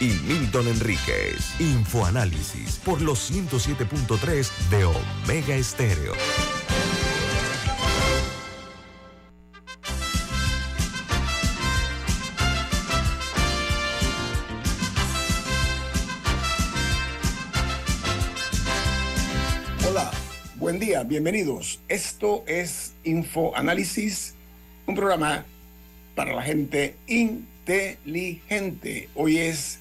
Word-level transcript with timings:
Y 0.00 0.08
Milton 0.28 0.68
Enríquez. 0.68 1.58
Infoanálisis 1.58 2.76
por 2.84 3.00
los 3.00 3.30
107.3 3.32 4.50
de 4.68 4.84
Omega 4.84 5.56
Estéreo. 5.56 6.12
Hola, 19.88 20.10
buen 20.56 20.78
día, 20.78 21.02
bienvenidos. 21.02 21.80
Esto 21.88 22.44
es 22.46 22.92
Infoanálisis, 23.04 24.34
un 24.86 24.94
programa 24.94 25.46
para 26.14 26.34
la 26.34 26.42
gente 26.42 26.96
inteligente. 27.64 29.08
Hoy 29.14 29.38
es 29.38 29.80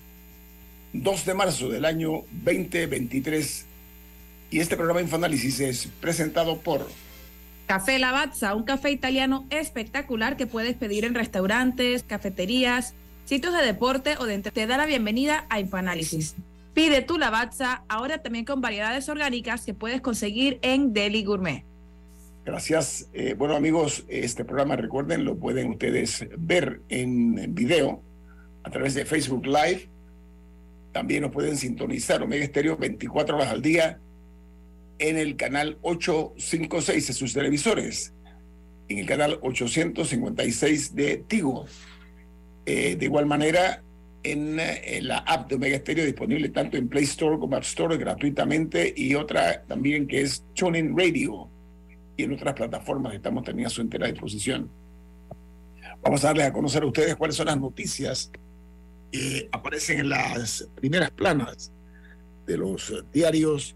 2 0.94 1.26
de 1.26 1.34
marzo 1.34 1.70
del 1.70 1.84
año 1.84 2.24
2023 2.32 3.66
y 4.52 4.60
este 4.60 4.78
programa 4.78 5.02
Infoanálisis 5.02 5.60
es 5.60 5.90
presentado 6.00 6.60
por 6.60 6.88
Café 7.66 8.00
Lavazza, 8.00 8.56
un 8.56 8.64
café 8.64 8.92
italiano 8.92 9.46
espectacular 9.50 10.38
que 10.38 10.48
puedes 10.48 10.76
pedir 10.76 11.06
en 11.06 11.14
restaurantes, 11.14 12.04
cafeterías, 12.04 12.94
sitios 13.26 13.54
de 13.54 13.66
deporte 13.66 14.16
o 14.18 14.26
de. 14.26 14.40
Te 14.40 14.68
da 14.68 14.78
la 14.78 14.86
bienvenida 14.86 15.46
a 15.50 15.60
Infoanálisis. 15.60 16.36
Pide 16.74 17.02
tu 17.02 17.18
Lavazza 17.18 17.84
ahora 17.90 18.22
también 18.22 18.46
con 18.46 18.62
variedades 18.62 19.10
orgánicas 19.10 19.66
que 19.66 19.74
puedes 19.74 20.02
conseguir 20.02 20.60
en 20.62 20.94
Deli 20.94 21.24
Gourmet. 21.24 21.66
Gracias. 22.46 23.10
Eh, 23.14 23.36
bueno, 23.38 23.56
amigos, 23.56 24.04
este 24.10 24.44
programa, 24.44 24.76
recuerden, 24.76 25.24
lo 25.24 25.38
pueden 25.38 25.70
ustedes 25.70 26.28
ver 26.38 26.82
en 26.90 27.56
video 27.56 28.04
a 28.64 28.70
través 28.70 28.96
de 28.96 29.06
Facebook 29.06 29.46
Live. 29.46 29.90
También 30.92 31.22
nos 31.22 31.32
pueden 31.32 31.56
sintonizar 31.56 32.22
Omega 32.22 32.44
Estéreo 32.44 32.76
24 32.76 33.38
horas 33.38 33.48
al 33.48 33.62
día 33.62 34.00
en 35.00 35.18
el 35.18 35.38
canal 35.38 35.78
856 35.82 37.08
de 37.08 37.14
sus 37.14 37.34
televisores, 37.34 38.14
en 38.90 39.00
el 39.00 39.06
canal 39.06 39.40
856 39.42 40.96
de 40.96 41.18
Tigo. 41.26 41.66
Eh, 42.66 42.98
de 42.98 43.06
igual 43.06 43.26
manera, 43.26 43.84
en, 44.24 44.60
en, 44.60 45.08
la 45.08 45.20
app 45.20 45.50
de 45.50 45.56
Omega 45.56 45.78
Stereo 45.78 46.06
disponible 46.06 46.50
tanto 46.50 46.76
en 46.76 46.90
Play 46.90 47.06
Store 47.06 47.40
como 47.40 47.56
App 47.56 47.64
Store 47.64 47.98
gratuitamente 47.98 48.94
y 48.96 49.16
otra 49.16 49.64
también 49.64 50.08
que 50.08 50.22
es 50.22 50.46
TuneIn 50.56 50.98
Radio 50.98 51.50
y 52.16 52.24
en 52.24 52.34
otras 52.34 52.54
plataformas 52.54 53.14
estamos 53.14 53.44
teniendo 53.44 53.68
a 53.68 53.72
su 53.72 53.82
entera 53.82 54.08
disposición. 54.08 54.70
Vamos 56.02 56.24
a 56.24 56.28
darles 56.28 56.48
a 56.48 56.54
conocer 56.54 56.84
a 56.84 56.88
ustedes 56.88 57.16
cuáles 57.16 57.36
son 57.36 57.48
las 57.48 57.60
noticias 57.60 58.32
que 59.12 59.48
aparecen 59.52 60.00
en 60.00 60.10
las 60.10 60.68
primeras 60.76 61.12
planas 61.12 61.72
de 62.46 62.58
los 62.58 62.94
diarios 63.14 63.76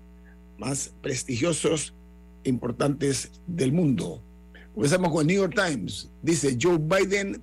más 0.57 0.93
prestigiosos 1.01 1.93
e 2.43 2.49
importantes 2.49 3.31
del 3.47 3.71
mundo. 3.71 4.23
Comenzamos 4.73 5.11
con 5.11 5.21
el 5.21 5.27
New 5.27 5.37
York 5.37 5.55
Times. 5.55 6.11
Dice 6.21 6.57
Joe 6.59 6.77
Biden 6.77 7.41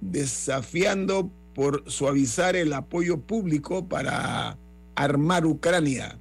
desafiando 0.00 1.30
por 1.54 1.90
suavizar 1.90 2.56
el 2.56 2.72
apoyo 2.72 3.20
público 3.20 3.88
para 3.88 4.58
armar 4.94 5.46
Ucrania. 5.46 6.18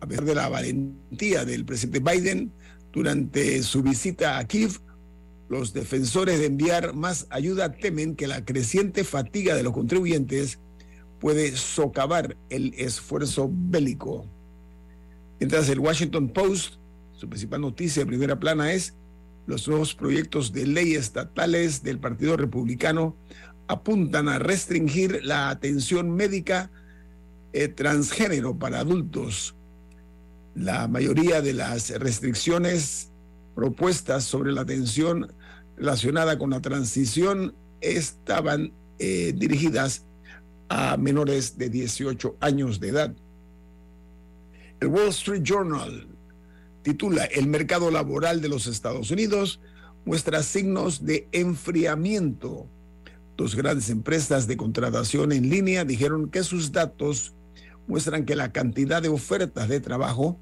A 0.00 0.06
pesar 0.06 0.24
de 0.24 0.34
la 0.34 0.48
valentía 0.48 1.44
del 1.44 1.64
presidente 1.64 2.00
Biden 2.00 2.52
durante 2.92 3.62
su 3.62 3.82
visita 3.82 4.38
a 4.38 4.44
Kiev, 4.44 4.80
los 5.48 5.72
defensores 5.72 6.38
de 6.38 6.46
enviar 6.46 6.94
más 6.94 7.26
ayuda 7.30 7.72
temen 7.72 8.14
que 8.14 8.28
la 8.28 8.44
creciente 8.44 9.04
fatiga 9.04 9.54
de 9.54 9.62
los 9.62 9.72
contribuyentes 9.72 10.60
puede 11.18 11.56
socavar 11.56 12.36
el 12.48 12.72
esfuerzo 12.76 13.50
bélico. 13.52 14.26
Mientras 15.38 15.68
el 15.68 15.80
Washington 15.80 16.28
Post, 16.28 16.74
su 17.12 17.28
principal 17.28 17.60
noticia 17.60 18.02
de 18.02 18.06
primera 18.06 18.38
plana 18.38 18.72
es 18.72 18.94
los 19.46 19.66
nuevos 19.66 19.94
proyectos 19.94 20.52
de 20.52 20.66
ley 20.66 20.94
estatales 20.94 21.82
del 21.82 21.98
Partido 21.98 22.36
Republicano 22.36 23.16
apuntan 23.66 24.28
a 24.28 24.38
restringir 24.38 25.20
la 25.24 25.50
atención 25.50 26.10
médica 26.10 26.70
eh, 27.52 27.68
transgénero 27.68 28.58
para 28.58 28.80
adultos. 28.80 29.56
La 30.54 30.88
mayoría 30.88 31.40
de 31.42 31.54
las 31.54 31.90
restricciones 31.90 33.10
propuestas 33.54 34.24
sobre 34.24 34.52
la 34.52 34.62
atención 34.62 35.32
relacionada 35.76 36.38
con 36.38 36.50
la 36.50 36.60
transición 36.60 37.54
estaban 37.80 38.72
eh, 38.98 39.32
dirigidas 39.36 40.04
a 40.68 40.96
menores 40.96 41.56
de 41.56 41.70
18 41.70 42.36
años 42.40 42.80
de 42.80 42.88
edad. 42.88 43.14
El 44.80 44.88
Wall 44.88 45.08
Street 45.08 45.42
Journal 45.42 46.08
titula 46.82 47.24
El 47.24 47.46
mercado 47.46 47.90
laboral 47.90 48.40
de 48.40 48.48
los 48.48 48.66
Estados 48.66 49.10
Unidos 49.10 49.60
muestra 50.04 50.42
signos 50.42 51.04
de 51.04 51.28
enfriamiento. 51.32 52.66
Dos 53.36 53.54
grandes 53.54 53.90
empresas 53.90 54.46
de 54.46 54.56
contratación 54.56 55.32
en 55.32 55.48
línea 55.48 55.84
dijeron 55.84 56.30
que 56.30 56.42
sus 56.42 56.72
datos 56.72 57.34
muestran 57.90 58.24
que 58.24 58.36
la 58.36 58.52
cantidad 58.52 59.02
de 59.02 59.08
ofertas 59.08 59.68
de 59.68 59.80
trabajo 59.80 60.38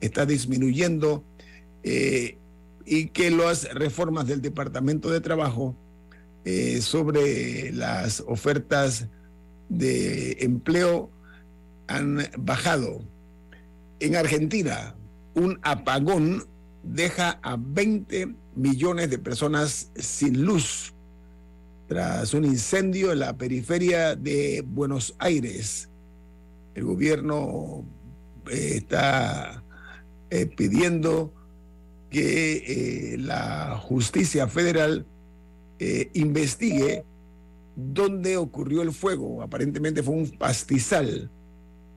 está 0.00 0.24
disminuyendo 0.24 1.24
eh, 1.82 2.38
y 2.86 3.08
que 3.08 3.30
las 3.30 3.72
reformas 3.74 4.26
del 4.28 4.40
Departamento 4.40 5.10
de 5.10 5.20
Trabajo 5.20 5.76
eh, 6.44 6.80
sobre 6.80 7.72
las 7.72 8.22
ofertas 8.26 9.08
de 9.68 10.36
empleo 10.40 11.10
han 11.88 12.18
bajado. 12.38 13.00
En 13.98 14.16
Argentina, 14.16 14.94
un 15.34 15.58
apagón 15.62 16.46
deja 16.84 17.40
a 17.42 17.56
20 17.58 18.34
millones 18.54 19.10
de 19.10 19.18
personas 19.18 19.90
sin 19.96 20.44
luz 20.44 20.94
tras 21.88 22.32
un 22.32 22.44
incendio 22.44 23.12
en 23.12 23.18
la 23.18 23.36
periferia 23.36 24.16
de 24.16 24.64
Buenos 24.66 25.14
Aires. 25.18 25.91
El 26.74 26.84
gobierno 26.84 27.84
eh, 28.50 28.74
está 28.76 29.62
eh, 30.30 30.46
pidiendo 30.46 31.32
que 32.10 33.12
eh, 33.14 33.18
la 33.18 33.78
justicia 33.78 34.48
federal 34.48 35.06
investigue 36.14 37.04
dónde 37.74 38.36
ocurrió 38.36 38.82
el 38.82 38.92
fuego. 38.92 39.42
Aparentemente 39.42 40.00
fue 40.00 40.14
un 40.14 40.30
pastizal, 40.30 41.28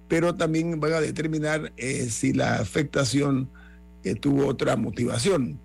pero 0.07 0.33
también 0.33 0.79
van 0.79 0.93
a 0.93 1.01
determinar 1.01 1.71
si 2.09 2.33
la 2.33 2.55
afectación 2.55 3.47
tuvo 4.21 4.47
otra 4.47 4.75
motivación. 4.75 5.59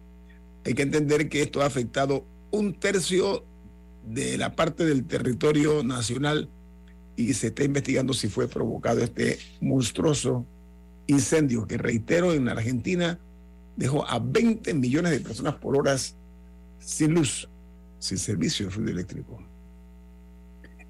Hay 0.66 0.74
que 0.74 0.82
entender 0.82 1.30
que 1.30 1.40
esto 1.40 1.62
ha 1.62 1.64
afectado 1.64 2.26
un 2.50 2.78
tercio 2.78 3.46
de 4.06 4.36
la 4.36 4.54
parte 4.54 4.84
del 4.84 5.06
territorio 5.06 5.82
nacional 5.82 6.50
y 7.16 7.34
se 7.34 7.48
está 7.48 7.64
investigando 7.64 8.14
si 8.14 8.28
fue 8.28 8.48
provocado 8.48 9.02
este 9.02 9.38
monstruoso 9.60 10.46
incendio 11.06 11.66
que, 11.66 11.76
reitero, 11.76 12.32
en 12.32 12.48
Argentina 12.48 13.18
dejó 13.76 14.06
a 14.06 14.18
20 14.18 14.74
millones 14.74 15.12
de 15.12 15.20
personas 15.20 15.54
por 15.56 15.76
horas 15.76 16.16
sin 16.78 17.14
luz, 17.14 17.48
sin 17.98 18.18
servicio 18.18 18.66
de 18.66 18.72
fluido 18.72 18.92
eléctrico. 18.92 19.42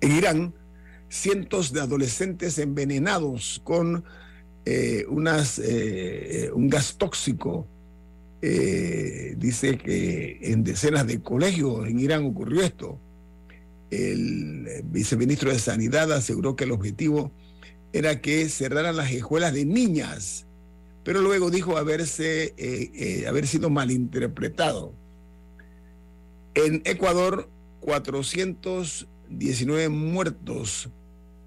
En 0.00 0.12
Irán, 0.12 0.54
cientos 1.08 1.72
de 1.72 1.80
adolescentes 1.80 2.58
envenenados 2.58 3.60
con 3.64 4.04
eh, 4.64 5.04
unas, 5.08 5.58
eh, 5.58 6.50
un 6.54 6.68
gas 6.68 6.96
tóxico. 6.96 7.66
Eh, 8.42 9.34
dice 9.36 9.76
que 9.76 10.38
en 10.40 10.64
decenas 10.64 11.06
de 11.06 11.20
colegios 11.20 11.86
en 11.86 11.98
Irán 11.98 12.24
ocurrió 12.24 12.62
esto. 12.62 12.98
El 13.90 14.82
viceministro 14.84 15.50
de 15.50 15.58
Sanidad 15.58 16.12
aseguró 16.12 16.56
que 16.56 16.64
el 16.64 16.72
objetivo 16.72 17.32
era 17.92 18.20
que 18.20 18.48
cerraran 18.48 18.96
las 18.96 19.10
escuelas 19.10 19.52
de 19.52 19.64
niñas, 19.64 20.46
pero 21.02 21.20
luego 21.20 21.50
dijo 21.50 21.76
haberse, 21.76 22.54
haber 23.26 23.46
sido 23.46 23.68
malinterpretado. 23.68 24.94
En 26.54 26.82
Ecuador, 26.84 27.48
419 27.80 29.88
muertos 29.88 30.90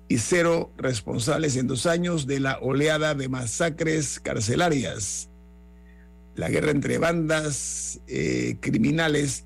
y 0.07 0.17
cero 0.17 0.71
responsables 0.77 1.55
en 1.55 1.67
dos 1.67 1.85
años 1.85 2.27
de 2.27 2.39
la 2.39 2.59
oleada 2.59 3.15
de 3.15 3.29
masacres 3.29 4.19
carcelarias. 4.19 5.29
La 6.35 6.49
guerra 6.49 6.71
entre 6.71 6.97
bandas 6.97 8.01
eh, 8.07 8.57
criminales 8.59 9.45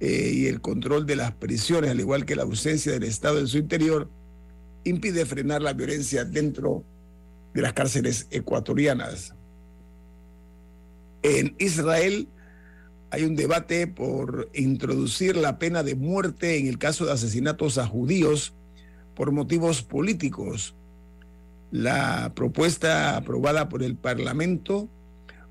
eh, 0.00 0.32
y 0.34 0.46
el 0.46 0.60
control 0.60 1.04
de 1.04 1.16
las 1.16 1.32
prisiones, 1.32 1.90
al 1.90 2.00
igual 2.00 2.24
que 2.24 2.34
la 2.34 2.42
ausencia 2.42 2.92
del 2.92 3.04
Estado 3.04 3.38
en 3.38 3.46
su 3.46 3.58
interior, 3.58 4.08
impide 4.84 5.26
frenar 5.26 5.60
la 5.60 5.74
violencia 5.74 6.24
dentro 6.24 6.84
de 7.52 7.62
las 7.62 7.74
cárceles 7.74 8.26
ecuatorianas. 8.30 9.34
En 11.22 11.54
Israel, 11.58 12.28
hay 13.10 13.24
un 13.24 13.36
debate 13.36 13.86
por 13.86 14.48
introducir 14.54 15.36
la 15.36 15.58
pena 15.58 15.82
de 15.82 15.96
muerte 15.96 16.58
en 16.58 16.66
el 16.66 16.78
caso 16.78 17.04
de 17.04 17.12
asesinatos 17.12 17.76
a 17.76 17.86
judíos 17.86 18.54
por 19.14 19.32
motivos 19.32 19.82
políticos. 19.82 20.74
La 21.72 22.32
propuesta 22.34 23.16
aprobada 23.16 23.68
por 23.68 23.82
el 23.82 23.96
Parlamento 23.96 24.88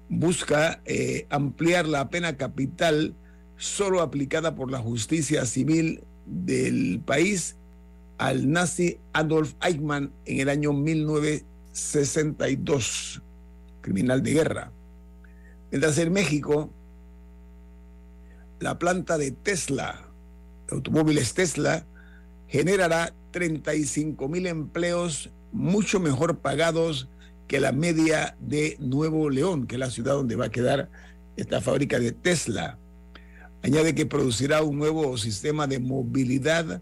busca 0.10 0.82
eh, 0.86 1.28
ampliar 1.30 1.88
la 1.88 2.10
pena 2.10 2.36
capital 2.36 3.14
solo 3.60 4.02
aplicada 4.02 4.56
por 4.56 4.72
la 4.72 4.80
justicia 4.80 5.46
civil 5.46 6.04
del 6.26 7.00
país 7.06 7.58
al 8.18 8.50
nazi 8.50 8.98
Adolf 9.14 9.54
Eichmann 9.62 10.12
en 10.26 10.40
el 10.40 10.50
año 10.50 10.74
1962, 10.74 13.22
criminal 13.82 14.24
de 14.24 14.34
guerra. 14.34 14.72
Mientras 15.72 15.96
en 15.98 16.14
México, 16.14 16.70
la 18.60 18.80
planta 18.80 19.18
de 19.18 19.32
Tesla, 19.32 20.08
automóviles 20.72 21.34
Tesla, 21.34 21.86
generará 22.48 23.14
35 23.32 24.30
mil 24.30 24.48
empleos 24.48 25.32
mucho 25.52 26.00
mejor 26.00 26.40
pagados 26.40 27.10
que 27.48 27.60
la 27.60 27.74
media 27.74 28.38
de 28.40 28.78
Nuevo 28.80 29.30
León, 29.30 29.68
que 29.68 29.76
es 29.76 29.80
la 29.80 29.90
ciudad 29.90 30.14
donde 30.14 30.38
va 30.38 30.46
a 30.46 30.52
quedar 30.52 30.90
esta 31.36 31.60
fábrica 31.62 32.00
de 32.00 32.14
Tesla. 32.14 32.78
Añade 33.62 33.94
que 33.94 34.06
producirá 34.06 34.64
un 34.64 34.78
nuevo 34.78 35.18
sistema 35.18 35.68
de 35.68 35.80
movilidad 35.80 36.82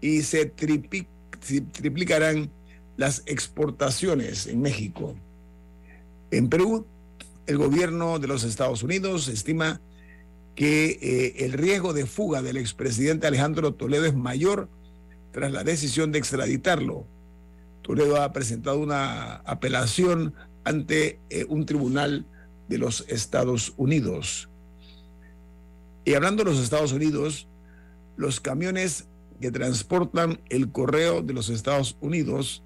y 0.00 0.22
se 0.22 0.46
triplicarán 0.46 2.50
las 2.96 3.22
exportaciones 3.26 4.46
en 4.46 4.60
México. 4.60 5.14
En 6.30 6.48
Perú, 6.48 6.86
el 7.46 7.58
gobierno 7.58 8.18
de 8.18 8.26
los 8.26 8.44
Estados 8.44 8.82
Unidos 8.82 9.28
estima 9.28 9.80
que 10.54 10.98
eh, 11.00 11.44
el 11.44 11.52
riesgo 11.52 11.92
de 11.92 12.04
fuga 12.04 12.42
del 12.42 12.56
expresidente 12.56 13.26
Alejandro 13.26 13.74
Toledo 13.74 14.06
es 14.06 14.14
mayor 14.14 14.68
tras 15.32 15.52
la 15.52 15.62
decisión 15.62 16.10
de 16.10 16.18
extraditarlo. 16.18 17.06
Toledo 17.82 18.20
ha 18.20 18.32
presentado 18.32 18.80
una 18.80 19.36
apelación 19.36 20.34
ante 20.64 21.20
eh, 21.30 21.46
un 21.48 21.64
tribunal 21.64 22.26
de 22.68 22.78
los 22.78 23.04
Estados 23.08 23.72
Unidos. 23.76 24.48
Y 26.08 26.14
hablando 26.14 26.42
de 26.42 26.50
los 26.50 26.58
Estados 26.58 26.92
Unidos, 26.92 27.48
los 28.16 28.40
camiones 28.40 29.08
que 29.42 29.50
transportan 29.50 30.40
el 30.48 30.72
correo 30.72 31.20
de 31.20 31.34
los 31.34 31.50
Estados 31.50 31.98
Unidos 32.00 32.64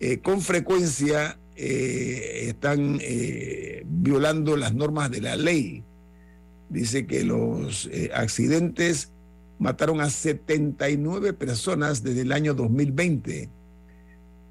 eh, 0.00 0.18
con 0.18 0.42
frecuencia 0.42 1.38
eh, 1.56 2.48
están 2.48 2.98
eh, 3.00 3.84
violando 3.86 4.58
las 4.58 4.74
normas 4.74 5.10
de 5.10 5.22
la 5.22 5.34
ley. 5.36 5.82
Dice 6.68 7.06
que 7.06 7.24
los 7.24 7.88
accidentes 8.12 9.12
mataron 9.58 10.02
a 10.02 10.10
79 10.10 11.32
personas 11.32 12.02
desde 12.02 12.20
el 12.20 12.32
año 12.32 12.52
2020. 12.52 13.48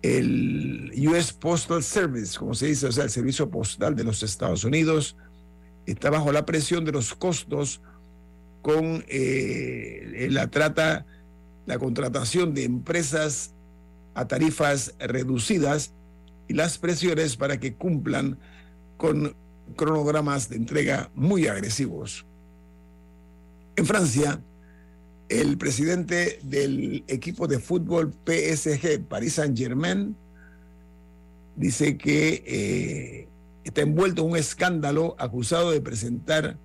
El 0.01 0.91
US 1.07 1.33
Postal 1.33 1.83
Service, 1.83 2.35
como 2.39 2.55
se 2.55 2.65
dice, 2.65 2.87
o 2.87 2.91
sea, 2.91 3.03
el 3.03 3.11
servicio 3.11 3.51
postal 3.51 3.95
de 3.95 4.05
los 4.05 4.23
Estados 4.23 4.63
Unidos, 4.63 5.17
está 5.85 6.09
bajo 6.09 6.31
la 6.31 6.47
presión 6.47 6.83
de 6.83 6.93
los 6.93 7.13
costos 7.13 7.79
con 8.61 9.03
la 9.09 10.49
trata 10.49 11.05
la 11.65 11.79
contratación 11.79 12.53
de 12.53 12.63
empresas 12.63 13.53
a 14.13 14.27
tarifas 14.27 14.93
reducidas 14.99 15.93
y 16.47 16.53
las 16.53 16.77
presiones 16.77 17.37
para 17.37 17.59
que 17.59 17.75
cumplan 17.75 18.37
con 18.97 19.35
cronogramas 19.75 20.49
de 20.49 20.57
entrega 20.57 21.09
muy 21.15 21.47
agresivos. 21.47 22.25
En 23.75 23.85
Francia, 23.85 24.43
el 25.29 25.57
presidente 25.57 26.39
del 26.43 27.05
equipo 27.07 27.47
de 27.47 27.59
fútbol 27.59 28.13
PSG, 28.25 29.01
Paris 29.07 29.35
Saint-Germain, 29.35 30.15
dice 31.55 31.97
que 31.97 32.43
eh, 32.45 33.29
está 33.63 33.81
envuelto 33.81 34.23
en 34.23 34.31
un 34.31 34.37
escándalo 34.37 35.15
acusado 35.17 35.71
de 35.71 35.79
presentar 35.79 36.57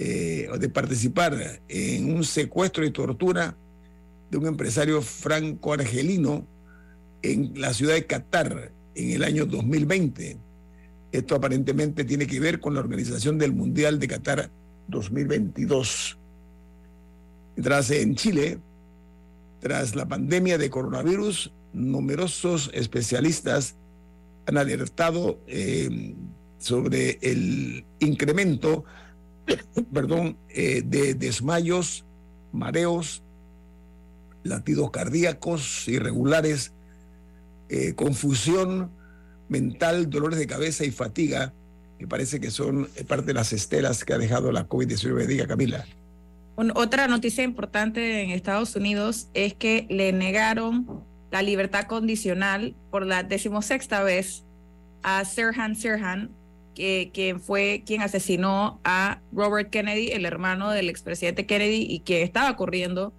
eh, 0.00 0.48
de 0.60 0.68
participar 0.68 1.60
en 1.66 2.14
un 2.14 2.22
secuestro 2.22 2.84
y 2.84 2.92
tortura 2.92 3.56
de 4.30 4.38
un 4.38 4.46
empresario 4.46 5.02
franco-argelino 5.02 6.46
en 7.22 7.60
la 7.60 7.74
ciudad 7.74 7.94
de 7.94 8.06
Qatar 8.06 8.70
en 8.94 9.10
el 9.10 9.24
año 9.24 9.44
2020. 9.44 10.38
Esto 11.10 11.34
aparentemente 11.34 12.04
tiene 12.04 12.28
que 12.28 12.38
ver 12.38 12.60
con 12.60 12.74
la 12.74 12.80
organización 12.80 13.38
del 13.38 13.52
Mundial 13.52 13.98
de 13.98 14.06
Qatar 14.06 14.50
2022. 14.86 16.16
Mientras 17.56 17.90
en 17.90 18.14
Chile, 18.14 18.60
tras 19.58 19.96
la 19.96 20.06
pandemia 20.06 20.58
de 20.58 20.70
coronavirus, 20.70 21.52
numerosos 21.72 22.70
especialistas 22.72 23.74
han 24.46 24.58
alertado 24.58 25.40
eh, 25.48 26.14
sobre 26.58 27.18
el 27.20 27.84
incremento 27.98 28.84
perdón, 29.92 30.36
eh, 30.48 30.82
de 30.84 31.14
desmayos, 31.14 32.04
mareos, 32.52 33.22
latidos 34.42 34.90
cardíacos 34.90 35.86
irregulares, 35.88 36.72
eh, 37.68 37.94
confusión 37.94 38.90
mental, 39.48 40.10
dolores 40.10 40.38
de 40.38 40.46
cabeza 40.46 40.84
y 40.84 40.90
fatiga, 40.90 41.52
que 41.98 42.06
parece 42.06 42.40
que 42.40 42.50
son 42.50 42.88
eh, 42.96 43.04
parte 43.04 43.26
de 43.26 43.34
las 43.34 43.52
estelas 43.52 44.04
que 44.04 44.14
ha 44.14 44.18
dejado 44.18 44.52
la 44.52 44.68
COVID-19. 44.68 45.26
Diga, 45.26 45.46
Camila. 45.46 45.84
otra 46.74 47.08
noticia 47.08 47.44
importante 47.44 48.22
en 48.22 48.30
Estados 48.30 48.76
Unidos 48.76 49.28
es 49.34 49.54
que 49.54 49.86
le 49.90 50.12
negaron 50.12 51.04
la 51.30 51.42
libertad 51.42 51.86
condicional 51.86 52.74
por 52.90 53.04
la 53.04 53.22
decimosexta 53.22 54.02
vez 54.02 54.44
a 55.02 55.24
Sirhan 55.24 55.76
Sirhan, 55.76 56.30
que, 56.78 57.10
quien 57.12 57.40
fue 57.40 57.82
quien 57.84 58.02
asesinó 58.02 58.78
a 58.84 59.20
Robert 59.32 59.68
Kennedy, 59.68 60.12
el 60.12 60.24
hermano 60.24 60.70
del 60.70 60.88
expresidente 60.88 61.44
Kennedy, 61.44 61.84
y 61.90 61.98
que 62.00 62.22
estaba 62.22 62.54
corriendo 62.54 63.12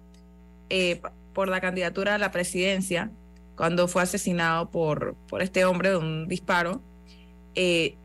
eh, 0.70 1.02
por 1.34 1.48
la 1.48 1.60
candidatura 1.60 2.14
a 2.14 2.18
la 2.18 2.30
presidencia 2.30 3.10
cuando 3.56 3.86
fue 3.86 4.00
asesinado 4.00 4.70
por, 4.70 5.14
por 5.28 5.42
este 5.42 5.66
hombre 5.66 5.90
de 5.90 5.96
un 5.98 6.26
disparo. 6.26 6.80
Eh, 7.54 7.96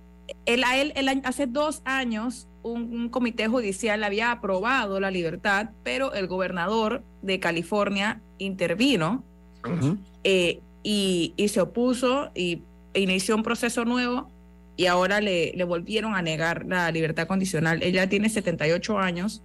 él, 0.46 0.66
a 0.66 0.78
él, 0.78 0.94
hace 1.24 1.48
dos 1.48 1.81
años 1.86 2.50
un, 2.62 3.07
comité 3.07 3.48
judicial 3.48 4.04
había 4.04 4.31
aprobado 4.31 5.00
la 5.00 5.10
libertad, 5.10 5.69
pero 5.84 6.13
el 6.13 6.28
gobernador 6.28 7.02
de 7.22 7.40
California 7.40 8.22
intervino 8.40 9.24
eh, 10.25 10.60
y, 10.84 11.34
y, 11.38 11.48
se 11.48 11.62
opuso 11.62 12.31
y 12.35 12.64
inició 12.94 13.38
un 13.38 13.44
proceso 13.44 13.85
nuevo 13.85 14.34
y 14.78 14.88
ahora 14.88 15.22
le, 15.22 15.54
le 15.56 15.64
volvieron 15.64 16.16
a 16.16 16.22
negar 16.22 16.66
la 16.66 16.92
libertad 16.92 17.28
condicional. 17.28 17.82
Ella 17.84 18.10
tiene 18.10 18.30
78 18.30 19.00
años 19.00 19.44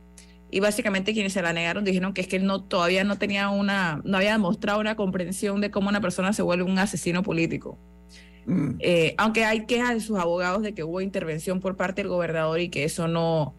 y 0.51 0.61
básicamente 0.61 1.13
quienes 1.13 1.33
se 1.33 1.43
la 1.43 1.53
negaron 1.53 1.85
dijeron 1.85 2.13
que 2.13 2.23
es 2.23 2.27
que 2.27 2.37
él 2.37 2.45
no, 2.45 2.65
todavía 2.65 3.05
no 3.05 3.19
tenía 3.19 3.51
una, 3.51 4.01
no 4.05 4.17
había 4.17 4.33
demostrado 4.33 4.81
una 4.81 4.97
comprensión 4.97 5.61
de 5.61 5.71
cómo 5.71 5.89
una 5.89 6.01
persona 6.01 6.33
se 6.33 6.43
vuelve 6.43 6.65
un 6.65 6.79
asesino 6.79 7.23
político. 7.23 7.79
Mm. 8.47 8.77
Eh, 8.81 9.15
aunque 9.19 9.45
hay 9.45 9.67
quejas 9.67 9.95
de 9.95 10.01
sus 10.01 10.19
abogados 10.19 10.63
de 10.63 10.75
que 10.75 10.83
hubo 10.83 11.01
intervención 11.01 11.61
por 11.61 11.77
parte 11.77 12.03
del 12.03 12.09
gobernador 12.09 12.59
y 12.59 12.69
que 12.69 12.85
eso 12.85 13.07
no, 13.07 13.55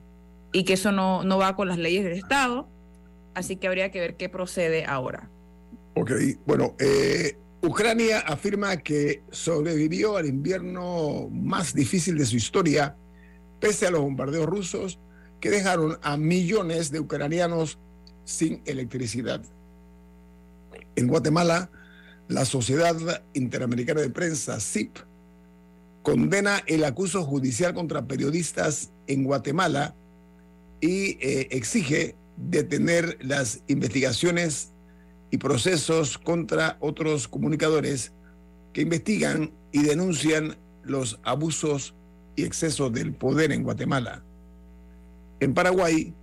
y 0.52 0.64
que 0.66 0.74
eso 0.74 0.92
no, 0.92 1.24
no 1.24 1.38
va 1.38 1.56
con 1.56 1.70
las 1.70 1.78
leyes 1.78 2.04
del 2.04 2.14
Estado, 2.14 2.68
así 3.36 3.56
que 3.56 3.68
habría 3.68 3.90
que 3.92 4.02
ver 4.02 4.18
qué 4.18 4.28
procede 4.28 4.86
ahora. 4.86 5.30
Ok, 5.96 6.12
bueno, 6.46 6.76
eh, 6.80 7.38
Ucrania 7.64 8.20
afirma 8.22 8.78
que 8.78 9.24
sobrevivió 9.30 10.18
al 10.18 10.26
invierno 10.26 11.30
más 11.32 11.76
difícil 11.76 12.18
de 12.18 12.26
su 12.26 12.36
historia, 12.36 12.96
pese 13.60 13.86
a 13.86 13.92
los 13.92 14.02
bombardeos 14.02 14.48
rusos 14.48 15.00
que 15.40 15.52
dejaron 15.52 16.00
a 16.02 16.18
millones 16.18 16.92
de 16.92 17.00
ucranianos 17.00 17.78
sin 18.26 18.64
electricidad. 18.66 19.44
En 20.96 21.08
Guatemala, 21.08 21.70
la 22.28 22.46
Sociedad 22.46 23.24
Interamericana 23.34 24.02
de 24.02 24.10
Prensa, 24.10 24.60
CIP, 24.60 24.98
condena 26.02 26.64
el 26.66 26.84
acuso 26.84 27.24
judicial 27.24 27.76
contra 27.76 28.08
periodistas 28.08 28.92
en 29.06 29.24
Guatemala 29.24 29.96
y 30.80 31.18
eh, 31.22 31.48
exige 31.52 32.16
detener 32.38 33.20
las 33.22 33.62
investigaciones 33.68 34.72
y 35.32 35.38
procesos 35.38 36.18
contra 36.18 36.78
otros 36.82 37.28
comunicadores 37.28 38.12
que 38.74 38.82
investigan 38.82 39.52
y 39.72 39.82
denuncian 39.84 40.58
los 40.84 41.20
abusos 41.24 41.96
y 42.36 42.44
excesos 42.44 42.92
del 42.92 43.14
poder 43.14 43.52
en 43.54 43.64
Guatemala. 43.64 44.24
En 45.40 45.54
Paraguay, 45.54 46.14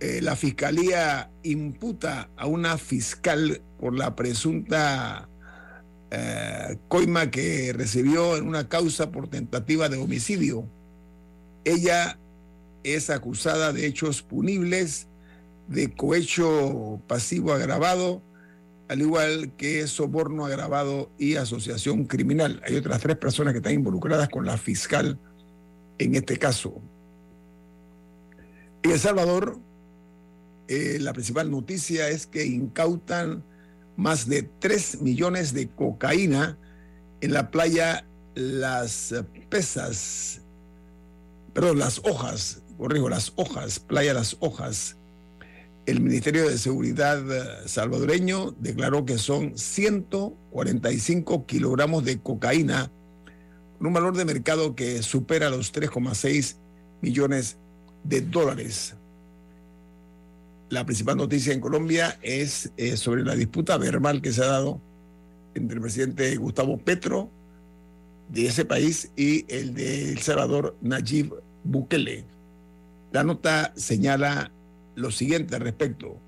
eh, 0.00 0.20
la 0.22 0.36
fiscalía 0.36 1.30
imputa 1.42 2.30
a 2.36 2.46
una 2.46 2.78
fiscal 2.78 3.60
por 3.78 3.96
la 3.96 4.14
presunta 4.14 5.28
eh, 6.10 6.78
coima 6.88 7.30
que 7.30 7.72
recibió 7.72 8.36
en 8.36 8.46
una 8.46 8.68
causa 8.68 9.10
por 9.10 9.28
tentativa 9.28 9.88
de 9.88 9.96
homicidio. 9.96 10.68
Ella 11.64 12.18
es 12.84 13.10
acusada 13.10 13.72
de 13.72 13.86
hechos 13.86 14.22
punibles, 14.22 15.08
de 15.68 15.92
cohecho 15.94 17.00
pasivo 17.08 17.52
agravado 17.52 18.22
al 18.88 19.00
igual 19.00 19.52
que 19.56 19.86
soborno 19.86 20.44
agravado 20.44 21.10
y 21.18 21.36
asociación 21.36 22.04
criminal. 22.04 22.62
Hay 22.66 22.76
otras 22.76 23.00
tres 23.00 23.16
personas 23.16 23.52
que 23.52 23.58
están 23.58 23.74
involucradas 23.74 24.28
con 24.28 24.44
la 24.44 24.58
fiscal 24.58 25.18
en 25.98 26.14
este 26.14 26.38
caso. 26.38 26.80
En 28.82 28.90
El 28.90 28.98
Salvador, 28.98 29.58
eh, 30.68 30.98
la 31.00 31.12
principal 31.12 31.50
noticia 31.50 32.08
es 32.08 32.26
que 32.26 32.44
incautan 32.44 33.44
más 33.96 34.28
de 34.28 34.42
3 34.42 35.00
millones 35.02 35.54
de 35.54 35.68
cocaína 35.68 36.58
en 37.20 37.32
la 37.32 37.50
playa 37.50 38.04
Las 38.34 39.14
Pesas, 39.48 40.42
perdón, 41.52 41.78
Las 41.78 42.00
Hojas, 42.04 42.62
corrijo, 42.76 43.08
Las 43.08 43.32
Hojas, 43.36 43.78
playa 43.78 44.12
Las 44.12 44.36
Hojas, 44.40 44.96
el 45.86 46.00
Ministerio 46.00 46.48
de 46.48 46.56
Seguridad 46.56 47.20
eh, 47.30 47.68
salvadoreño 47.68 48.54
declaró 48.58 49.04
que 49.04 49.18
son 49.18 49.56
145 49.58 51.46
kilogramos 51.46 52.04
de 52.04 52.20
cocaína 52.20 52.90
con 53.78 53.88
un 53.88 53.92
valor 53.92 54.16
de 54.16 54.24
mercado 54.24 54.74
que 54.74 55.02
supera 55.02 55.50
los 55.50 55.74
3,6 55.74 56.56
millones 57.02 57.58
de 58.02 58.22
dólares. 58.22 58.94
La 60.70 60.86
principal 60.86 61.18
noticia 61.18 61.52
en 61.52 61.60
Colombia 61.60 62.18
es 62.22 62.72
eh, 62.76 62.96
sobre 62.96 63.22
la 63.22 63.34
disputa 63.34 63.76
verbal 63.76 64.22
que 64.22 64.32
se 64.32 64.42
ha 64.42 64.46
dado 64.46 64.80
entre 65.54 65.76
el 65.76 65.82
presidente 65.82 66.34
Gustavo 66.36 66.78
Petro 66.78 67.30
de 68.30 68.46
ese 68.46 68.64
país 68.64 69.12
y 69.16 69.44
el 69.54 69.74
de 69.74 70.12
El 70.12 70.18
Salvador 70.18 70.76
Nayib 70.80 71.34
Bukele. 71.62 72.24
La 73.12 73.22
nota 73.22 73.72
señala 73.76 74.50
lo 74.94 75.10
siguiente 75.10 75.56
al 75.56 75.62
respecto. 75.62 76.18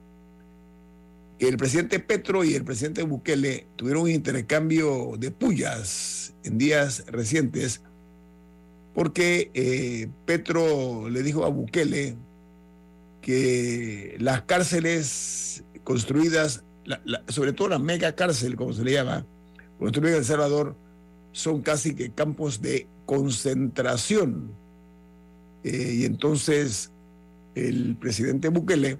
El 1.39 1.57
presidente 1.57 2.01
Petro 2.01 2.45
y 2.45 2.55
el 2.55 2.65
presidente 2.65 3.03
Bukele 3.03 3.67
tuvieron 3.77 4.05
un 4.05 4.11
intercambio 4.11 5.17
de 5.19 5.31
pullas 5.31 6.35
en 6.45 6.57
días 6.57 7.05
recientes 7.09 7.83
porque 8.95 9.51
eh, 9.53 10.09
Petro 10.25 11.11
le 11.11 11.23
dijo 11.23 11.45
a 11.45 11.51
Bukele 11.51 12.17
que 13.21 14.17
las 14.19 14.43
cárceles 14.43 15.63
construidas, 15.85 16.65
sobre 17.29 17.53
todo 17.53 17.69
la 17.69 17.79
mega 17.79 18.15
cárcel, 18.15 18.57
como 18.57 18.73
se 18.73 18.85
le 18.85 18.93
llama, 18.93 19.27
construida 19.79 20.13
en 20.13 20.19
El 20.21 20.25
Salvador, 20.25 20.77
son 21.33 21.61
casi 21.61 21.95
que 21.95 22.11
campos 22.13 22.63
de 22.63 22.89
concentración. 23.05 24.53
Eh, 25.63 25.97
y 25.99 26.05
entonces 26.07 26.91
el 27.57 27.97
presidente 27.97 28.51
Bukele 28.51 28.99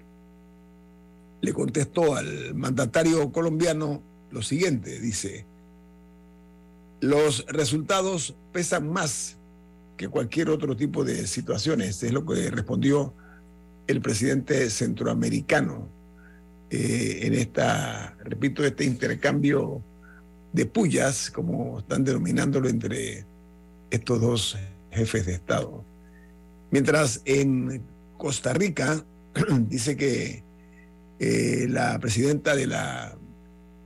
le 1.43 1.53
contestó 1.53 2.17
al 2.17 2.55
mandatario 2.55 3.31
colombiano 3.31 4.03
lo 4.31 4.43
siguiente, 4.43 4.99
dice, 4.99 5.45
los 7.01 7.45
resultados 7.47 8.35
pesan 8.53 8.91
más 8.91 9.37
que 9.97 10.09
cualquier 10.09 10.51
otro 10.51 10.75
tipo 10.75 11.05
de 11.05 11.27
situaciones, 11.27 12.03
es 12.03 12.13
lo 12.13 12.25
que 12.25 12.51
respondió 12.51 13.15
el 13.87 14.01
presidente 14.01 14.69
centroamericano 14.71 15.89
eh, 16.71 17.21
en 17.23 17.35
esta, 17.35 18.17
repito, 18.25 18.65
este 18.65 18.85
intercambio 18.85 19.83
de 20.53 20.67
pullas, 20.67 21.31
como 21.31 21.81
están 21.81 22.03
denominándolo 22.03 22.69
entre 22.69 23.27
estos 23.91 24.21
dos 24.21 24.59
jefes 24.91 25.27
de 25.27 25.35
Estado. 25.35 25.85
Mientras 26.71 27.21
en 27.27 27.83
Costa 28.19 28.53
Rica 28.53 29.05
dice 29.69 29.97
que 29.97 30.45
eh, 31.19 31.67
la 31.69 31.99
presidenta 31.99 32.55
de 32.55 32.67
la 32.67 33.17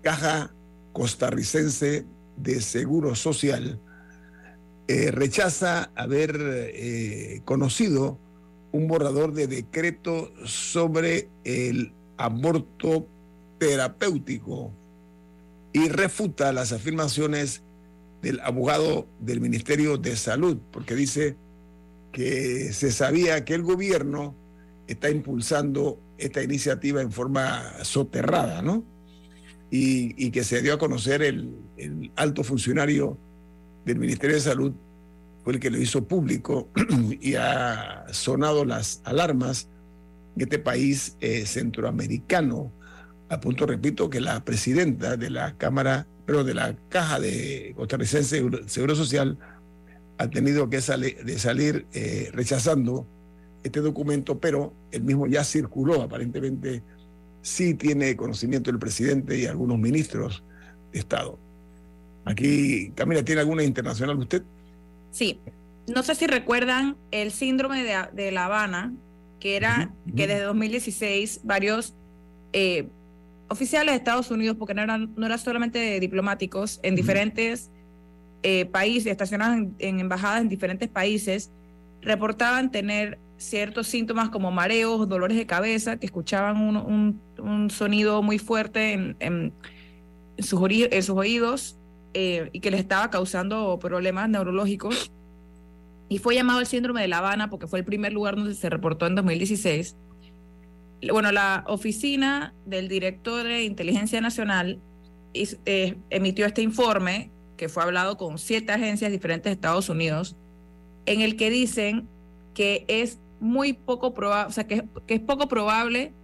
Caja 0.02 0.52
Costarricense 0.92 2.06
de 2.36 2.60
Seguro 2.60 3.14
Social 3.14 3.80
eh, 4.88 5.10
rechaza 5.10 5.90
haber 5.94 6.36
eh, 6.40 7.42
conocido 7.44 8.18
un 8.72 8.88
borrador 8.88 9.32
de 9.32 9.46
decreto 9.46 10.32
sobre 10.44 11.28
el 11.44 11.92
aborto 12.16 13.06
terapéutico 13.58 14.72
y 15.72 15.88
refuta 15.88 16.52
las 16.52 16.72
afirmaciones 16.72 17.62
del 18.22 18.40
abogado 18.40 19.06
del 19.20 19.40
Ministerio 19.40 19.96
de 19.96 20.16
Salud, 20.16 20.58
porque 20.72 20.94
dice 20.94 21.36
que 22.12 22.72
se 22.72 22.90
sabía 22.90 23.44
que 23.44 23.54
el 23.54 23.62
gobierno 23.62 24.34
está 24.86 25.10
impulsando 25.10 26.00
esta 26.18 26.42
iniciativa 26.42 27.00
en 27.00 27.12
forma 27.12 27.84
soterrada, 27.84 28.62
¿no? 28.62 28.84
Y, 29.70 30.30
que 30.32 30.42
se 30.42 30.62
dio 30.62 30.74
a 30.74 30.78
conocer 30.78 31.22
el, 31.22 31.54
alto 32.16 32.42
funcionario 32.42 33.16
del 33.84 33.98
Ministerio 33.98 34.34
de 34.34 34.42
Salud, 34.42 34.72
fue 35.44 35.54
el 35.54 35.60
que 35.60 35.70
lo 35.70 35.78
hizo 35.78 36.06
público 36.06 36.68
y 37.20 37.36
ha 37.36 38.04
sonado 38.10 38.64
las 38.64 39.00
alarmas 39.04 39.68
en 40.34 40.42
este 40.42 40.58
país 40.58 41.16
eh, 41.20 41.46
centroamericano. 41.46 42.72
A 43.28 43.40
punto, 43.40 43.64
repito, 43.64 44.10
que 44.10 44.20
la 44.20 44.44
presidenta 44.44 45.16
de 45.16 45.30
la 45.30 45.56
Cámara, 45.56 46.08
pero 46.26 46.42
de 46.42 46.54
la 46.54 46.76
Caja 46.88 47.20
de 47.20 47.72
Costarricense 47.76 48.42
Seguro 48.66 48.96
Social, 48.96 49.38
ha 50.20 50.28
tenido 50.28 50.68
que 50.68 50.82
salir, 50.82 51.24
de 51.24 51.38
salir 51.38 51.86
eh, 51.94 52.28
rechazando 52.34 53.06
este 53.62 53.80
documento, 53.80 54.38
pero 54.38 54.74
el 54.92 55.02
mismo 55.02 55.26
ya 55.26 55.44
circuló, 55.44 56.02
aparentemente 56.02 56.82
sí 57.40 57.72
tiene 57.72 58.14
conocimiento 58.16 58.70
el 58.70 58.78
presidente 58.78 59.38
y 59.38 59.46
algunos 59.46 59.78
ministros 59.78 60.44
de 60.92 60.98
Estado. 60.98 61.38
Aquí, 62.26 62.92
Camila, 62.94 63.24
¿tiene 63.24 63.40
alguna 63.40 63.64
internacional 63.64 64.18
usted? 64.18 64.42
Sí, 65.10 65.40
no 65.86 66.02
sé 66.02 66.14
si 66.14 66.26
recuerdan 66.26 66.98
el 67.12 67.30
síndrome 67.30 67.82
de, 67.82 68.30
La 68.30 68.44
Habana, 68.44 68.92
que 69.40 69.56
era 69.56 69.90
que 70.14 70.26
desde 70.26 70.42
2016 70.42 71.40
varios 71.44 71.94
eh, 72.52 72.90
oficiales 73.48 73.92
de 73.94 73.96
Estados 73.96 74.30
Unidos, 74.30 74.58
porque 74.58 74.74
no 74.74 74.82
eran 74.82 75.14
no 75.16 75.24
era 75.24 75.38
solamente 75.38 75.98
diplomáticos, 75.98 76.78
en 76.82 76.94
diferentes 76.94 77.70
eh, 78.42 78.66
países, 78.66 79.06
estacionados 79.12 79.68
en, 79.78 80.00
embajadas 80.00 80.40
en 80.40 80.48
diferentes 80.48 80.88
países, 80.88 81.50
reportaban 82.00 82.70
tener 82.70 83.18
ciertos 83.36 83.86
síntomas 83.86 84.30
como 84.30 84.50
mareos, 84.50 85.08
dolores 85.08 85.36
de 85.36 85.46
cabeza, 85.46 85.98
que 85.98 86.06
escuchaban 86.06 86.56
un, 86.58 87.20
un, 87.38 87.70
sonido 87.70 88.22
muy 88.22 88.38
fuerte 88.38 88.92
en, 88.92 89.16
en, 89.20 89.52
sus, 90.38 90.60
en 90.70 91.02
sus, 91.02 91.16
oídos 91.16 91.78
eh, 92.14 92.50
y 92.52 92.60
que 92.60 92.70
les 92.70 92.80
estaba 92.80 93.10
causando 93.10 93.78
problemas 93.78 94.28
neurológicos. 94.28 95.10
Y 96.08 96.18
fue 96.18 96.34
llamado 96.34 96.60
el 96.60 96.66
síndrome 96.66 97.02
de 97.02 97.08
La 97.08 97.18
Habana 97.18 97.50
porque 97.50 97.66
fue 97.66 97.78
el 97.78 97.84
primer 97.84 98.12
lugar 98.12 98.36
donde 98.36 98.54
se 98.54 98.68
reportó 98.68 99.06
en 99.06 99.14
2016. 99.14 99.96
Bueno, 101.12 101.32
la 101.32 101.64
oficina 101.66 102.52
del 102.66 102.88
director 102.88 103.44
de 103.44 103.64
Inteligencia 103.64 104.20
Nacional 104.20 104.80
eh, 105.32 105.96
emitió 106.10 106.46
este 106.46 106.62
informe 106.62 107.30
que 107.60 107.68
fue 107.68 107.82
hablado 107.82 108.16
con 108.16 108.38
siete 108.38 108.72
agencias 108.72 109.12
diferentes 109.12 109.44
de 109.44 109.52
Estados 109.52 109.90
Unidos, 109.90 110.34
en 111.04 111.20
el 111.20 111.36
que 111.36 111.50
dicen 111.50 112.08
que 112.54 112.86
es 112.88 113.18
muy 113.38 113.74
poco 113.74 114.14
probable, 114.14 114.48
o 114.48 114.50
sea, 114.50 114.66
que, 114.66 114.86
que 115.06 115.12
es 115.16 115.20
poco 115.20 115.46
probable 115.46 116.14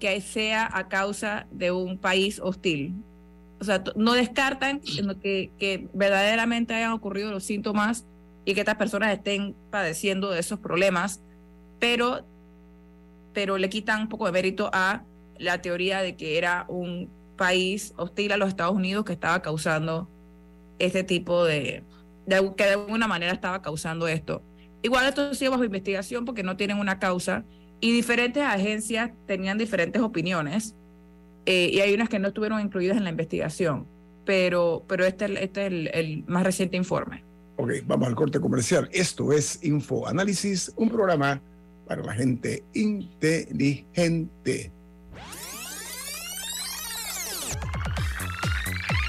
que 0.00 0.18
sea 0.22 0.70
a 0.72 0.88
causa 0.88 1.46
de 1.50 1.70
un 1.70 1.98
país 1.98 2.40
hostil. 2.40 2.94
O 3.60 3.64
sea, 3.64 3.84
no 3.94 4.14
descartan 4.14 4.80
que, 4.80 5.50
que 5.58 5.86
verdaderamente 5.92 6.72
hayan 6.72 6.92
ocurrido 6.92 7.30
los 7.30 7.44
síntomas 7.44 8.06
y 8.46 8.54
que 8.54 8.60
estas 8.60 8.76
personas 8.76 9.12
estén 9.12 9.54
padeciendo 9.70 10.30
de 10.30 10.40
esos 10.40 10.60
problemas, 10.60 11.20
pero, 11.78 12.24
pero 13.34 13.58
le 13.58 13.68
quitan 13.68 14.00
un 14.00 14.08
poco 14.08 14.24
de 14.24 14.32
mérito 14.32 14.70
a 14.72 15.04
la 15.38 15.60
teoría 15.60 16.00
de 16.00 16.16
que 16.16 16.38
era 16.38 16.64
un 16.70 17.10
país 17.36 17.92
hostil 17.98 18.32
a 18.32 18.38
los 18.38 18.48
Estados 18.48 18.74
Unidos 18.74 19.04
que 19.04 19.12
estaba 19.12 19.42
causando 19.42 20.08
este 20.78 21.04
tipo 21.04 21.44
de, 21.44 21.84
que 22.56 22.64
de 22.64 22.70
alguna 22.72 23.08
manera 23.08 23.32
estaba 23.32 23.62
causando 23.62 24.08
esto. 24.08 24.42
Igual 24.82 25.06
esto 25.06 25.34
sigue 25.34 25.48
bajo 25.48 25.64
investigación 25.64 26.24
porque 26.24 26.42
no 26.42 26.56
tienen 26.56 26.78
una 26.78 26.98
causa 26.98 27.44
y 27.80 27.92
diferentes 27.92 28.42
agencias 28.42 29.10
tenían 29.26 29.58
diferentes 29.58 30.00
opiniones 30.02 30.76
eh, 31.44 31.70
y 31.72 31.80
hay 31.80 31.94
unas 31.94 32.08
que 32.08 32.18
no 32.18 32.28
estuvieron 32.28 32.60
incluidas 32.60 32.96
en 32.96 33.04
la 33.04 33.10
investigación, 33.10 33.86
pero, 34.24 34.84
pero 34.88 35.04
este, 35.04 35.26
este 35.42 35.66
es 35.66 35.72
el, 35.72 35.88
el 35.92 36.24
más 36.26 36.44
reciente 36.44 36.76
informe. 36.76 37.24
Ok, 37.56 37.72
vamos 37.86 38.08
al 38.08 38.14
corte 38.14 38.38
comercial. 38.40 38.88
Esto 38.92 39.32
es 39.32 39.64
Info 39.64 40.06
Análisis, 40.06 40.72
un 40.76 40.90
programa 40.90 41.40
para 41.86 42.02
la 42.02 42.12
gente 42.12 42.64
inteligente. 42.74 44.72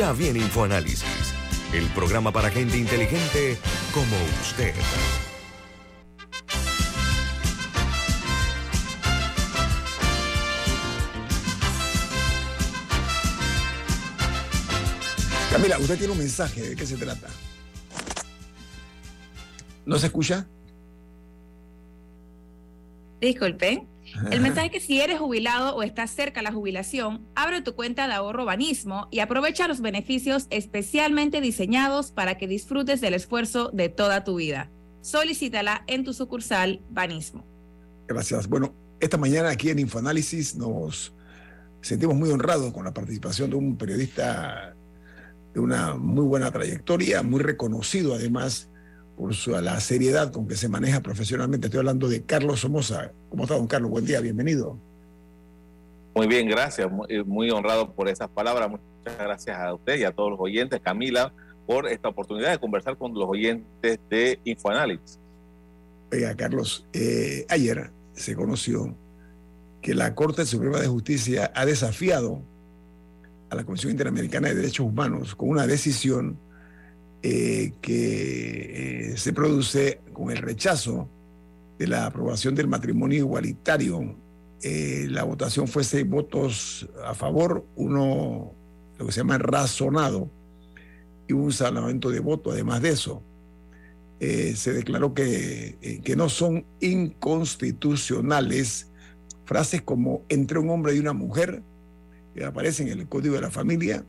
Ya 0.00 0.14
viene 0.14 0.38
InfoAnálisis, 0.38 1.34
el 1.74 1.86
programa 1.88 2.32
para 2.32 2.48
gente 2.48 2.78
inteligente 2.78 3.58
como 3.92 4.16
usted. 4.40 4.72
Camila, 15.52 15.78
usted 15.78 15.98
tiene 15.98 16.12
un 16.14 16.18
mensaje, 16.18 16.70
¿de 16.70 16.76
qué 16.76 16.86
se 16.86 16.96
trata? 16.96 17.28
¿No 19.84 19.98
se 19.98 20.06
escucha? 20.06 20.46
Disculpen. 23.20 23.89
El 24.30 24.40
mensaje 24.40 24.66
es 24.66 24.72
que 24.72 24.80
si 24.80 25.00
eres 25.00 25.18
jubilado 25.18 25.74
o 25.74 25.82
estás 25.82 26.10
cerca 26.10 26.40
de 26.40 26.44
la 26.44 26.52
jubilación, 26.52 27.26
abre 27.34 27.62
tu 27.62 27.74
cuenta 27.74 28.06
de 28.06 28.14
ahorro 28.14 28.44
Banismo 28.44 29.08
y 29.10 29.20
aprovecha 29.20 29.68
los 29.68 29.80
beneficios 29.80 30.46
especialmente 30.50 31.40
diseñados 31.40 32.10
para 32.10 32.36
que 32.36 32.46
disfrutes 32.46 33.00
del 33.00 33.14
esfuerzo 33.14 33.70
de 33.72 33.88
toda 33.88 34.24
tu 34.24 34.36
vida. 34.36 34.70
Solicítala 35.00 35.84
en 35.86 36.04
tu 36.04 36.12
sucursal 36.12 36.82
Banismo. 36.90 37.44
Gracias. 38.08 38.48
Bueno, 38.48 38.74
esta 39.00 39.16
mañana 39.16 39.50
aquí 39.50 39.70
en 39.70 39.78
Infoanálisis 39.78 40.56
nos 40.56 41.14
sentimos 41.80 42.16
muy 42.16 42.30
honrados 42.30 42.72
con 42.72 42.84
la 42.84 42.92
participación 42.92 43.50
de 43.50 43.56
un 43.56 43.76
periodista 43.76 44.74
de 45.54 45.60
una 45.60 45.94
muy 45.94 46.24
buena 46.24 46.50
trayectoria, 46.50 47.22
muy 47.22 47.40
reconocido 47.40 48.14
además 48.14 48.68
por 49.20 49.34
su, 49.34 49.50
la 49.50 49.78
seriedad 49.80 50.32
con 50.32 50.48
que 50.48 50.56
se 50.56 50.68
maneja 50.68 51.00
profesionalmente. 51.00 51.66
Estoy 51.66 51.80
hablando 51.80 52.08
de 52.08 52.22
Carlos 52.22 52.60
Somoza. 52.60 53.12
¿Cómo 53.28 53.42
está, 53.42 53.54
don 53.54 53.66
Carlos? 53.66 53.90
Buen 53.90 54.06
día, 54.06 54.18
bienvenido. 54.20 54.78
Muy 56.14 56.26
bien, 56.26 56.48
gracias. 56.48 56.90
Muy, 56.90 57.06
eh, 57.10 57.22
muy 57.22 57.50
honrado 57.50 57.92
por 57.92 58.08
esas 58.08 58.30
palabras. 58.30 58.70
Muchas 58.70 59.18
gracias 59.18 59.58
a 59.58 59.74
usted 59.74 59.98
y 59.98 60.04
a 60.04 60.12
todos 60.12 60.30
los 60.30 60.40
oyentes, 60.40 60.80
Camila, 60.80 61.34
por 61.66 61.86
esta 61.86 62.08
oportunidad 62.08 62.52
de 62.52 62.58
conversar 62.58 62.96
con 62.96 63.12
los 63.12 63.28
oyentes 63.28 64.00
de 64.08 64.40
Infoanálisis. 64.44 65.18
Oiga, 66.10 66.34
Carlos, 66.34 66.86
eh, 66.94 67.44
ayer 67.50 67.90
se 68.14 68.34
conoció 68.34 68.96
que 69.82 69.94
la 69.94 70.14
Corte 70.14 70.46
Suprema 70.46 70.80
de 70.80 70.88
Justicia 70.88 71.52
ha 71.54 71.66
desafiado 71.66 72.40
a 73.50 73.54
la 73.54 73.64
Comisión 73.64 73.92
Interamericana 73.92 74.48
de 74.48 74.54
Derechos 74.54 74.86
Humanos 74.86 75.34
con 75.34 75.50
una 75.50 75.66
decisión 75.66 76.38
eh, 77.22 77.74
que 77.82 79.12
eh, 79.12 79.16
se 79.18 79.34
produce 79.34 80.00
con 80.12 80.30
el 80.30 80.38
rechazo 80.38 81.06
de 81.78 81.86
la 81.86 82.06
aprobación 82.06 82.54
del 82.54 82.66
matrimonio 82.66 83.18
igualitario. 83.18 84.16
Eh, 84.62 85.06
la 85.10 85.24
votación 85.24 85.68
fue 85.68 85.84
seis 85.84 86.08
votos 86.08 86.88
a 87.04 87.12
favor, 87.14 87.66
uno 87.76 88.54
lo 88.98 89.06
que 89.06 89.12
se 89.12 89.20
llama 89.20 89.36
razonado 89.36 90.30
y 91.28 91.34
un 91.34 91.52
salvamento 91.52 92.08
de 92.10 92.20
voto. 92.20 92.52
Además 92.52 92.80
de 92.80 92.88
eso, 92.90 93.22
se 94.18 94.72
declaró 94.74 95.14
que, 95.14 96.00
que 96.04 96.16
no 96.16 96.28
son 96.28 96.66
inconstitucionales 96.80 98.88
frases 99.46 99.80
como 99.82 100.22
entre 100.28 100.58
un 100.58 100.68
hombre 100.68 100.94
y 100.94 100.98
una 100.98 101.14
mujer 101.14 101.62
que 102.34 102.44
aparece 102.44 102.82
en 102.82 102.90
el 102.98 103.08
Código 103.08 103.34
de 103.34 103.40
la 103.40 103.50
Familia, 103.50 104.04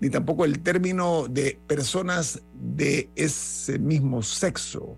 ni 0.00 0.10
tampoco 0.10 0.44
el 0.44 0.60
término 0.60 1.26
de 1.28 1.58
personas 1.66 2.42
de 2.54 3.10
ese 3.16 3.78
mismo 3.78 4.22
sexo. 4.22 4.96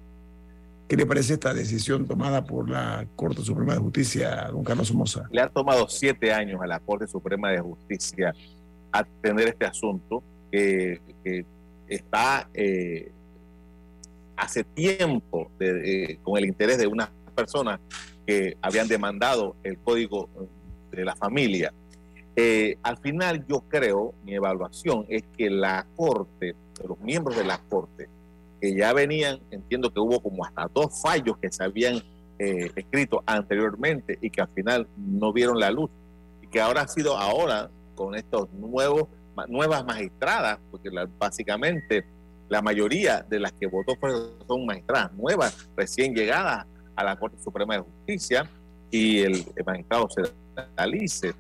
¿Qué 0.88 0.96
le 0.96 1.06
parece 1.06 1.34
esta 1.34 1.54
decisión 1.54 2.06
tomada 2.06 2.44
por 2.44 2.68
la 2.68 3.06
Corte 3.14 3.42
Suprema 3.42 3.74
de 3.74 3.78
Justicia, 3.78 4.48
don 4.50 4.64
Carlos 4.64 4.88
Somoza? 4.88 5.28
Le 5.30 5.40
ha 5.40 5.48
tomado 5.48 5.88
siete 5.88 6.32
años 6.32 6.60
a 6.60 6.66
la 6.66 6.80
Corte 6.80 7.06
Suprema 7.06 7.50
de 7.50 7.60
Justicia 7.60 8.34
atender 8.90 9.48
este 9.48 9.66
asunto 9.66 10.22
que, 10.50 11.00
está 11.86 12.48
eh, 12.54 13.10
hace 14.36 14.62
tiempo 14.62 15.50
con 16.22 16.38
el 16.38 16.44
interés 16.44 16.78
de 16.78 16.86
unas 16.86 17.10
personas 17.34 17.80
que 18.26 18.56
habían 18.62 18.86
demandado 18.86 19.56
el 19.62 19.78
Código 19.78 20.28
de 20.90 21.04
la 21.04 21.16
Familia 21.16 21.72
eh, 22.42 22.78
al 22.82 22.96
final 22.96 23.44
yo 23.46 23.60
creo, 23.68 24.14
mi 24.24 24.34
evaluación 24.34 25.04
es 25.10 25.24
que 25.36 25.50
la 25.50 25.86
Corte, 25.94 26.56
los 26.88 26.98
miembros 27.00 27.36
de 27.36 27.44
la 27.44 27.58
Corte, 27.58 28.08
que 28.58 28.74
ya 28.74 28.94
venían, 28.94 29.40
entiendo 29.50 29.92
que 29.92 30.00
hubo 30.00 30.22
como 30.22 30.46
hasta 30.46 30.66
dos 30.72 31.02
fallos 31.02 31.36
que 31.36 31.52
se 31.52 31.62
habían 31.62 32.02
eh, 32.38 32.70
escrito 32.74 33.22
anteriormente 33.26 34.18
y 34.22 34.30
que 34.30 34.40
al 34.40 34.48
final 34.48 34.88
no 34.96 35.34
vieron 35.34 35.60
la 35.60 35.70
luz, 35.70 35.90
y 36.40 36.46
que 36.46 36.62
ahora 36.62 36.80
ha 36.80 36.88
sido 36.88 37.18
ahora 37.18 37.70
con 37.94 38.14
estos 38.14 38.50
nuevos, 38.54 39.08
nuevas 39.48 39.84
magistradas, 39.84 40.58
porque 40.70 40.88
básicamente 41.18 42.06
la 42.48 42.62
mayoría 42.62 43.20
de 43.28 43.38
las 43.38 43.52
que 43.52 43.66
votó 43.66 43.98
son 44.48 44.64
magistradas 44.64 45.12
nuevas, 45.12 45.68
recién 45.76 46.14
llegadas 46.14 46.64
a 46.96 47.04
la 47.04 47.16
Corte 47.16 47.36
Suprema 47.42 47.74
de 47.74 47.80
Justicia, 47.80 48.48
y 48.90 49.18
el, 49.20 49.44
el 49.54 49.64
magistrado 49.66 50.08
Alice 50.76 51.34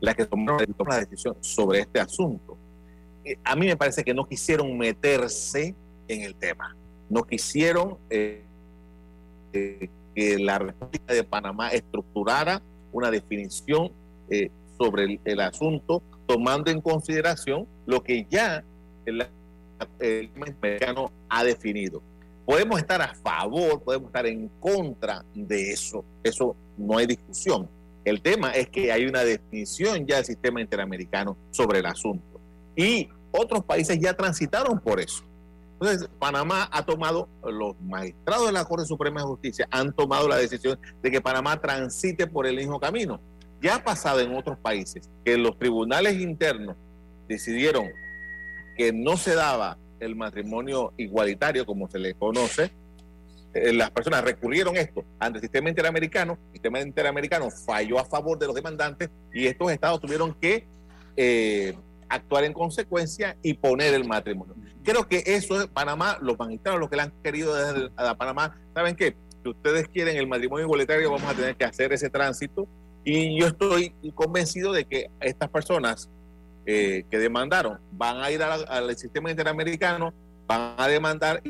las 0.00 0.14
que 0.14 0.26
tomaron 0.26 0.66
la 0.88 1.00
decisión 1.00 1.36
sobre 1.40 1.80
este 1.80 2.00
asunto. 2.00 2.56
Eh, 3.24 3.38
a 3.44 3.56
mí 3.56 3.66
me 3.66 3.76
parece 3.76 4.04
que 4.04 4.14
no 4.14 4.24
quisieron 4.24 4.76
meterse 4.76 5.74
en 6.08 6.22
el 6.22 6.34
tema, 6.34 6.76
no 7.08 7.24
quisieron 7.24 7.98
eh, 8.10 8.44
eh, 9.52 9.88
que 10.14 10.38
la 10.38 10.58
República 10.58 11.12
de 11.12 11.24
Panamá 11.24 11.70
estructurara 11.70 12.62
una 12.92 13.10
definición 13.10 13.92
sobre 14.78 15.20
el, 15.24 15.40
asunto, 15.40 16.02
tomando 16.26 16.70
en 16.70 16.80
consideración 16.80 17.66
lo 17.86 18.02
que 18.02 18.26
ya 18.28 18.64
el, 19.04 19.26
el 20.00 20.30
americano 20.34 21.12
ha 21.28 21.44
definido. 21.44 22.02
Podemos 22.44 22.78
estar 22.78 23.00
a 23.02 23.14
favor, 23.14 23.82
podemos 23.82 24.08
estar 24.08 24.26
en 24.26 24.48
contra 24.60 25.24
de 25.34 25.72
eso, 25.72 26.04
eso 26.22 26.56
no 26.76 26.98
hay 26.98 27.06
discusión 27.06 27.68
el 28.06 28.22
tema 28.22 28.52
es 28.52 28.68
que 28.68 28.92
hay 28.92 29.04
una 29.04 29.24
definición 29.24 30.06
ya 30.06 30.16
del 30.16 30.24
sistema 30.24 30.60
interamericano 30.60 31.36
sobre 31.50 31.80
el 31.80 31.86
asunto. 31.86 32.40
Y 32.76 33.08
otros 33.32 33.64
países 33.64 33.98
ya 33.98 34.14
transitaron 34.14 34.78
por 34.78 35.00
eso. 35.00 35.24
Entonces, 35.72 36.08
Panamá 36.20 36.68
ha 36.70 36.86
tomado, 36.86 37.28
los 37.42 37.74
magistrados 37.80 38.46
de 38.46 38.52
la 38.52 38.64
Corte 38.64 38.86
Suprema 38.86 39.22
de 39.22 39.26
Justicia 39.26 39.66
han 39.72 39.92
tomado 39.92 40.28
la 40.28 40.36
decisión 40.36 40.78
de 41.02 41.10
que 41.10 41.20
Panamá 41.20 41.60
transite 41.60 42.28
por 42.28 42.46
el 42.46 42.54
mismo 42.54 42.78
camino. 42.78 43.20
Ya 43.60 43.74
ha 43.74 43.82
pasado 43.82 44.20
en 44.20 44.36
otros 44.36 44.56
países 44.56 45.10
que 45.24 45.36
los 45.36 45.58
tribunales 45.58 46.20
internos 46.20 46.76
decidieron 47.26 47.88
que 48.76 48.92
no 48.92 49.16
se 49.16 49.34
daba 49.34 49.78
el 49.98 50.14
matrimonio 50.14 50.92
igualitario, 50.96 51.66
como 51.66 51.90
se 51.90 51.98
le 51.98 52.14
conoce, 52.14 52.70
eh, 53.56 53.72
las 53.72 53.90
personas 53.90 54.22
recurrieron 54.22 54.76
esto 54.76 55.04
ante 55.18 55.38
el 55.38 55.42
sistema 55.42 55.68
interamericano, 55.68 56.38
el 56.48 56.52
sistema 56.52 56.80
interamericano 56.80 57.50
falló 57.50 57.98
a 57.98 58.04
favor 58.04 58.38
de 58.38 58.46
los 58.46 58.54
demandantes 58.54 59.10
y 59.32 59.46
estos 59.46 59.70
estados 59.72 60.00
tuvieron 60.00 60.34
que 60.34 60.66
eh, 61.16 61.74
actuar 62.08 62.44
en 62.44 62.52
consecuencia 62.52 63.36
y 63.42 63.54
poner 63.54 63.94
el 63.94 64.06
matrimonio. 64.06 64.54
Creo 64.84 65.08
que 65.08 65.22
eso 65.26 65.60
es 65.60 65.66
Panamá, 65.66 66.18
los 66.20 66.38
magistrados, 66.38 66.78
los 66.78 66.90
que 66.90 66.96
le 66.96 67.02
han 67.02 67.12
querido 67.22 67.54
desde 67.54 67.90
a 67.96 68.16
Panamá, 68.16 68.56
¿saben 68.74 68.94
qué? 68.94 69.16
Si 69.42 69.48
ustedes 69.48 69.88
quieren 69.88 70.16
el 70.16 70.26
matrimonio 70.26 70.66
igualitario, 70.66 71.10
vamos 71.10 71.28
a 71.28 71.34
tener 71.34 71.56
que 71.56 71.64
hacer 71.64 71.92
ese 71.92 72.10
tránsito. 72.10 72.68
Y 73.04 73.38
yo 73.38 73.46
estoy 73.46 73.94
convencido 74.14 74.72
de 74.72 74.84
que 74.84 75.10
estas 75.20 75.48
personas 75.48 76.10
eh, 76.66 77.04
que 77.10 77.18
demandaron 77.18 77.78
van 77.92 78.18
a 78.18 78.30
ir 78.30 78.42
al 78.42 78.96
sistema 78.96 79.30
interamericano, 79.30 80.12
van 80.46 80.74
a 80.76 80.88
demandar 80.88 81.40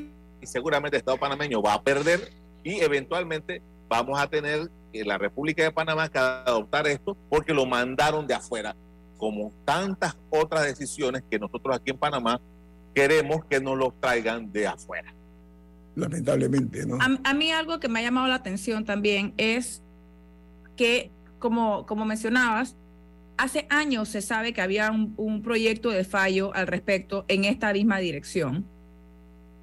seguramente 0.47 0.97
el 0.97 1.01
Estado 1.01 1.19
panameño 1.19 1.63
va 1.63 1.75
a 1.75 1.83
perder 1.83 2.33
y 2.63 2.81
eventualmente 2.81 3.63
vamos 3.89 4.19
a 4.19 4.27
tener 4.27 4.71
que 4.93 5.05
la 5.05 5.19
República 5.19 5.63
de 5.63 5.71
Panamá 5.71 6.09
que 6.09 6.19
adoptar 6.19 6.87
esto 6.87 7.17
porque 7.29 7.53
lo 7.53 7.67
mandaron 7.67 8.27
de 8.27 8.35
afuera, 8.35 8.75
como 9.17 9.53
tantas 9.65 10.17
otras 10.31 10.65
decisiones 10.65 11.23
que 11.31 11.39
nosotros 11.39 11.77
aquí 11.77 11.91
en 11.91 11.99
Panamá 11.99 12.41
queremos 12.95 13.45
que 13.45 13.61
nos 13.61 13.77
los 13.77 13.99
traigan 14.01 14.51
de 14.53 14.67
afuera. 14.67 15.13
Lamentablemente, 15.95 16.85
¿no? 16.87 16.99
A, 17.01 17.31
a 17.31 17.35
mí 17.35 17.53
algo 17.53 17.81
que 17.81 17.89
me 17.89 18.01
ha 18.01 18.03
llamado 18.03 18.27
la 18.27 18.35
atención 18.35 18.85
también 18.85 19.33
es 19.37 19.83
que, 20.77 21.11
como, 21.39 21.87
como 21.87 22.05
mencionabas, 22.05 22.77
hace 23.39 23.67
años 23.71 24.09
se 24.09 24.23
sabe 24.23 24.53
que 24.53 24.61
había 24.61 24.91
un, 24.91 25.15
un, 25.17 25.43
proyecto 25.43 25.91
de 25.91 26.05
fallo 26.05 26.55
al 26.55 26.67
respecto 26.67 27.25
en 27.29 27.45
esta 27.45 27.73
misma 27.73 27.99
dirección. 27.99 28.67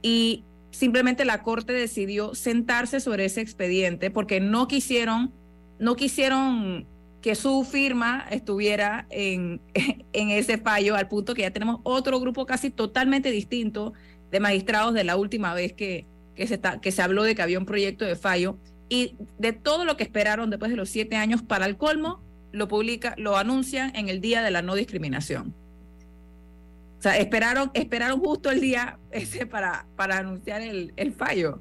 Y 0.02 0.44
simplemente 0.74 1.24
la 1.24 1.44
Corte 1.44 1.72
decidió 1.72 2.36
sentarse 2.36 3.00
sobre 3.00 3.26
ese 3.26 3.42
expediente 3.42 4.12
porque 4.12 4.40
no 4.40 4.68
quisieron, 4.68 5.32
no 5.80 5.96
quisieron 5.96 6.88
que 7.22 7.36
su 7.36 7.64
firma 7.64 8.26
estuviera 8.30 9.08
en, 9.10 9.62
en 10.14 10.30
ese 10.30 10.58
fallo, 10.58 10.96
al 10.96 11.08
punto 11.08 11.34
que 11.34 11.44
ya 11.44 11.52
tenemos 11.52 11.80
otro 11.84 12.20
grupo 12.20 12.46
casi 12.46 12.70
totalmente 12.70 13.32
distinto 13.32 13.94
de 14.32 14.40
magistrados 14.40 14.94
de 14.94 15.04
la 15.04 15.16
última 15.16 15.54
vez 15.54 15.74
que, 15.74 16.08
que, 16.36 16.48
se, 16.48 16.56
está, 16.56 16.82
que 16.82 16.92
se 16.92 17.02
habló 17.02 17.24
de 17.24 17.36
que 17.36 17.42
había 17.42 17.60
un 17.60 17.66
proyecto 17.66 18.04
de 18.04 18.16
fallo. 18.16 18.58
Y 18.90 19.16
de 19.40 19.54
todo 19.54 19.86
lo 19.86 19.96
que 19.96 20.04
esperaron 20.04 20.50
después 20.50 20.72
de 20.72 20.78
los 20.78 20.90
siete 20.90 21.16
años, 21.16 21.42
para 21.42 21.66
el 21.66 21.78
colmo, 21.78 22.22
lo 22.52 22.68
publica, 22.68 23.16
lo 23.18 23.38
anuncian 23.38 23.96
en 23.96 24.10
el 24.10 24.22
Día 24.22 24.42
de 24.42 24.52
la 24.52 24.62
No 24.62 24.76
Discriminación. 24.76 25.56
O 27.04 27.10
sea, 27.10 27.18
esperaron, 27.18 27.70
esperaron 27.74 28.22
justo 28.22 28.50
el 28.50 28.62
día 28.62 28.98
ese 29.12 29.46
para, 29.46 29.86
para 29.98 30.20
anunciar 30.20 30.62
el, 30.62 30.94
el 30.96 31.12
fallo. 31.12 31.60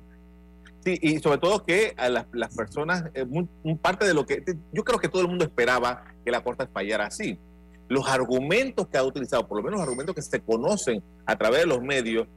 Sí, 0.85 0.97
y 1.03 1.19
sobre 1.19 1.39
todo 1.39 1.65
que 1.65 1.95
a 1.97 2.09
las, 2.09 2.27
las 2.33 2.55
personas, 2.55 3.07
eh, 3.13 3.25
muy, 3.25 3.49
muy 3.65 3.75
parte 3.75 4.07
de 4.07 4.15
lo 4.15 4.25
que 4.25 4.45
yo 4.73 4.85
creo 4.85 5.01
que 5.01 5.09
todo 5.09 5.23
el 5.23 5.27
mundo 5.27 5.45
esperaba 5.45 6.05
que 6.25 6.31
la 6.31 6.45
Corte 6.45 6.69
fallara 6.69 7.07
así. 7.07 7.41
Los 7.89 8.09
argumentos 8.09 8.87
que 8.87 8.97
ha 8.97 9.03
utilizado, 9.03 9.49
por 9.49 9.57
lo 9.59 9.65
menos 9.65 9.81
los 9.81 9.83
argumentos 9.83 10.15
que 10.15 10.23
se 10.23 10.39
conocen 10.39 11.03
a 11.27 11.37
través 11.37 11.63
de 11.63 11.67
los 11.67 11.83
medios, 11.83 12.29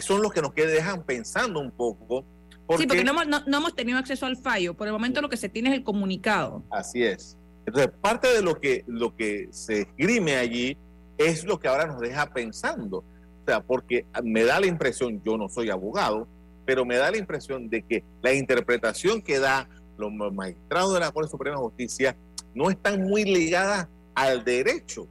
son 0.00 0.22
los 0.22 0.32
que 0.32 0.40
nos 0.40 0.54
dejan 0.54 1.02
pensando 1.02 1.58
un 1.58 1.72
poco. 1.72 2.24
Porque, 2.68 2.84
sí, 2.84 2.86
porque 2.86 3.02
no 3.02 3.10
hemos, 3.10 3.26
no, 3.26 3.40
no 3.44 3.56
hemos 3.56 3.74
tenido 3.74 3.98
acceso 3.98 4.24
al 4.24 4.36
fallo. 4.36 4.74
Por 4.74 4.86
el 4.86 4.92
momento 4.92 5.20
lo 5.20 5.28
que 5.28 5.36
se 5.36 5.48
tiene 5.48 5.70
es 5.70 5.74
el 5.74 5.82
comunicado. 5.82 6.62
Así 6.70 7.02
es. 7.02 7.36
Entonces, 7.66 7.90
parte 8.00 8.28
de 8.28 8.40
lo 8.40 8.60
que, 8.60 8.84
lo 8.86 9.16
que 9.16 9.48
se 9.50 9.80
esgrime 9.80 10.36
allí 10.36 10.78
es 11.24 11.44
lo 11.44 11.58
que 11.58 11.68
ahora 11.68 11.86
nos 11.86 12.00
deja 12.00 12.26
pensando. 12.32 12.98
O 12.98 13.44
sea, 13.46 13.60
porque 13.60 14.06
me 14.22 14.44
da 14.44 14.60
la 14.60 14.66
impresión, 14.66 15.20
yo 15.24 15.36
no 15.36 15.48
soy 15.48 15.70
abogado, 15.70 16.28
pero 16.64 16.84
me 16.84 16.96
da 16.96 17.10
la 17.10 17.16
impresión 17.16 17.68
de 17.68 17.82
que 17.82 18.04
la 18.22 18.32
interpretación 18.32 19.20
que 19.20 19.38
da 19.38 19.68
los 19.98 20.12
magistrados 20.32 20.94
de 20.94 21.00
la 21.00 21.10
Corte 21.10 21.30
Suprema 21.30 21.56
de 21.56 21.62
Justicia 21.62 22.16
no 22.54 22.70
están 22.70 23.02
muy 23.02 23.24
ligadas 23.24 23.88
al 24.14 24.44
derecho. 24.44 25.06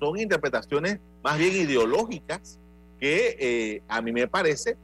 Son 0.00 0.18
interpretaciones 0.18 1.00
más 1.22 1.38
bien 1.38 1.54
ideológicas 1.54 2.58
que 3.00 3.36
eh, 3.38 3.82
a 3.88 4.00
mí 4.00 4.12
me 4.12 4.26
parece 4.26 4.76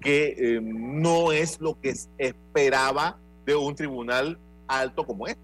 que 0.00 0.34
eh, 0.36 0.60
no 0.60 1.32
es 1.32 1.60
lo 1.60 1.80
que 1.80 1.94
esperaba 2.18 3.18
de 3.46 3.54
un 3.54 3.74
tribunal 3.74 4.38
alto 4.66 5.04
como 5.04 5.26
este. 5.26 5.40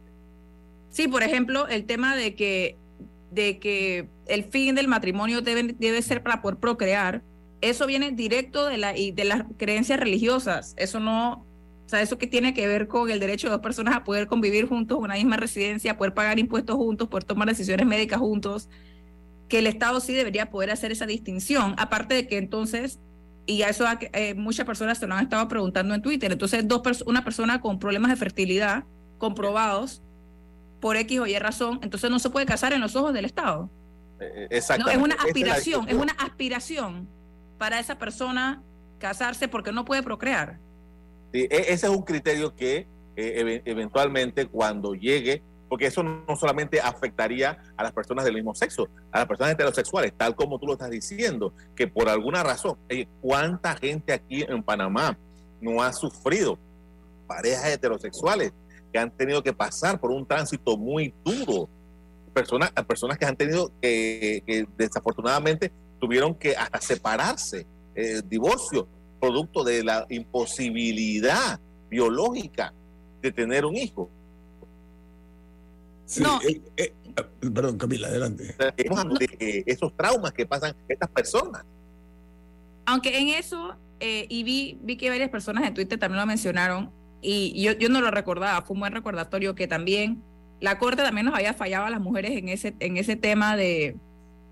Sí, 0.91 1.09
por 1.09 1.23
ejemplo, 1.23 1.69
el 1.69 1.85
tema 1.85 2.17
de 2.17 2.35
que, 2.35 2.77
de 3.31 3.59
que 3.59 4.09
el 4.27 4.45
fin 4.45 4.75
del 4.75 4.89
matrimonio 4.89 5.41
debe, 5.43 5.75
debe 5.79 6.03
ser 6.03 6.23
para 6.23 6.41
poder 6.41 6.59
procrear, 6.59 7.23
eso 7.61 7.87
viene 7.87 8.13
directo 8.13 8.67
de, 8.67 8.79
la, 8.79 8.93
de 8.93 9.25
las 9.25 9.45
creencias 9.57 9.99
religiosas. 9.99 10.75
Eso 10.77 11.01
no, 11.01 11.47
o 11.87 11.89
sea, 11.89 12.03
eso 12.03 12.19
que 12.19 12.27
tiene 12.27 12.55
que 12.55 12.67
ver 12.67 12.87
con 12.87 13.11
el 13.11 13.19
derecho 13.21 13.49
de 13.49 13.53
dos 13.53 13.61
personas 13.61 13.97
a 13.97 14.05
poder 14.05 14.27
convivir 14.27 14.67
juntos 14.67 14.99
en 14.99 15.05
una 15.05 15.15
misma 15.15 15.37
residencia, 15.37 15.97
poder 15.97 16.15
pagar 16.15 16.39
impuestos 16.39 16.77
juntos, 16.77 17.09
poder 17.09 17.25
tomar 17.25 17.49
decisiones 17.49 17.87
médicas 17.87 18.21
juntos, 18.21 18.69
que 19.49 19.59
el 19.59 19.67
Estado 19.67 19.99
sí 20.01 20.13
debería 20.13 20.51
poder 20.51 20.71
hacer 20.71 20.93
esa 20.93 21.07
distinción. 21.07 21.75
Aparte 21.79 22.15
de 22.15 22.27
que 22.27 22.39
entonces, 22.39 23.01
y 23.47 23.63
a 23.63 23.71
eso 23.71 23.87
eh, 24.13 24.35
muchas 24.35 24.67
personas 24.67 24.99
se 24.99 25.07
lo 25.07 25.15
han 25.15 25.25
estado 25.25 25.49
preguntando 25.49 25.95
en 25.95 26.03
Twitter, 26.03 26.31
entonces 26.31 26.69
dos 26.69 26.83
pers 26.83 27.03
una 27.03 27.25
persona 27.25 27.61
con 27.61 27.79
problemas 27.79 28.11
de 28.11 28.17
fertilidad 28.17 28.85
comprobados 29.17 30.03
por 30.81 30.97
X 30.97 31.21
o 31.21 31.27
Y 31.27 31.39
razón, 31.39 31.81
entonces 31.83 32.11
no 32.11 32.19
se 32.19 32.31
puede 32.31 32.47
casar 32.47 32.73
en 32.73 32.81
los 32.81 32.97
ojos 32.97 33.13
del 33.13 33.25
Estado. 33.25 33.71
Exacto. 34.51 34.85
No, 34.85 34.91
es 34.91 34.99
una 34.99 35.15
aspiración, 35.15 35.89
es, 35.89 35.95
es 35.95 36.01
una 36.01 36.13
aspiración 36.13 37.09
para 37.57 37.79
esa 37.79 37.99
persona 37.99 38.63
casarse 38.99 39.49
porque 39.49 39.73
no 39.73 39.85
puede 39.85 40.03
procrear. 40.03 40.59
Sí, 41.33 41.47
ese 41.51 41.87
es 41.87 41.93
un 41.93 42.03
criterio 42.03 42.55
que 42.55 42.87
eh, 43.17 43.63
eventualmente 43.65 44.47
cuando 44.47 44.95
llegue, 44.95 45.43
porque 45.69 45.87
eso 45.87 46.03
no 46.03 46.37
solamente 46.37 46.81
afectaría 46.81 47.59
a 47.77 47.83
las 47.83 47.93
personas 47.93 48.25
del 48.25 48.35
mismo 48.35 48.55
sexo, 48.55 48.89
a 49.13 49.19
las 49.19 49.29
personas 49.29 49.53
heterosexuales, 49.53 50.13
tal 50.17 50.35
como 50.35 50.59
tú 50.59 50.67
lo 50.67 50.73
estás 50.75 50.91
diciendo, 50.91 51.53
que 51.77 51.87
por 51.87 52.09
alguna 52.09 52.43
razón, 52.43 52.79
¿cuánta 53.21 53.77
gente 53.77 54.13
aquí 54.13 54.45
en 54.49 54.63
Panamá 54.63 55.19
no 55.61 55.83
ha 55.83 55.93
sufrido 55.93 56.59
parejas 57.27 57.67
heterosexuales 57.67 58.53
que 58.93 58.99
han 58.99 59.11
tenido 59.11 59.43
que 59.43 59.53
pasar 59.53 60.01
por 60.01 60.11
un 60.11 60.27
tránsito 60.27 60.77
muy 60.77 61.15
duro? 61.25 61.69
Personas, 62.33 62.71
personas 62.87 63.19
que 63.19 63.27
han 63.27 63.37
tenido 63.37 63.73
que, 63.81 64.43
que 64.47 64.67
desafortunadamente 64.77 65.73
tuvieron 65.99 66.35
que 66.35 66.55
hasta 66.55 66.81
separarse, 66.81 67.67
eh, 67.95 68.23
divorcio, 68.25 68.87
producto 69.21 69.65
de 69.65 69.83
la 69.83 70.07
imposibilidad 70.09 71.61
biológica 71.91 72.73
de 73.21 73.33
tener 73.33 73.65
un 73.65 73.77
hijo. 73.77 74.09
Sí, 76.07 76.23
no. 76.23 76.41
eh, 76.43 76.63
eh, 76.77 76.95
perdón, 77.53 77.77
Camila, 77.77 78.09
adelante. 78.09 78.55
De 78.59 79.65
esos 79.67 79.95
traumas 79.97 80.33
que 80.33 80.47
pasan 80.47 80.75
estas 80.89 81.11
personas. 81.11 81.65
Aunque 82.87 83.19
en 83.19 83.29
eso, 83.29 83.77
eh, 84.01 84.27
y 84.31 84.43
vi, 84.45 84.79
vi 84.83 84.97
que 84.97 85.11
varias 85.11 85.29
personas 85.29 85.67
en 85.67 85.75
Twitter 85.75 85.99
también 85.99 86.21
lo 86.21 86.27
mencionaron, 86.27 86.91
y 87.21 87.63
yo, 87.63 87.73
yo 87.73 87.89
no 87.89 88.01
lo 88.01 88.11
recordaba, 88.11 88.63
fue 88.63 88.75
un 88.75 88.81
buen 88.81 88.93
recordatorio 88.93 89.55
que 89.55 89.67
también 89.67 90.23
la 90.61 90.79
Corte 90.79 91.03
también 91.03 91.27
nos 91.27 91.35
había 91.35 91.55
fallado 91.55 91.87
a 91.87 91.91
las 91.91 92.01
mujeres 92.01 92.33
en 92.33 92.49
ese, 92.49 92.75
en 92.81 92.97
ese 92.97 93.17
tema 93.17 93.57
de, 93.57 93.97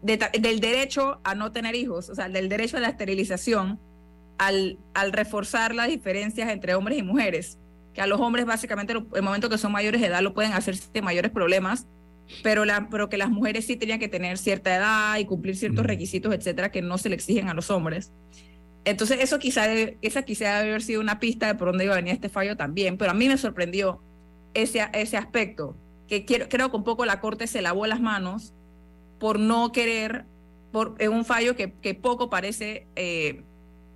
de, 0.03 0.19
del 0.41 0.61
derecho 0.61 1.21
a 1.25 1.35
no 1.35 1.53
tener 1.53 1.75
hijos, 1.75 2.09
o 2.11 2.15
sea, 2.15 2.29
del 2.29 2.49
derecho 2.49 2.77
a 2.77 2.81
la 2.81 2.89
esterilización, 2.89 3.81
al, 4.39 4.79
al 4.95 5.13
reforzar 5.13 5.75
las 5.75 5.89
diferencias 5.89 6.49
entre 6.51 6.75
hombres 6.75 6.99
y 6.99 7.03
mujeres, 7.03 7.59
que 7.95 8.01
a 8.03 8.07
los 8.07 8.21
hombres 8.21 8.45
básicamente 8.47 8.93
el 8.93 9.23
momento 9.23 9.49
que 9.49 9.59
son 9.59 9.73
mayores 9.73 10.01
de 10.01 10.09
edad 10.09 10.23
lo 10.23 10.35
pueden 10.35 10.53
hacer 10.53 10.77
sin 10.77 11.05
mayores 11.05 11.31
problemas, 11.31 11.87
pero, 12.43 12.65
la, 12.65 12.89
pero 12.91 13.09
que 13.09 13.17
las 13.17 13.31
mujeres 13.31 13.67
sí 13.67 13.77
tenían 13.77 13.99
que 13.99 14.09
tener 14.09 14.37
cierta 14.39 14.75
edad 14.77 15.19
y 15.19 15.25
cumplir 15.25 15.57
ciertos 15.57 15.87
requisitos, 15.87 16.35
etcétera, 16.35 16.71
que 16.71 16.83
no 16.83 16.99
se 16.99 17.09
le 17.09 17.15
exigen 17.15 17.49
a 17.49 17.55
los 17.55 17.71
hombres. 17.71 18.13
Entonces, 18.87 19.19
eso 19.21 19.41
quizá, 19.41 19.67
esa 20.01 20.23
quizá 20.23 20.59
debe 20.59 20.71
haber 20.71 20.83
sido 20.83 21.01
una 21.01 21.19
pista 21.19 21.49
de 21.49 21.57
por 21.57 21.69
dónde 21.69 21.85
iba 21.85 21.95
a 21.95 21.97
venir 21.97 22.15
este 22.15 22.29
fallo 22.29 22.57
también, 22.57 22.97
pero 22.97 23.11
a 23.11 23.15
mí 23.15 23.27
me 23.27 23.37
sorprendió 23.37 24.01
ese, 24.55 24.89
ese 24.93 25.17
aspecto, 25.17 25.77
que 26.07 26.25
quiero, 26.25 26.49
creo 26.49 26.71
que 26.71 26.77
un 26.77 26.85
poco 26.85 27.05
la 27.05 27.21
Corte 27.21 27.49
se 27.49 27.63
lavó 27.63 27.89
las 27.89 28.01
manos 28.01 28.55
por 29.19 29.41
no 29.41 29.73
querer, 29.73 30.25
por 30.71 30.95
en 31.01 31.13
un 31.13 31.25
fallo 31.25 31.57
que, 31.57 31.73
que 31.73 31.95
poco 31.97 32.31
parece 32.31 32.87
eh, 32.95 33.43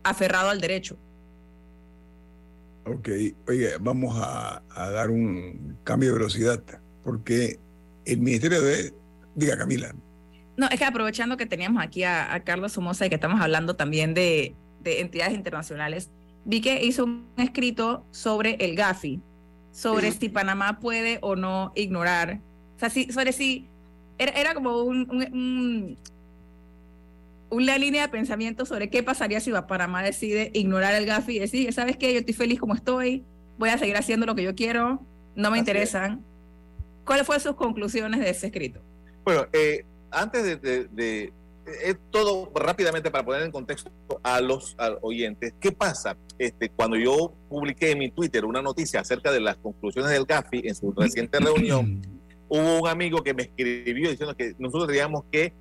aferrado 0.03 0.51
al 0.51 0.61
derecho. 0.61 0.99
Ok, 2.85 3.11
oye, 3.47 3.77
vamos 3.81 4.17
a, 4.19 4.61
a, 4.71 4.91
dar 4.91 5.11
un 5.11 5.79
cambio 5.85 6.09
de 6.09 6.19
velocidad, 6.19 6.65
porque 7.05 7.61
el 8.07 8.19
Ministerio 8.19 8.61
de... 8.61 8.93
Diga, 9.37 9.57
Camila. 9.57 9.95
No, 10.57 10.67
es 10.69 10.81
que 10.81 10.85
aprovechando 10.85 11.37
que 11.37 11.47
teníamos 11.47 11.81
aquí 11.81 12.03
a, 12.03 12.35
a 12.35 12.43
Carlos 12.43 12.73
Somoza 12.73 13.07
y 13.07 13.09
que 13.09 13.15
estamos 13.15 13.41
hablando 13.41 13.77
también 13.77 14.15
de, 14.15 14.57
de, 14.81 15.01
entidades 15.01 15.35
internacionales, 15.35 16.11
vi 16.45 16.61
que 16.61 16.85
hizo 16.85 17.05
un 17.05 17.29
escrito 17.37 18.05
sobre 18.11 18.55
el 18.61 18.77
GAFI, 18.77 19.21
sobre 19.73 20.11
sí. 20.13 20.19
si 20.21 20.29
Panamá 20.29 20.81
puede 20.81 21.19
o 21.23 21.37
no 21.37 21.73
ignorar, 21.75 22.41
o 22.77 22.79
sea, 22.79 22.91
si, 22.91 23.13
sobre 23.13 23.33
si 23.33 23.69
era, 24.19 24.33
era 24.33 24.55
como 24.55 24.83
un, 24.83 25.09
un, 25.11 25.23
un, 25.33 25.99
una 27.51 27.79
línea 27.79 28.03
de 28.03 28.09
pensamiento 28.09 28.65
sobre 28.65 28.89
qué 28.89 29.03
pasaría 29.03 29.41
si 29.41 29.53
Panamá 29.69 30.03
decide 30.03 30.51
ignorar 30.55 30.95
el 30.95 31.07
GAFI 31.07 31.37
y 31.37 31.39
decir, 31.41 31.73
¿sabes 31.73 31.97
qué? 31.97 32.13
Yo 32.13 32.21
estoy 32.21 32.35
feliz 32.35 32.59
como 32.59 32.75
estoy, 32.75 33.25
voy 33.59 33.71
a 33.71 33.79
seguir 33.79 33.97
haciendo 33.97 34.27
lo 34.27 34.35
que 34.35 34.43
yo 34.43 34.55
quiero, 34.55 35.05
no 35.35 35.51
me 35.51 35.57
Así 35.57 35.61
interesan. 35.61 36.13
Es. 36.13 37.05
¿Cuáles 37.05 37.27
fueron 37.27 37.43
sus 37.43 37.57
conclusiones 37.57 38.21
de 38.21 38.31
ese 38.31 38.47
escrito? 38.47 38.81
Bueno, 39.25 39.47
eh, 39.53 39.85
antes 40.11 40.45
de, 40.45 40.57
de, 40.57 40.89
de 40.89 41.33
eh, 41.83 41.95
todo 42.11 42.51
rápidamente 42.55 43.11
para 43.11 43.25
poner 43.25 43.43
en 43.43 43.51
contexto 43.51 43.91
a 44.23 44.41
los 44.41 44.75
a 44.79 44.97
oyentes, 45.03 45.55
¿qué 45.61 45.73
pasa? 45.73 46.17
Este, 46.39 46.71
cuando 46.71 46.97
yo 46.97 47.35
publiqué 47.49 47.93
en 47.93 47.99
mi 47.99 48.11
Twitter 48.11 48.45
una 48.45 48.63
noticia 48.63 49.01
acerca 49.01 49.31
de 49.33 49.41
las 49.41 49.57
conclusiones 49.57 50.11
del 50.11 50.25
GAFI 50.25 50.69
en 50.69 50.75
su 50.75 50.93
reciente 50.93 51.39
reunión, 51.41 52.03
hubo 52.49 52.81
un 52.81 52.89
amigo 52.89 53.23
que 53.23 53.35
me 53.35 53.43
escribió 53.43 54.11
diciendo 54.11 54.37
que 54.37 54.55
nosotros 54.59 54.89
teníamos 54.89 55.25
que 55.31 55.53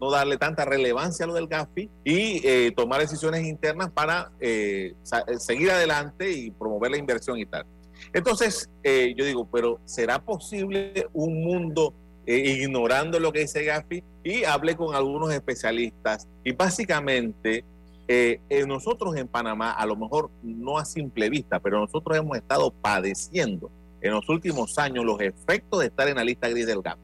no 0.00 0.10
darle 0.10 0.36
tanta 0.36 0.64
relevancia 0.64 1.24
a 1.24 1.28
lo 1.28 1.34
del 1.34 1.48
GAFI 1.48 1.90
y 2.04 2.46
eh, 2.46 2.72
tomar 2.76 3.00
decisiones 3.00 3.44
internas 3.44 3.90
para 3.90 4.30
eh, 4.40 4.94
seguir 5.38 5.70
adelante 5.70 6.30
y 6.30 6.50
promover 6.50 6.92
la 6.92 6.98
inversión 6.98 7.38
y 7.38 7.46
tal. 7.46 7.66
Entonces, 8.12 8.70
eh, 8.82 9.14
yo 9.16 9.24
digo, 9.24 9.48
pero 9.50 9.80
¿será 9.84 10.22
posible 10.22 11.08
un 11.12 11.42
mundo 11.42 11.94
eh, 12.34 12.50
ignorando 12.62 13.18
lo 13.18 13.32
que 13.32 13.40
dice 13.40 13.64
Gafi? 13.64 14.04
Y 14.22 14.44
hablé 14.44 14.76
con 14.76 14.94
algunos 14.94 15.32
especialistas 15.32 16.28
y 16.44 16.52
básicamente 16.52 17.64
eh, 18.06 18.40
nosotros 18.66 19.16
en 19.16 19.28
Panamá, 19.28 19.72
a 19.72 19.86
lo 19.86 19.96
mejor 19.96 20.30
no 20.42 20.78
a 20.78 20.84
simple 20.84 21.28
vista, 21.30 21.58
pero 21.60 21.80
nosotros 21.80 22.16
hemos 22.16 22.36
estado 22.36 22.70
padeciendo 22.70 23.70
en 24.00 24.12
los 24.12 24.28
últimos 24.28 24.78
años 24.78 25.04
los 25.04 25.20
efectos 25.20 25.80
de 25.80 25.86
estar 25.86 26.08
en 26.08 26.16
la 26.16 26.24
lista 26.24 26.48
gris 26.48 26.66
del 26.66 26.82
GAP. 26.82 26.98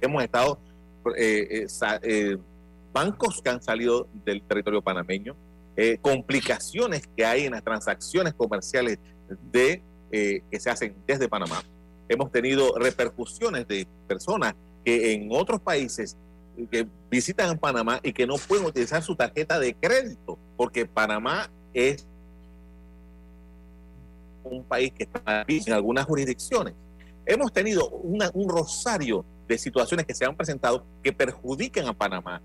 hemos 0.00 0.22
estado 0.22 0.58
bancos 2.92 3.40
que 3.42 3.50
han 3.50 3.62
salido 3.62 4.08
del 4.24 4.42
territorio 4.42 4.82
panameño, 4.82 5.34
complicaciones 6.02 7.06
que 7.16 7.24
hay 7.24 7.44
en 7.44 7.52
las 7.52 7.64
transacciones 7.64 8.34
comerciales 8.34 8.98
de, 9.52 9.82
eh, 10.10 10.42
que 10.50 10.60
se 10.60 10.70
hacen 10.70 10.94
desde 11.06 11.28
Panamá. 11.28 11.62
Hemos 12.08 12.30
tenido 12.30 12.74
repercusiones 12.76 13.66
de 13.66 13.86
personas 14.06 14.54
que 14.84 15.12
en 15.14 15.28
otros 15.30 15.60
países 15.60 16.16
que 16.70 16.86
visitan 17.10 17.58
Panamá 17.58 18.00
y 18.02 18.12
que 18.12 18.26
no 18.26 18.36
pueden 18.36 18.66
utilizar 18.66 19.02
su 19.02 19.16
tarjeta 19.16 19.58
de 19.58 19.74
crédito, 19.74 20.38
porque 20.56 20.86
Panamá 20.86 21.50
es 21.72 22.06
un 24.44 24.62
país 24.62 24.92
que 24.92 25.04
está 25.04 25.44
en 25.48 25.72
algunas 25.72 26.04
jurisdicciones. 26.04 26.74
Hemos 27.26 27.52
tenido 27.52 27.88
un 27.88 28.48
rosario 28.48 29.24
de 29.48 29.58
situaciones 29.58 30.06
que 30.06 30.14
se 30.14 30.24
han 30.24 30.36
presentado 30.36 30.84
que 31.02 31.12
perjudican 31.12 31.86
a 31.86 31.94
Panamá. 31.94 32.40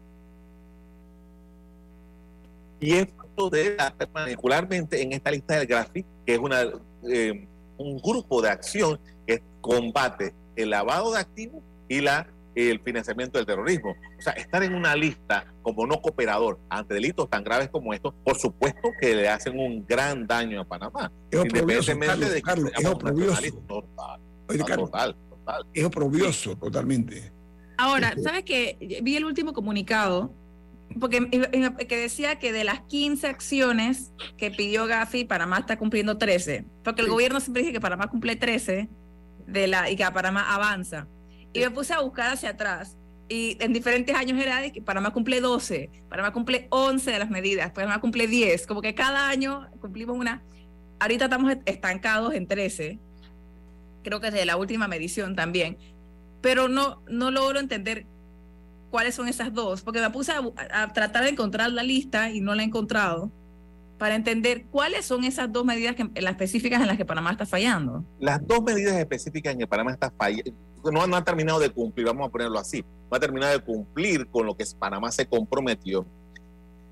Y 2.80 2.94
esto 2.94 3.50
de 3.50 3.76
particularmente 4.12 5.02
en 5.02 5.12
esta 5.12 5.32
lista 5.32 5.56
del 5.58 5.68
gráfico 5.68 6.08
que 6.26 6.34
es 6.34 6.40
una, 6.40 6.62
eh, 7.10 7.48
un 7.78 7.98
grupo 7.98 8.42
de 8.42 8.50
acción 8.50 9.00
que 9.30 9.44
combate 9.62 10.34
el 10.56 10.72
lavado 10.72 11.14
de 11.14 11.20
activos 11.20 11.62
y 11.88 12.02
la, 12.02 12.28
el 12.56 12.80
financiamiento 12.80 13.38
del 13.38 13.46
terrorismo. 13.46 13.96
O 14.18 14.22
sea, 14.22 14.34
estar 14.34 14.64
en 14.64 14.74
una 14.74 14.96
lista 14.96 15.46
como 15.62 15.86
no 15.86 16.02
cooperador 16.02 16.60
ante 16.68 16.96
delitos 16.96 17.30
tan 17.30 17.44
graves 17.44 17.70
como 17.70 17.94
estos, 17.94 18.14
por 18.24 18.38
supuesto 18.38 18.90
que 19.00 19.16
le 19.16 19.30
hacen 19.30 19.60
un 19.60 19.86
gran 19.88 20.26
daño 20.26 20.62
a 20.62 20.66
Panamá. 20.66 21.12
Es 21.30 21.40
independientemente 21.40 22.30
de 22.30 22.42
que 22.42 22.52
es 22.76 22.86
oprobioso. 22.86 23.42
Total, 23.68 24.20
total, 24.48 25.16
total, 25.30 25.66
Es 25.74 25.86
oprobioso 25.86 26.56
totalmente. 26.56 27.32
Ahora, 27.78 28.16
¿sabes 28.22 28.44
qué? 28.44 29.00
Vi 29.04 29.16
el 29.16 29.26
último 29.26 29.54
comunicado 29.54 30.34
porque 31.00 31.30
que 31.88 31.98
decía 31.98 32.40
que 32.40 32.52
de 32.52 32.64
las 32.64 32.82
15 32.82 33.28
acciones 33.28 34.12
que 34.38 34.50
pidió 34.50 34.88
Gafi, 34.88 35.24
Panamá 35.24 35.60
está 35.60 35.78
cumpliendo 35.78 36.18
13, 36.18 36.66
porque 36.84 37.04
el 37.04 37.10
gobierno 37.10 37.40
siempre 37.40 37.62
dice 37.62 37.74
que 37.74 37.80
Panamá 37.80 38.08
cumple 38.08 38.36
13 38.36 38.90
de 39.50 39.68
la, 39.68 39.90
y 39.90 39.96
que 39.96 40.06
Panamá 40.12 40.54
avanza. 40.54 41.08
Y 41.54 41.60
me 41.60 41.72
puse 41.72 41.94
a 41.94 42.02
buscar 42.02 42.32
hacia 42.32 42.52
atrás 42.52 42.98
y 43.30 43.58
en 43.60 43.74
diferentes 43.74 44.16
años 44.16 44.42
era 44.42 44.60
de 44.60 44.72
que 44.72 44.82
Panamá 44.82 45.14
cumple 45.14 45.40
12, 45.40 45.92
Panamá 46.10 46.34
cumple 46.34 46.68
11 46.72 47.12
de 47.12 47.20
las 47.20 47.30
medidas, 47.30 47.72
Panamá 47.72 48.02
cumple 48.02 48.28
10, 48.28 48.66
como 48.66 48.82
que 48.82 48.96
cada 48.96 49.30
año 49.30 49.70
cumplimos 49.80 50.18
una. 50.18 50.42
Ahorita 51.00 51.26
estamos 51.26 51.54
estancados 51.66 52.34
en 52.34 52.48
13, 52.48 53.00
creo 54.04 54.20
que 54.20 54.32
desde 54.32 54.46
la 54.48 54.58
última 54.58 54.88
medición 54.88 55.36
también, 55.36 55.78
pero 56.42 56.68
no, 56.68 57.04
no 57.08 57.30
logro 57.30 57.60
entender 57.60 58.08
cuáles 58.90 59.14
son 59.14 59.28
esas 59.28 59.54
dos, 59.54 59.84
porque 59.84 60.02
me 60.02 60.10
puse 60.10 60.32
a, 60.32 60.94
tratar 60.94 61.24
de 61.24 61.30
encontrar 61.30 61.72
la 61.72 61.84
lista 61.84 62.32
y 62.32 62.42
no 62.42 62.56
la 62.56 62.64
he 62.64 62.66
encontrado 62.66 63.32
para 64.00 64.16
entender 64.16 64.66
cuáles 64.72 65.06
son 65.06 65.26
esas 65.26 65.52
dos 65.52 65.66
medidas 65.66 65.96
que, 65.96 66.10
las 66.22 66.32
específicas 66.32 66.82
en 66.82 66.88
las 66.88 66.98
que 66.98 67.06
Panamá 67.06 67.32
está 67.32 67.46
fallando. 67.46 68.04
Las 68.20 68.46
dos 68.48 68.64
medidas 68.64 68.96
específicas 68.96 69.54
en 69.54 69.60
que 69.60 69.68
Panamá 69.68 69.92
está 69.92 70.10
fallando, 70.10 70.54
no, 70.92 71.06
no 71.06 71.16
ha 71.18 71.24
terminado 71.24 71.60
de 71.60 71.70
cumplir, 71.70 72.08
vamos 72.08 72.28
a 72.28 72.32
ponerlo 72.32 72.58
así, 72.58 72.82
no 72.82 73.18
ha 73.18 73.20
terminado 73.20 73.52
de 73.52 73.60
cumplir 73.60 74.28
con 74.28 74.46
lo 74.46 74.56
que 74.56 74.64
Panamá 74.80 75.12
se 75.12 75.28
comprometió. 75.28 76.06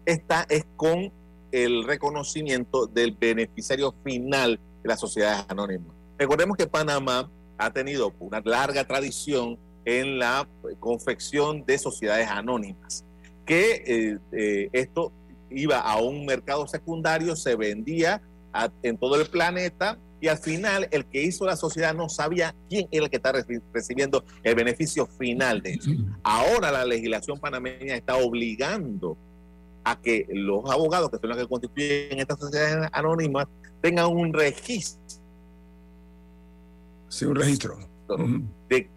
Esta 0.06 0.46
es 0.50 0.66
con 0.76 1.12
el 1.52 1.86
reconocimiento 1.86 2.88
del 2.88 3.14
beneficiario 3.14 3.96
final 4.04 4.60
de 4.84 4.90
las 4.90 5.00
sociedades 5.00 5.46
anónimas. 5.48 5.96
Recordemos 6.20 6.58
que 6.58 6.68
Panamá 6.68 7.32
ha 7.58 7.72
tenido 7.72 8.14
una 8.20 8.42
larga 8.44 8.86
tradición 8.86 9.58
en 9.86 10.20
la 10.20 10.46
confección 10.82 11.66
de 11.66 11.78
sociedades 11.78 12.28
anónimas, 12.28 13.06
que 13.46 13.84
eh, 13.86 14.20
eh, 14.34 14.70
esto 14.74 15.14
iba 15.50 15.80
a 15.80 16.02
un 16.02 16.26
mercado 16.26 16.68
secundario, 16.68 17.36
se 17.36 17.56
vendía 17.56 18.22
en 18.82 18.98
todo 18.98 19.20
el 19.20 19.28
planeta 19.28 19.98
y 20.20 20.28
al 20.28 20.38
final 20.38 20.88
el 20.92 21.06
que 21.06 21.22
hizo 21.24 21.46
la 21.46 21.56
sociedad 21.56 21.94
no 21.94 22.10
sabía 22.10 22.56
quién 22.70 22.88
era 22.92 23.06
el 23.06 23.10
que 23.10 23.18
está 23.18 23.32
recibiendo 23.74 24.24
el 24.44 24.56
beneficio 24.56 25.06
final 25.06 25.62
de 25.62 25.74
eso. 25.74 25.92
Ahora 26.24 26.72
la 26.72 26.86
legislación 26.86 27.40
panameña 27.40 27.96
está 27.96 28.18
obligando 28.18 29.18
a 29.84 30.00
que 30.02 30.26
los 30.30 30.70
abogados, 30.70 31.10
que 31.12 31.18
son 31.18 31.30
los 31.30 31.38
que 31.38 31.48
constituyen 31.48 32.20
estas 32.20 32.40
sociedades 32.40 32.90
anónimas, 32.92 33.46
tengan 33.82 34.08
un 34.08 34.34
registro. 34.34 35.02
Sí, 37.10 37.26
un 37.26 37.36
registro. 37.36 37.78
De 38.70 38.90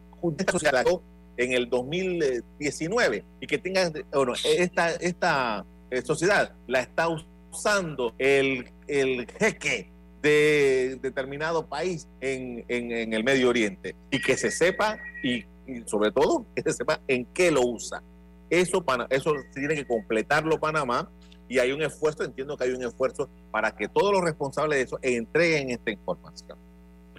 en 1.36 1.52
el 1.52 1.70
2019 1.70 3.24
y 3.40 3.46
que 3.46 3.58
tenga, 3.58 3.90
bueno, 4.12 4.34
esta, 4.44 4.90
esta 4.90 5.64
eh, 5.90 6.03
sociedad 6.03 6.55
la 6.66 6.81
está 6.81 7.09
usando 7.09 8.14
el, 8.18 8.70
el 8.87 9.26
jeque 9.38 9.90
de 10.22 10.98
determinado 11.00 11.66
país 11.66 12.07
en, 12.20 12.64
en, 12.68 13.12
el 13.12 13.24
Medio 13.24 13.48
Oriente 13.48 13.96
y 14.11 14.20
que 14.20 14.37
se 14.37 14.50
sepa 14.50 14.98
y, 15.22 15.44
sobre 15.87 16.11
todo 16.11 16.46
que 16.55 16.62
se 16.62 16.72
sepa 16.72 17.00
en 17.09 17.24
qué 17.26 17.50
lo 17.50 17.62
usa. 17.62 18.03
Eso, 18.50 18.83
para, 18.83 19.07
eso 19.11 19.33
tiene 19.55 19.76
que 19.76 19.87
completarlo 19.87 20.59
Panamá 20.59 21.09
y 21.48 21.59
hay 21.59 21.72
un 21.72 21.83
esfuerzo, 21.83 22.24
entiendo 22.24 22.57
que 22.57 22.64
hay 22.64 22.70
un 22.70 22.83
esfuerzo 22.83 23.31
para 23.50 23.74
que 23.74 23.88
todos 23.88 24.12
los 24.12 24.22
responsables 24.22 24.79
de 24.79 24.85
eso 24.85 24.98
entreguen 25.03 25.70
esta 25.70 25.90
información. 25.90 26.59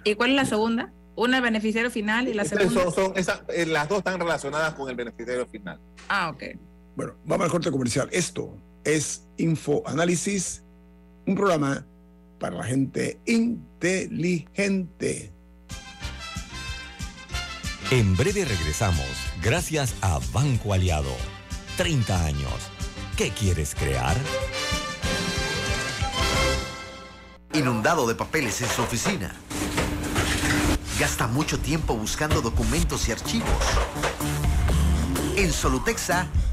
¿Y 0.04 0.14
cuál 0.14 0.30
es 0.30 0.36
la 0.36 0.44
segunda? 0.44 0.92
Una 1.14 1.38
el 1.38 1.42
beneficiario 1.42 1.90
final 1.90 2.28
y 2.28 2.34
la 2.34 2.44
segunda. 2.44 2.90
Son, 2.90 3.12
eh, 3.48 3.66
las 3.66 3.88
dos 3.88 3.98
están 3.98 4.18
relacionadas 4.18 4.74
con 4.74 4.88
el 4.88 4.96
beneficiario 4.96 5.46
final. 5.46 5.78
Ah, 6.08 6.30
ok. 6.30 6.42
Bueno, 6.96 7.14
vamos 7.24 7.44
al 7.44 7.50
corte 7.50 7.70
comercial. 7.70 8.08
Esto 8.12 8.56
es 8.84 9.26
Info 9.36 9.82
Análisis, 9.86 10.62
un 11.26 11.34
programa 11.34 11.86
para 12.38 12.56
la 12.56 12.64
gente 12.64 13.20
inteligente. 13.26 15.32
En 17.90 18.16
breve 18.16 18.44
regresamos, 18.44 19.06
gracias 19.42 19.94
a 20.00 20.18
Banco 20.32 20.72
Aliado. 20.72 21.14
30 21.76 22.24
años. 22.24 22.54
¿Qué 23.16 23.30
quieres 23.30 23.74
crear? 23.74 24.16
Inundado 27.54 28.08
de 28.08 28.14
papeles 28.14 28.62
en 28.62 28.68
su 28.68 28.82
oficina 28.82 29.34
Gasta 31.02 31.26
mucho 31.26 31.58
tiempo 31.58 31.96
buscando 31.96 32.40
documentos 32.40 33.08
y 33.08 33.12
archivos. 33.12 33.50
En 35.36 35.52
Solutexa 35.52 36.28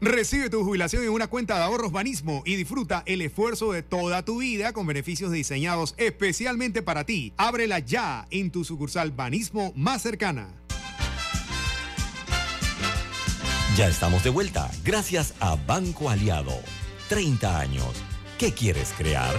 Recibe 0.00 0.48
tu 0.48 0.62
jubilación 0.62 1.02
en 1.02 1.10
una 1.10 1.26
cuenta 1.26 1.56
de 1.56 1.64
ahorros 1.64 1.90
Banismo 1.90 2.42
y 2.46 2.54
disfruta 2.54 3.02
el 3.04 3.20
esfuerzo 3.20 3.72
de 3.72 3.82
toda 3.82 4.24
tu 4.24 4.38
vida 4.38 4.72
con 4.72 4.86
beneficios 4.86 5.32
diseñados 5.32 5.94
especialmente 5.98 6.82
para 6.82 7.04
ti. 7.04 7.32
Ábrela 7.36 7.80
ya 7.80 8.26
en 8.30 8.52
tu 8.52 8.64
sucursal 8.64 9.10
Banismo 9.10 9.72
más 9.74 10.02
cercana. 10.02 10.54
Ya 13.76 13.88
estamos 13.88 14.22
de 14.22 14.30
vuelta, 14.30 14.70
gracias 14.84 15.34
a 15.40 15.56
Banco 15.56 16.10
Aliado. 16.10 16.54
30 17.08 17.58
años. 17.58 17.88
¿Qué 18.38 18.52
quieres 18.52 18.94
crear? 18.96 19.34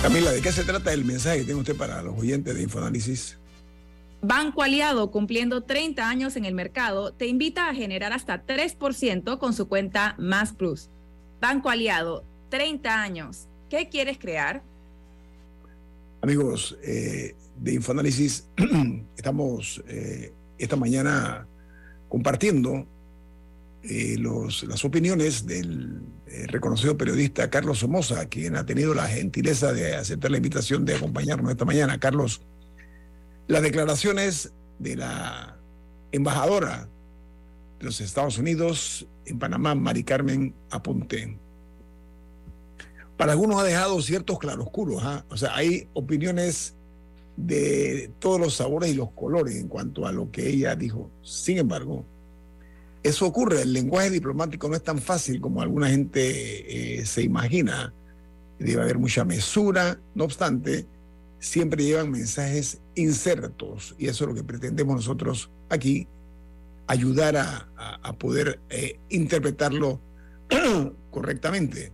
Camila, 0.00 0.32
¿de 0.32 0.40
qué 0.40 0.50
se 0.50 0.64
trata 0.64 0.92
el 0.92 1.04
mensaje 1.04 1.40
que 1.40 1.44
tiene 1.44 1.60
usted 1.60 1.76
para 1.76 2.02
los 2.02 2.18
oyentes 2.18 2.54
de 2.54 2.62
Infoanálisis? 2.62 3.38
Banco 4.24 4.62
Aliado, 4.62 5.10
cumpliendo 5.10 5.64
30 5.64 6.08
años 6.08 6.36
en 6.36 6.44
el 6.44 6.54
mercado, 6.54 7.12
te 7.12 7.26
invita 7.26 7.68
a 7.68 7.74
generar 7.74 8.12
hasta 8.12 8.46
3% 8.46 9.38
con 9.38 9.52
su 9.52 9.66
cuenta 9.66 10.14
Más 10.16 10.52
Plus. 10.52 10.90
Banco 11.40 11.70
Aliado, 11.70 12.24
30 12.48 13.02
años. 13.02 13.48
¿Qué 13.68 13.88
quieres 13.88 14.18
crear? 14.18 14.62
Amigos 16.20 16.78
eh, 16.84 17.34
de 17.56 17.74
Infoanálisis, 17.74 18.48
estamos 19.16 19.82
eh, 19.88 20.32
esta 20.56 20.76
mañana 20.76 21.48
compartiendo 22.08 22.86
eh, 23.82 24.16
las 24.20 24.84
opiniones 24.84 25.44
del 25.48 26.00
reconocido 26.46 26.96
periodista 26.96 27.50
Carlos 27.50 27.80
Somoza, 27.80 28.26
quien 28.26 28.54
ha 28.54 28.64
tenido 28.64 28.94
la 28.94 29.08
gentileza 29.08 29.72
de 29.72 29.96
aceptar 29.96 30.30
la 30.30 30.36
invitación 30.36 30.84
de 30.84 30.94
acompañarnos 30.94 31.50
esta 31.50 31.64
mañana. 31.64 31.98
Carlos, 31.98 32.40
las 33.46 33.62
declaraciones 33.62 34.52
de 34.78 34.96
la 34.96 35.56
embajadora 36.12 36.88
de 37.78 37.84
los 37.84 38.00
Estados 38.00 38.38
Unidos 38.38 39.06
en 39.26 39.38
Panamá, 39.38 39.74
Mari 39.74 40.04
Carmen 40.04 40.54
Aponte. 40.70 41.38
Para 43.16 43.32
algunos 43.32 43.60
ha 43.60 43.64
dejado 43.64 44.00
ciertos 44.02 44.38
claroscuros, 44.38 45.02
¿ah? 45.04 45.24
o 45.28 45.36
sea, 45.36 45.54
hay 45.54 45.88
opiniones 45.92 46.74
de 47.36 48.10
todos 48.18 48.40
los 48.40 48.54
sabores 48.54 48.90
y 48.90 48.94
los 48.94 49.10
colores 49.12 49.56
en 49.56 49.68
cuanto 49.68 50.06
a 50.06 50.12
lo 50.12 50.30
que 50.30 50.48
ella 50.48 50.74
dijo. 50.74 51.10
Sin 51.22 51.58
embargo, 51.58 52.04
eso 53.02 53.26
ocurre, 53.26 53.62
el 53.62 53.72
lenguaje 53.72 54.10
diplomático 54.10 54.68
no 54.68 54.76
es 54.76 54.82
tan 54.82 54.98
fácil 54.98 55.40
como 55.40 55.62
alguna 55.62 55.88
gente 55.88 57.00
eh, 57.00 57.06
se 57.06 57.22
imagina. 57.22 57.92
Debe 58.58 58.82
haber 58.82 58.98
mucha 58.98 59.24
mesura, 59.24 59.98
no 60.14 60.24
obstante, 60.24 60.86
siempre 61.38 61.84
llevan 61.84 62.10
mensajes 62.10 62.81
insertos 62.94 63.94
y 63.98 64.08
eso 64.08 64.24
es 64.24 64.28
lo 64.28 64.34
que 64.34 64.44
pretendemos 64.44 64.96
nosotros 64.96 65.50
aquí, 65.68 66.08
ayudar 66.86 67.36
a, 67.36 67.68
poder 68.18 68.60
eh, 68.68 68.98
interpretarlo 69.08 70.00
correctamente. 71.10 71.92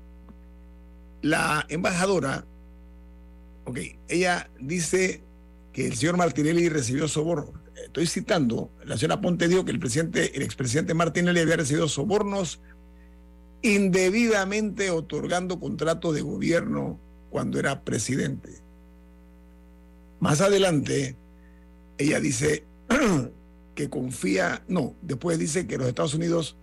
La 1.22 1.64
embajadora, 1.68 2.44
ok, 3.64 3.78
ella 4.08 4.50
dice 4.60 5.22
que 5.72 5.86
el 5.86 5.94
señor 5.94 6.16
Martinelli 6.16 6.68
recibió 6.68 7.08
soborno 7.08 7.58
estoy 7.84 8.06
citando, 8.06 8.70
la 8.84 8.96
señora 8.96 9.20
Ponte 9.20 9.48
dijo 9.48 9.64
que 9.64 9.70
el 9.70 9.78
presidente, 9.78 10.36
el 10.36 10.42
expresidente 10.42 10.94
Martinelli 10.94 11.40
había 11.40 11.56
recibido 11.56 11.88
sobornos 11.88 12.60
indebidamente 13.62 14.90
otorgando 14.90 15.58
contratos 15.58 16.14
de 16.14 16.22
gobierno 16.22 17.00
cuando 17.30 17.58
era 17.58 17.82
presidente. 17.84 18.62
Más 20.20 20.40
adelante, 20.40 21.16
ella 21.96 22.20
dice 22.20 22.64
que 23.74 23.88
confía, 23.88 24.64
no, 24.68 24.94
después 25.02 25.38
dice 25.38 25.66
que 25.66 25.78
los 25.78 25.88
Estados 25.88 26.14
Unidos 26.14 26.56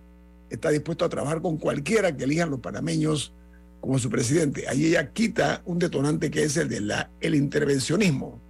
está 0.50 0.70
dispuesto 0.70 1.04
a 1.04 1.08
trabajar 1.08 1.40
con 1.40 1.56
cualquiera 1.56 2.16
que 2.16 2.24
elijan 2.24 2.50
los 2.50 2.60
panameños 2.60 3.32
como 3.80 3.98
su 3.98 4.10
presidente. 4.10 4.68
Ahí 4.68 4.86
ella 4.86 5.12
quita 5.12 5.62
un 5.64 5.78
detonante 5.78 6.30
que 6.30 6.42
es 6.42 6.56
el 6.56 6.68
de 6.68 6.80
la, 6.80 7.10
el 7.20 7.34
intervencionismo. 7.34 8.40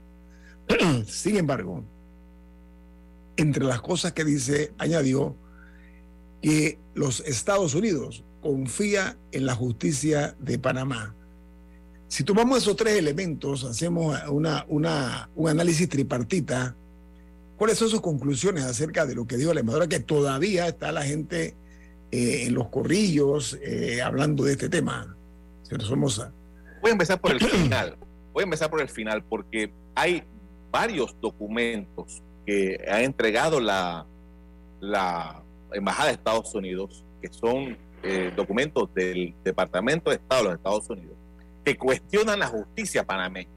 Sin 1.07 1.37
embargo, 1.37 1.85
entre 3.37 3.65
las 3.65 3.81
cosas 3.81 4.13
que 4.13 4.25
dice, 4.25 4.73
añadió 4.79 5.37
que 6.43 6.79
los 6.95 7.21
Estados 7.21 7.75
Unidos 7.75 8.25
confía 8.41 9.17
en 9.33 9.47
la 9.47 9.55
justicia 9.55 10.37
de 10.41 10.59
Panamá. 10.59 11.15
Si 12.09 12.25
tomamos 12.25 12.59
esos 12.59 12.77
tres 12.77 12.97
elementos, 12.97 13.65
hacemos 13.65 14.17
una, 14.29 14.65
una, 14.69 15.29
un 15.35 15.49
análisis 15.49 15.89
tripartita, 15.89 16.77
¿cuáles 17.57 17.79
son 17.79 17.89
sus 17.89 18.01
conclusiones 18.01 18.65
acerca 18.65 19.07
de 19.07 19.15
lo 19.15 19.27
que 19.27 19.37
dijo 19.37 19.53
la 19.53 19.61
embajadora? 19.61 19.89
Que 19.89 20.01
todavía 20.01 20.69
está 20.69 20.93
la 20.93 21.03
gente 21.03 21.57
eh, 22.13 22.45
en 22.47 22.55
los 22.55 22.69
corrillos 22.69 23.59
eh, 23.63 24.01
hablando 24.03 24.45
de 24.45 24.53
este 24.53 24.69
tema. 24.69 25.17
Somoza. 25.81 26.33
Voy 26.81 26.91
a 26.91 26.93
empezar 26.93 27.21
por 27.21 27.33
el 27.33 27.41
final. 27.41 27.97
Voy 28.33 28.43
a 28.43 28.45
empezar 28.45 28.71
por 28.71 28.81
el 28.81 28.89
final 28.89 29.25
porque 29.25 29.73
hay 29.95 30.23
varios 30.71 31.17
documentos 31.21 32.23
que 32.47 32.79
ha 32.89 33.03
entregado 33.03 33.61
la, 33.61 34.07
la 34.81 35.43
Embajada 35.73 36.09
de 36.09 36.15
Estados 36.15 36.55
Unidos, 36.55 37.05
que 37.21 37.29
son 37.33 37.77
eh, 38.03 38.33
documentos 38.37 38.93
del 38.95 39.35
Departamento 39.43 40.11
de 40.11 40.17
Estado 40.17 40.43
de 40.43 40.49
los 40.51 40.59
Estados 40.59 40.91
Unidos, 40.91 41.16
que 41.67 41.77
cuestionan 41.77 42.39
la 42.39 42.47
justicia 42.47 43.03
panameña. 43.05 43.51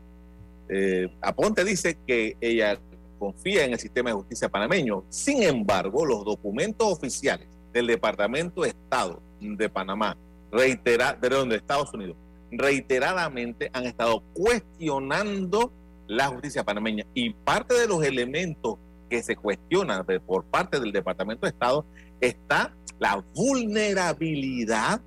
Eh, 0.67 1.15
Aponte 1.21 1.63
dice 1.63 1.95
que 2.07 2.35
ella 2.41 2.79
confía 3.19 3.65
en 3.65 3.73
el 3.73 3.79
sistema 3.79 4.09
de 4.09 4.15
justicia 4.15 4.49
panameño. 4.49 5.03
Sin 5.09 5.43
embargo, 5.43 6.03
los 6.07 6.25
documentos 6.25 6.91
oficiales 6.91 7.47
del 7.71 7.85
Departamento 7.85 8.63
de 8.63 8.69
Estado 8.69 9.21
de 9.39 9.69
Panamá, 9.69 10.17
reitera, 10.51 11.13
de 11.13 11.55
Estados 11.55 11.93
Unidos, 11.93 12.17
reiteradamente 12.49 13.69
han 13.73 13.85
estado 13.85 14.23
cuestionando 14.33 15.71
la 16.07 16.29
justicia 16.29 16.63
panameña. 16.63 17.05
Y 17.13 17.33
parte 17.33 17.75
de 17.75 17.87
los 17.87 18.03
elementos 18.03 18.79
que 19.07 19.21
se 19.21 19.35
cuestionan 19.35 20.03
por 20.25 20.45
parte 20.45 20.79
del 20.79 20.91
Departamento 20.91 21.45
de 21.45 21.51
Estado 21.51 21.85
está 22.19 22.75
la 22.97 23.23
vulnerabilidad 23.35 24.99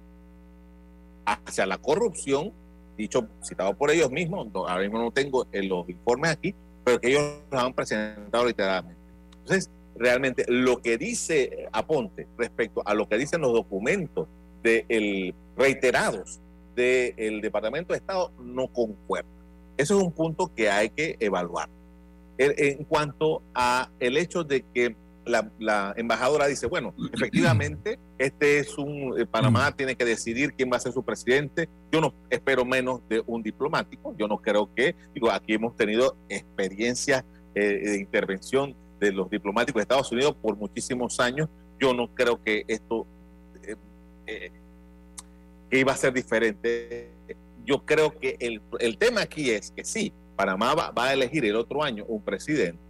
hacia 1.25 1.67
la 1.67 1.79
corrupción, 1.79 2.53
dicho, 2.97 3.29
citado 3.43 3.75
por 3.75 3.91
ellos 3.91 4.11
mismos, 4.11 4.49
ahora 4.55 4.81
mismo 4.81 4.99
no 4.99 5.11
tengo 5.11 5.47
los 5.53 5.89
informes 5.89 6.31
aquí, 6.31 6.55
pero 6.85 7.01
que 7.01 7.09
ellos 7.09 7.23
los 7.51 7.63
han 7.63 7.73
presentado 7.73 8.47
literalmente. 8.47 9.01
Entonces, 9.39 9.71
realmente 9.95 10.45
lo 10.49 10.81
que 10.81 10.99
dice 10.99 11.69
Aponte 11.73 12.27
respecto 12.39 12.83
a 12.85 12.95
lo 12.95 13.09
que 13.09 13.19
dicen 13.19 13.41
los 13.41 13.53
documentos 13.53 14.29
de 14.63 15.35
reiterados 15.57 16.41
del 16.75 17.41
Departamento 17.41 17.93
de 17.93 17.99
Estado 17.99 18.33
no 18.43 18.69
concuerda. 18.69 19.29
Eso 19.77 19.99
es 19.99 20.05
un 20.05 20.13
punto 20.13 20.51
que 20.55 20.71
hay 20.71 20.91
que 20.91 21.17
evaluar. 21.21 21.69
En 22.39 22.85
cuanto 22.85 23.43
a 23.55 23.91
el 24.01 24.17
hecho 24.17 24.45
de 24.45 24.63
que 24.75 24.97
la, 25.25 25.95
embajadora 25.97 26.47
dice, 26.47 26.67
bueno, 26.67 26.95
efectivamente, 27.13 27.99
este 28.19 28.59
es 28.59 28.77
un, 28.79 29.19
eh, 29.19 29.27
Panamá 29.27 29.75
tiene 29.77 29.97
que 29.97 30.05
decidir 30.05 30.55
quién 30.55 30.71
va 30.71 30.77
a 30.77 30.81
ser 30.81 30.93
su 30.93 31.05
presidente. 31.05 31.69
Yo 31.91 32.01
no 32.01 32.15
espero 32.31 32.65
menos 32.65 33.07
de 33.09 33.23
un 33.27 33.43
diplomático. 33.43 34.15
Yo 34.19 34.27
no 34.29 34.39
creo 34.39 34.73
que, 34.75 34.95
digo, 35.15 35.31
aquí 35.31 35.55
hemos 35.55 35.77
tenido 35.77 36.17
experiencias 36.29 37.25
eh, 37.55 37.61
de 37.61 37.97
intervención 37.99 38.75
de 39.01 39.13
los 39.13 39.31
diplomáticos 39.31 39.81
de 39.81 39.83
Estados 39.83 40.13
Unidos 40.13 40.37
por 40.41 40.57
muchísimos 40.57 41.19
años. 41.21 41.49
Yo 41.81 41.93
no 41.95 42.13
creo 42.15 42.43
que 42.43 42.65
esto 42.69 43.07
eh, 44.27 44.53
iba 45.71 45.93
a 45.93 45.97
ser 45.97 46.13
diferente. 46.13 47.11
Yo 47.65 47.85
creo 47.85 48.19
que 48.19 48.37
el, 48.41 48.61
el 48.81 48.99
tema 48.99 49.23
aquí 49.23 49.51
es 49.51 49.71
que 49.71 49.85
sí, 49.85 50.13
Panamá 50.37 50.75
va, 50.75 50.93
a 50.97 51.13
elegir 51.13 51.45
el 51.45 51.57
otro 51.57 51.83
año 51.83 52.05
un 52.09 52.23
presidente, 52.23 52.83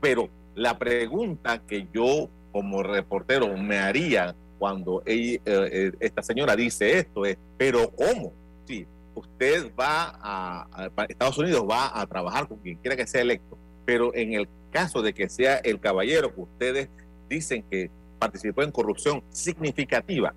pero 0.00 0.28
la 0.58 0.78
pregunta 0.78 1.62
que 1.66 1.88
yo 1.92 2.28
como 2.50 2.82
reportero 2.82 3.56
me 3.56 3.78
haría 3.78 4.34
cuando 4.58 5.02
eh, 5.06 5.40
eh, 5.44 5.92
esta 6.00 6.22
señora 6.22 6.56
dice 6.56 6.98
esto 6.98 7.24
es, 7.24 7.38
pero 7.56 7.90
¿cómo? 7.90 8.32
Sí, 8.66 8.84
usted 9.14 9.72
va 9.78 10.18
a, 10.20 10.90
Estados 11.08 11.38
Unidos 11.38 11.64
va 11.68 11.98
a 11.98 12.04
trabajar 12.06 12.48
con 12.48 12.58
quien 12.58 12.76
quiera 12.78 12.96
que 12.96 13.06
sea 13.06 13.22
electo, 13.22 13.56
pero 13.84 14.12
en 14.14 14.32
el 14.32 14.48
caso 14.72 15.00
de 15.00 15.14
que 15.14 15.28
sea 15.28 15.58
el 15.58 15.78
caballero 15.78 16.34
que 16.34 16.40
ustedes 16.40 16.88
dicen 17.28 17.64
que 17.70 17.90
participó 18.18 18.62
en 18.62 18.72
corrupción 18.72 19.22
significativa, 19.30 20.34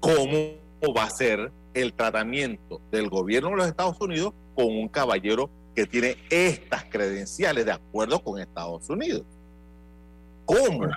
¿cómo 0.00 0.56
va 0.96 1.04
a 1.04 1.10
ser 1.10 1.52
el 1.74 1.92
tratamiento 1.92 2.80
del 2.90 3.10
gobierno 3.10 3.50
de 3.50 3.56
los 3.56 3.66
Estados 3.66 4.00
Unidos 4.00 4.32
con 4.54 4.66
un 4.66 4.88
caballero 4.88 5.50
que 5.74 5.86
tiene 5.86 6.16
estas 6.30 6.84
credenciales 6.86 7.64
de 7.64 7.72
acuerdo 7.72 8.20
con 8.20 8.40
Estados 8.40 8.88
Unidos. 8.90 9.24
¿Cómo? 10.48 10.88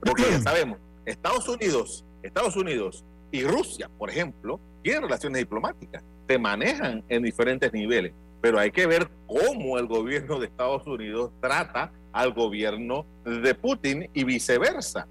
Porque 0.00 0.22
ya 0.30 0.40
sabemos, 0.40 0.78
Estados 1.04 1.48
Unidos, 1.48 2.04
Estados 2.22 2.56
Unidos 2.56 3.04
y 3.32 3.42
Rusia, 3.42 3.90
por 3.98 4.08
ejemplo, 4.08 4.60
tienen 4.82 5.02
relaciones 5.02 5.40
diplomáticas, 5.40 6.04
se 6.28 6.38
manejan 6.38 7.02
en 7.08 7.22
diferentes 7.24 7.72
niveles, 7.72 8.12
pero 8.40 8.60
hay 8.60 8.70
que 8.70 8.86
ver 8.86 9.08
cómo 9.26 9.76
el 9.78 9.86
gobierno 9.86 10.38
de 10.38 10.46
Estados 10.46 10.86
Unidos 10.86 11.32
trata 11.40 11.92
al 12.12 12.32
gobierno 12.32 13.04
de 13.24 13.54
Putin 13.56 14.08
y 14.14 14.22
viceversa. 14.22 15.08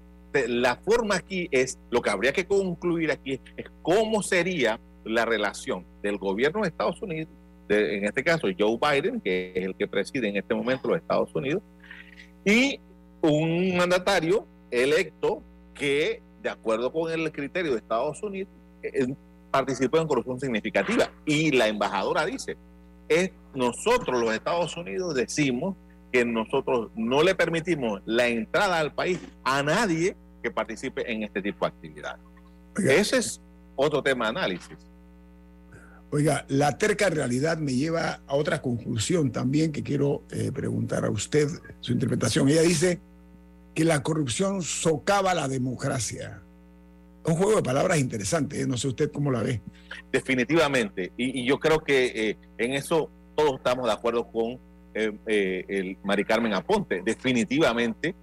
La 0.48 0.76
forma 0.76 1.16
aquí 1.16 1.48
es, 1.50 1.78
lo 1.90 2.00
que 2.00 2.08
habría 2.08 2.32
que 2.32 2.46
concluir 2.46 3.10
aquí 3.10 3.38
es 3.58 3.66
cómo 3.82 4.22
sería 4.22 4.80
la 5.04 5.26
relación 5.26 5.84
del 6.02 6.16
gobierno 6.16 6.62
de 6.62 6.68
Estados 6.68 7.02
Unidos 7.02 7.28
en 7.68 8.04
este 8.04 8.22
caso 8.22 8.48
Joe 8.58 8.78
Biden, 8.80 9.20
que 9.20 9.52
es 9.54 9.64
el 9.64 9.74
que 9.74 9.86
preside 9.86 10.28
en 10.28 10.36
este 10.36 10.54
momento 10.54 10.88
los 10.88 10.98
Estados 10.98 11.34
Unidos, 11.34 11.62
y 12.44 12.80
un 13.22 13.76
mandatario 13.76 14.46
electo 14.70 15.42
que, 15.74 16.22
de 16.42 16.50
acuerdo 16.50 16.92
con 16.92 17.10
el 17.10 17.30
criterio 17.32 17.72
de 17.72 17.78
Estados 17.78 18.22
Unidos, 18.22 18.52
participó 19.50 19.98
en 19.98 20.08
corrupción 20.08 20.40
significativa. 20.40 21.10
Y 21.24 21.52
la 21.52 21.68
embajadora 21.68 22.26
dice, 22.26 22.56
es 23.08 23.30
nosotros 23.54 24.20
los 24.20 24.34
Estados 24.34 24.76
Unidos 24.76 25.14
decimos 25.14 25.76
que 26.12 26.24
nosotros 26.24 26.90
no 26.94 27.22
le 27.22 27.34
permitimos 27.34 28.02
la 28.04 28.28
entrada 28.28 28.78
al 28.78 28.92
país 28.92 29.18
a 29.44 29.62
nadie 29.62 30.16
que 30.42 30.50
participe 30.50 31.10
en 31.10 31.22
este 31.22 31.40
tipo 31.40 31.64
de 31.64 31.68
actividades. 31.68 32.20
Ese 32.76 33.18
es 33.18 33.40
otro 33.76 34.02
tema 34.02 34.26
de 34.26 34.30
análisis. 34.30 34.76
Oiga, 36.10 36.44
la 36.48 36.76
terca 36.76 37.08
realidad 37.08 37.56
me 37.56 37.72
lleva 37.72 38.20
a 38.26 38.34
otra 38.34 38.60
conclusión 38.60 39.32
también 39.32 39.72
que 39.72 39.82
quiero 39.82 40.24
eh, 40.30 40.52
preguntar 40.52 41.06
a 41.06 41.10
usted 41.10 41.48
su 41.80 41.92
interpretación. 41.92 42.48
Ella 42.50 42.60
dice 42.60 43.00
que 43.74 43.84
la 43.84 44.02
corrupción 44.02 44.62
socava 44.62 45.34
la 45.34 45.48
democracia. 45.48 46.42
un 47.24 47.36
juego 47.36 47.56
de 47.56 47.62
palabras 47.62 47.98
interesante, 47.98 48.60
¿eh? 48.60 48.66
no 48.66 48.76
sé 48.76 48.88
usted 48.88 49.10
cómo 49.12 49.30
la 49.30 49.42
ve. 49.42 49.62
Definitivamente, 50.10 51.12
y, 51.16 51.46
yo 51.46 51.58
creo 51.60 51.78
que 51.80 52.30
eh, 52.30 52.38
en 52.58 52.72
eso 52.72 53.10
todos 53.36 53.56
estamos 53.56 53.86
de 53.86 53.92
acuerdo 53.92 54.26
con 54.30 54.58
eh, 54.94 55.64
el 55.68 55.96
Mari 56.02 56.24
Carmen 56.24 56.52
Aponte. 56.52 57.02
Definitivamente, 57.02 58.14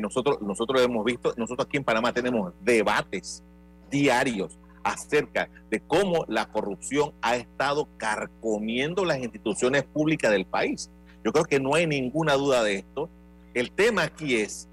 nosotros, 0.00 0.40
nosotros 0.42 0.80
hemos 0.82 1.04
visto, 1.04 1.34
nosotros 1.36 1.66
aquí 1.66 1.76
en 1.76 1.84
Panamá 1.84 2.12
tenemos 2.12 2.52
debates 2.62 3.42
diarios 3.90 4.58
acerca 4.84 5.48
de 5.70 5.80
cómo 5.80 6.24
la 6.28 6.46
corrupción 6.46 7.12
ha 7.22 7.36
estado 7.36 7.88
carcomiendo 7.96 9.04
las 9.04 9.18
instituciones 9.18 9.82
públicas 9.84 10.30
del 10.30 10.46
país. 10.46 10.90
Yo 11.24 11.32
creo 11.32 11.46
que 11.46 11.58
no 11.58 11.74
hay 11.74 11.86
ninguna 11.86 12.34
duda 12.34 12.62
de 12.62 12.76
esto. 12.76 13.08
El 13.54 13.72
tema 13.72 14.02
aquí 14.02 14.36
es 14.36 14.68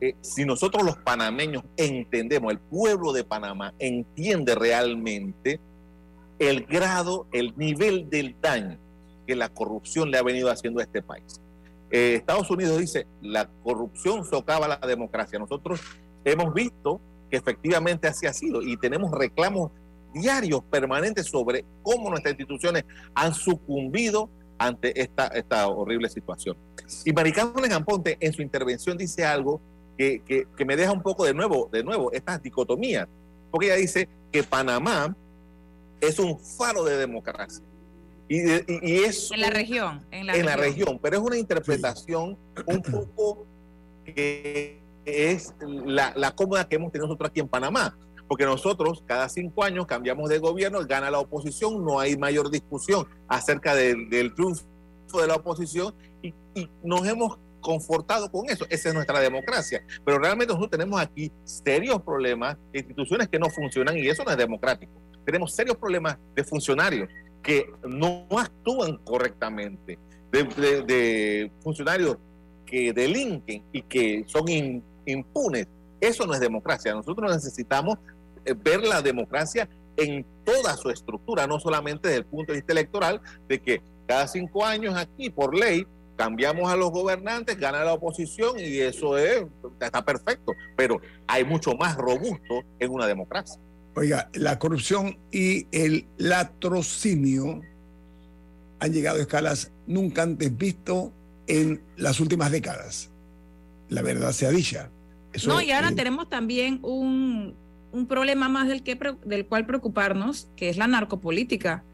eh, 0.00 0.14
si 0.20 0.44
nosotros 0.44 0.84
los 0.84 0.96
panameños 0.98 1.64
entendemos, 1.76 2.52
el 2.52 2.58
pueblo 2.58 3.12
de 3.12 3.24
Panamá 3.24 3.74
entiende 3.78 4.54
realmente 4.54 5.60
el 6.38 6.66
grado, 6.66 7.26
el 7.32 7.56
nivel 7.56 8.08
del 8.08 8.36
daño 8.40 8.78
que 9.26 9.34
la 9.34 9.48
corrupción 9.48 10.10
le 10.10 10.18
ha 10.18 10.22
venido 10.22 10.50
haciendo 10.50 10.80
a 10.80 10.84
este 10.84 11.02
país. 11.02 11.40
Eh, 11.90 12.14
Estados 12.14 12.50
Unidos 12.50 12.78
dice, 12.78 13.06
la 13.20 13.48
corrupción 13.62 14.24
socava 14.24 14.68
la 14.68 14.76
democracia. 14.76 15.38
Nosotros 15.38 15.80
hemos 16.24 16.54
visto 16.54 17.00
que 17.30 17.36
efectivamente 17.36 18.06
así 18.06 18.26
ha 18.26 18.32
sido 18.32 18.62
y 18.62 18.76
tenemos 18.76 19.10
reclamos 19.10 19.72
diarios 20.14 20.62
permanentes 20.70 21.26
sobre 21.26 21.64
cómo 21.82 22.08
nuestras 22.08 22.32
instituciones 22.32 22.84
han 23.14 23.34
sucumbido 23.34 24.30
ante 24.58 25.00
esta, 25.00 25.26
esta 25.28 25.68
horrible 25.68 26.08
situación. 26.08 26.56
Y 27.04 27.12
Maricarmen 27.12 27.72
Amponte 27.72 28.16
en 28.20 28.32
su 28.32 28.42
intervención 28.42 28.96
dice 28.96 29.24
algo 29.24 29.60
que, 29.98 30.64
me 30.64 30.76
deja 30.76 30.92
un 30.92 31.02
poco 31.02 31.24
de 31.24 31.34
nuevo, 31.34 31.68
de 31.72 31.82
nuevo, 31.82 32.12
estas 32.12 32.42
dicotomías. 32.42 33.08
Porque 33.50 33.66
ella 33.66 33.76
dice 33.76 34.08
que 34.30 34.42
Panamá 34.42 35.14
es 36.00 36.18
un 36.18 36.38
faro 36.38 36.84
de 36.84 36.96
democracia. 36.96 37.64
Y, 38.28 38.42
y, 38.42 39.04
es 39.04 39.30
en 39.32 39.40
la 39.40 39.50
región. 39.50 40.06
En 40.10 40.26
la, 40.26 40.56
región. 40.56 40.98
pero 41.02 41.16
es 41.16 41.22
una 41.22 41.38
interpretación 41.38 42.36
un 42.66 42.82
poco 42.82 43.46
que 44.04 44.80
es 45.04 45.54
la, 45.60 46.12
la 46.14 46.32
cómoda 46.32 46.68
que 46.68 46.76
hemos 46.76 46.92
tenido 46.92 47.08
nosotros 47.08 47.30
aquí 47.30 47.40
en 47.40 47.48
Panamá. 47.48 47.98
Porque 48.28 48.44
nosotros 48.44 49.02
cada 49.06 49.28
cinco 49.30 49.64
años 49.64 49.86
cambiamos 49.86 50.28
de 50.28 50.38
gobierno, 50.38 50.84
gana 50.86 51.10
la 51.10 51.18
oposición, 51.18 51.82
no 51.82 51.98
hay 51.98 52.18
mayor 52.18 52.50
discusión 52.50 53.06
acerca 53.26 53.74
del, 53.74 54.10
del 54.10 54.34
triunfo 54.34 54.66
de 55.18 55.26
la 55.26 55.36
oposición 55.36 55.94
y, 56.20 56.34
y 56.54 56.68
nos 56.84 57.08
hemos 57.08 57.38
confortado 57.68 58.32
con 58.32 58.48
eso. 58.48 58.64
Esa 58.70 58.88
es 58.88 58.94
nuestra 58.94 59.20
democracia. 59.20 59.82
Pero 60.02 60.18
realmente 60.18 60.54
nosotros 60.54 60.70
tenemos 60.70 60.98
aquí 60.98 61.30
serios 61.44 62.00
problemas 62.00 62.56
instituciones 62.72 63.28
que 63.28 63.38
no 63.38 63.50
funcionan 63.50 63.98
y 63.98 64.08
eso 64.08 64.24
no 64.24 64.30
es 64.30 64.38
democrático. 64.38 64.90
Tenemos 65.26 65.54
serios 65.54 65.76
problemas 65.76 66.16
de 66.34 66.44
funcionarios 66.44 67.10
que 67.42 67.70
no 67.86 68.26
actúan 68.38 68.96
correctamente, 69.04 69.98
de, 70.32 71.52
funcionarios 71.60 72.16
que 72.64 72.94
delinquen 72.94 73.62
y 73.70 73.82
que 73.82 74.24
son 74.26 74.46
impunes. 75.04 75.68
Eso 76.00 76.26
no 76.26 76.32
es 76.32 76.40
democracia. 76.40 76.94
Nosotros 76.94 77.30
necesitamos 77.30 77.98
eh, 78.46 78.54
ver 78.54 78.82
la 78.82 79.02
democracia 79.02 79.68
en 79.98 80.24
toda 80.42 80.74
su 80.78 80.88
estructura, 80.88 81.46
no 81.46 81.60
solamente 81.60 82.08
desde 82.08 82.20
el 82.20 82.26
punto 82.26 82.52
de 82.52 82.60
vista 82.60 82.72
electoral, 82.72 83.20
de 83.46 83.60
que 83.60 83.82
cada 84.06 84.26
cinco 84.26 84.64
años 84.64 84.96
aquí, 84.96 85.28
por 85.28 85.54
ley, 85.54 85.86
cambiamos 86.18 86.70
a 86.70 86.76
los 86.76 86.90
gobernantes, 86.90 87.56
gana 87.56 87.84
la 87.84 87.94
oposición 87.94 88.58
y 88.58 88.78
eso 88.78 89.16
es, 89.16 89.46
está 89.80 90.04
perfecto, 90.04 90.52
pero 90.76 91.00
hay 91.28 91.44
mucho 91.44 91.74
más 91.74 91.96
robusto 91.96 92.64
en 92.80 92.90
una 92.90 93.06
democracia. 93.06 93.58
Oiga, 93.94 94.28
la 94.34 94.58
corrupción 94.58 95.16
y 95.30 95.68
el 95.70 96.06
latrocinio 96.18 97.62
han 98.80 98.92
llegado 98.92 99.18
a 99.18 99.22
escalas 99.22 99.72
nunca 99.86 100.22
antes 100.22 100.56
visto 100.56 101.12
en 101.46 101.80
las 101.96 102.18
últimas 102.18 102.50
décadas. 102.50 103.10
La 103.88 104.02
verdad 104.02 104.32
sea 104.32 104.50
dicha. 104.50 104.90
no, 105.46 105.60
y 105.60 105.70
ahora 105.70 105.92
tenemos 105.92 106.28
también 106.28 106.80
un, 106.82 107.54
un 107.92 108.06
problema 108.08 108.48
más 108.48 108.66
del, 108.66 108.82
que, 108.82 108.98
del 109.24 109.46
cual 109.46 109.66
preocuparnos, 109.66 110.48
que 110.56 110.68
es 110.68 110.76
la 110.76 110.88
narcopolítica 110.88 111.84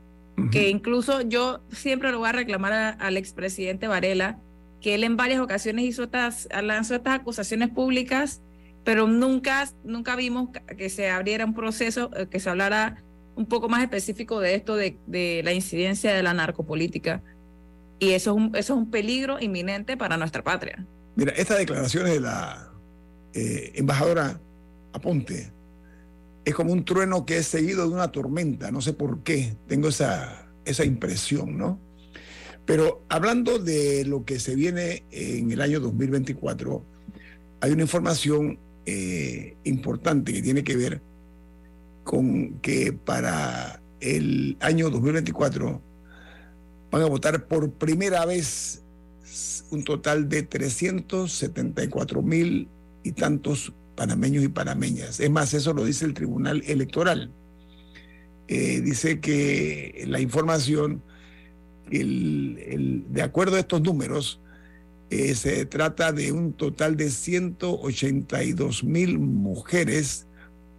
que 0.51 0.69
incluso 0.69 1.21
yo 1.21 1.61
siempre 1.71 2.11
lo 2.11 2.19
voy 2.19 2.29
a 2.29 2.33
reclamar 2.33 2.97
al 2.99 3.17
expresidente 3.17 3.89
Varela, 3.89 4.41
que 4.81 4.95
él 4.95 5.05
en 5.05 5.17
varias 5.17 5.41
ocasiones 5.41 5.85
hizo 5.85 6.05
estas, 6.05 6.49
lanzó 6.63 6.95
estas 6.95 7.15
acusaciones 7.15 7.71
públicas, 7.71 8.43
pero 8.85 9.07
nunca, 9.07 9.69
nunca 9.85 10.15
vimos 10.17 10.51
que 10.77 10.91
se 10.91 11.09
abriera 11.09 11.45
un 11.45 11.55
proceso, 11.55 12.11
eh, 12.17 12.27
que 12.29 12.41
se 12.41 12.51
hablara 12.51 13.03
un 13.35 13.47
poco 13.47 13.69
más 13.69 13.83
específico 13.83 14.41
de 14.41 14.55
esto, 14.55 14.77
de, 14.77 14.99
de 15.07 15.41
la 15.45 15.53
incidencia 15.53 16.13
de 16.13 16.23
la 16.23 16.35
narcopolítica. 16.35 17.23
Y 17.99 18.11
eso 18.11 18.33
es, 18.33 18.37
un, 18.37 18.57
eso 18.57 18.75
es 18.75 18.79
un 18.79 18.91
peligro 18.91 19.41
inminente 19.41 19.97
para 19.97 20.17
nuestra 20.17 20.43
patria. 20.43 20.85
Mira, 21.17 21.33
estas 21.33 21.59
declaraciones 21.59 22.13
de 22.13 22.21
la 22.21 22.71
eh, 23.33 23.73
embajadora 23.75 24.41
Aponte 24.93 25.53
es 26.45 26.55
como 26.55 26.73
un 26.73 26.85
trueno 26.85 27.25
que 27.25 27.39
es 27.39 27.47
seguido 27.47 27.89
de 27.89 27.95
una 27.95 28.13
tormenta, 28.13 28.71
no 28.71 28.81
sé 28.81 28.93
por 28.93 29.23
qué, 29.23 29.57
tengo 29.67 29.89
esa, 29.89 30.49
esa 30.65 30.85
impresión, 30.85 31.57
¿no? 31.57 31.81
Pero 32.67 33.05
hablando 33.09 33.59
de 33.59 34.05
lo 34.05 34.25
que 34.25 34.39
se 34.39 34.55
viene 34.55 35.05
en 35.11 35.51
el 35.51 35.61
año 35.61 35.81
2024, 35.81 36.85
hay 37.61 37.73
una 37.73 37.83
información 37.83 38.59
eh, 38.87 39.57
importante 39.65 40.33
que 40.33 40.43
tiene 40.43 40.65
que 40.65 40.77
ver 40.77 41.03
con 42.05 42.61
que 42.61 42.93
para 42.93 43.81
el 44.01 44.57
año 44.61 44.91
2024 44.91 45.81
van 46.91 47.03
a 47.03 47.07
votar 47.07 47.47
por 47.47 47.71
primera 47.73 48.27
vez 48.27 48.83
un 49.71 49.85
total 49.85 50.29
de 50.29 50.43
374 50.43 52.23
mil 52.23 52.69
y 53.03 53.13
tantos 53.13 53.73
panameños 53.95 54.45
y 54.45 54.49
panameñas. 54.49 55.21
Es 55.21 55.31
más, 55.31 55.55
eso 55.55 55.73
lo 55.73 55.85
dice 55.85 56.05
el 56.05 56.15
Tribunal 56.15 56.63
Electoral. 56.67 57.33
Eh, 58.49 58.81
dice 58.83 59.21
que 59.21 60.05
la 60.07 60.21
información, 60.21 61.03
de 61.91 63.23
acuerdo 63.23 63.57
a 63.57 63.61
estos 63.61 63.81
números, 63.81 64.41
eh, 65.11 65.35
se 65.35 65.65
trata 65.67 66.13
de 66.13 66.33
un 66.33 66.53
total 66.53 66.97
de 66.97 67.11
182 67.11 68.85
mil 68.85 69.19
mujeres 69.19 70.27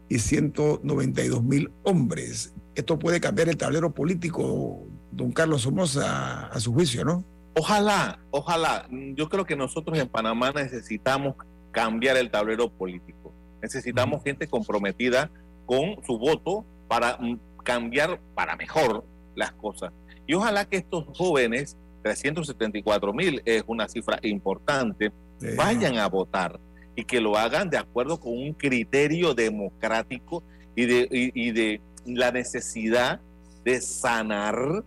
y 0.09 0.19
192 0.19 1.43
mil 1.43 1.71
hombres. 1.83 2.53
Esto 2.75 2.99
puede 2.99 3.21
cambiar 3.21 3.49
el 3.49 3.57
tablero 3.57 3.93
político, 3.93 4.85
don 5.11 5.31
Carlos 5.31 5.61
Somoza, 5.61 6.47
a 6.47 6.59
su 6.59 6.73
juicio, 6.73 7.05
¿no? 7.05 7.23
Ojalá, 7.55 8.19
ojalá. 8.31 8.87
Yo 9.15 9.29
creo 9.29 9.45
que 9.45 9.55
nosotros 9.55 9.97
en 9.97 10.09
Panamá 10.09 10.51
necesitamos 10.51 11.35
cambiar 11.75 12.15
el 12.15 12.31
tablero 12.31 12.69
político. 12.69 13.33
Necesitamos 13.61 14.23
gente 14.23 14.47
comprometida 14.47 15.29
con 15.65 15.97
su 16.05 16.17
voto 16.17 16.65
para 16.87 17.17
mm, 17.17 17.37
cambiar 17.63 18.21
para 18.33 18.55
mejor 18.55 19.03
las 19.35 19.51
cosas. 19.51 19.91
Y 20.25 20.33
ojalá 20.35 20.63
que 20.63 20.77
estos 20.77 21.05
jóvenes, 21.17 21.77
374 22.01 23.13
mil 23.13 23.41
es 23.43 23.63
una 23.67 23.89
cifra 23.89 24.19
importante, 24.23 25.11
vayan 25.57 25.97
a 25.97 26.07
votar 26.07 26.59
y 26.95 27.03
que 27.03 27.19
lo 27.19 27.35
hagan 27.35 27.69
de 27.69 27.77
acuerdo 27.77 28.21
con 28.21 28.31
un 28.31 28.53
criterio 28.53 29.33
democrático 29.33 30.43
y 30.77 30.85
de, 30.85 31.07
y, 31.11 31.51
de 31.51 31.81
la 32.05 32.31
necesidad 32.31 33.19
de 33.65 33.81
sanar 33.81 34.85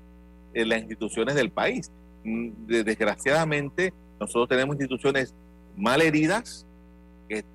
eh, 0.54 0.64
las 0.64 0.80
instituciones 0.80 1.34
del 1.34 1.50
país. 1.50 1.92
Mm, 2.24 2.50
desgraciadamente, 2.66 3.92
nosotros 4.18 4.48
tenemos 4.48 4.76
instituciones 4.76 5.34
mal 5.76 6.00
heridas, 6.00 6.66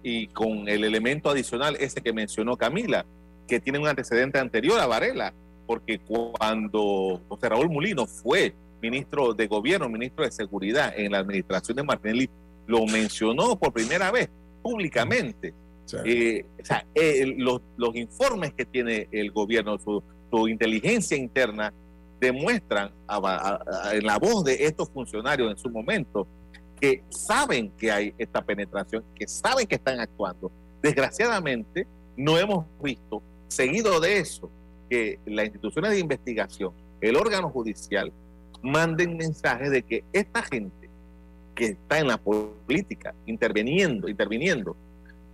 y 0.04 0.28
con 0.28 0.68
el 0.68 0.84
elemento 0.84 1.30
adicional 1.30 1.76
ese 1.80 2.02
que 2.02 2.14
mencionó 2.14 2.58
Camila, 2.58 3.06
que 3.48 3.60
tiene 3.60 3.80
un 3.80 3.88
antecedente 3.88 4.40
anterior 4.40 4.80
a 4.80 4.88
Varela, 4.88 5.34
porque 5.66 6.00
cuando 6.00 7.22
José 7.28 7.50
Raúl 7.50 7.70
Mulino 7.70 8.06
fue 8.06 8.54
ministro 8.82 9.34
de 9.34 9.48
gobierno, 9.48 9.90
ministro 9.90 10.26
de 10.26 10.32
seguridad 10.32 10.94
en 10.96 11.12
la 11.12 11.20
administración 11.20 11.78
de 11.78 11.84
Martinelli, 11.84 12.30
lo 12.68 12.86
mencionó 12.86 13.58
por 13.58 13.74
primera 13.74 14.12
vez 14.12 14.30
públicamente. 14.62 15.54
Eh, 16.06 16.46
o 16.62 16.66
sea, 16.66 16.86
los, 17.38 17.62
los, 17.78 17.96
informes 17.96 18.54
que 18.54 18.66
tiene 18.66 19.08
el 19.12 19.32
gobierno, 19.32 19.78
su, 19.78 20.02
su 20.32 20.48
inteligencia 20.48 21.16
interna, 21.18 21.74
demuestran 22.20 22.92
en 23.92 24.06
la 24.06 24.18
voz 24.18 24.46
de 24.46 24.66
estos 24.66 24.90
funcionarios 24.90 25.52
en 25.52 25.58
su 25.58 25.70
momento 25.70 26.26
que 26.84 27.02
saben 27.08 27.72
que 27.78 27.94
hay 27.94 28.14
esta 28.18 28.42
penetración, 28.42 29.06
que 29.16 29.26
saben 29.26 29.66
que 29.66 29.76
están 29.76 30.02
actuando. 30.02 30.52
Desgraciadamente, 30.82 31.88
no 32.18 32.38
hemos 32.38 32.66
visto, 32.84 33.24
seguido 33.48 34.02
de 34.02 34.18
eso, 34.18 34.52
que 34.90 35.18
las 35.26 35.46
instituciones 35.46 35.92
de 35.92 36.00
investigación, 36.00 36.74
el 37.00 37.16
órgano 37.16 37.50
judicial, 37.50 38.12
manden 38.62 39.16
mensajes 39.16 39.72
de 39.72 39.84
que 39.84 40.04
esta 40.12 40.44
gente 40.44 40.90
que 41.56 41.68
está 41.68 42.00
en 42.00 42.08
la 42.10 42.18
política, 42.18 43.16
interviniendo, 43.28 44.10
interviniendo, 44.10 44.76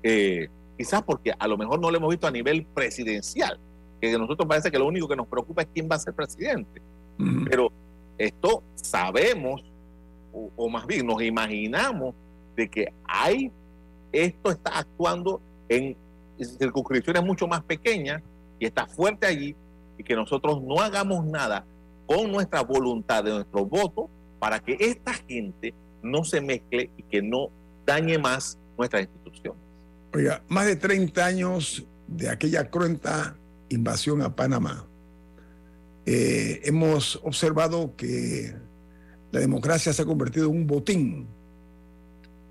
eh, 0.04 0.50
quizás 0.78 1.02
porque 1.02 1.34
a 1.36 1.48
lo 1.48 1.58
mejor 1.58 1.80
no 1.80 1.90
lo 1.90 1.98
hemos 1.98 2.12
visto 2.12 2.28
a 2.28 2.32
nivel 2.32 2.64
presidencial, 2.64 3.60
que 4.00 4.14
a 4.14 4.20
nosotros 4.20 4.48
parece 4.48 4.70
que 4.70 4.78
lo 4.78 4.86
único 4.86 5.08
que 5.08 5.16
nos 5.16 5.26
preocupa 5.26 5.64
es 5.64 5.70
quién 5.74 5.90
va 5.92 5.96
a 5.96 6.00
ser 6.00 6.14
presidente. 6.14 6.80
Pero 7.50 7.72
esto 8.20 8.62
sabemos, 8.76 9.64
o, 10.56 10.70
más 10.70 10.86
bien 10.86 11.06
nos 11.06 11.22
imaginamos, 11.22 12.16
de 12.56 12.70
que 12.70 12.94
hay, 13.06 13.52
esto 14.12 14.52
está 14.52 14.80
actuando 14.80 15.42
en 15.68 15.96
circunscripciones 16.42 17.24
mucho 17.24 17.48
más 17.48 17.64
pequeñas 17.64 18.22
y 18.60 18.66
está 18.66 18.88
fuerte 18.88 19.28
allí, 19.28 19.56
y 19.98 20.04
que 20.04 20.16
nosotros 20.16 20.62
no 20.62 20.80
hagamos 20.80 21.26
nada 21.26 21.66
con 22.06 22.32
nuestra 22.32 22.62
voluntad 22.62 23.24
de 23.24 23.32
nuestro 23.32 23.66
voto 23.66 24.10
para 24.40 24.60
que 24.60 24.78
esta 24.80 25.14
gente 25.14 25.74
no 26.02 26.24
se 26.24 26.42
mezcle 26.42 26.90
y 26.98 27.04
que 27.04 27.22
no 27.22 27.50
dañe 27.86 28.18
más 28.18 28.58
nuestras 28.78 29.04
instituciones. 29.04 29.62
Oiga, 30.14 30.42
más 30.48 30.66
de 30.66 30.76
30 30.76 31.26
años 31.26 31.86
de 32.08 32.30
aquella 32.30 32.70
cruenta 32.70 33.38
invasión 33.70 34.22
a 34.22 34.36
Panamá. 34.36 34.88
Eh, 36.06 36.62
hemos 36.64 37.18
observado 37.24 37.96
que 37.96 38.56
la 39.32 39.40
democracia 39.40 39.94
se 39.94 40.02
ha 40.02 40.06
convertido 40.06 40.48
en 40.50 40.58
un 40.58 40.68
botín 40.68 41.28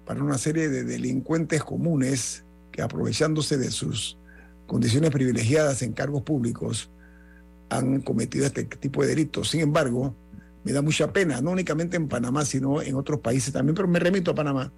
para 0.06 0.22
una 0.22 0.38
serie 0.38 0.68
de 0.68 0.84
delincuentes 0.84 1.62
comunes 1.62 2.44
que 2.72 2.82
aprovechándose 2.82 3.56
de 3.56 3.70
sus 3.70 4.16
condiciones 4.66 5.10
privilegiadas 5.10 5.82
en 5.82 5.92
cargos 5.92 6.22
públicos 6.22 6.90
han 7.68 8.00
cometido 8.00 8.46
este 8.46 8.64
tipo 8.64 9.02
de 9.02 9.08
delitos. 9.08 9.50
Sin 9.50 9.60
embargo, 9.60 10.14
me 10.64 10.72
da 10.72 10.82
mucha 10.82 11.12
pena, 11.12 11.40
no 11.40 11.50
únicamente 11.50 11.96
en 11.96 12.08
Panamá, 12.08 12.44
sino 12.44 12.80
en 12.80 12.94
otros 12.94 13.20
países 13.20 13.52
también, 13.52 13.74
pero 13.74 13.88
me 13.88 13.98
remito 13.98 14.30
a 14.30 14.34
Panamá, 14.34 14.72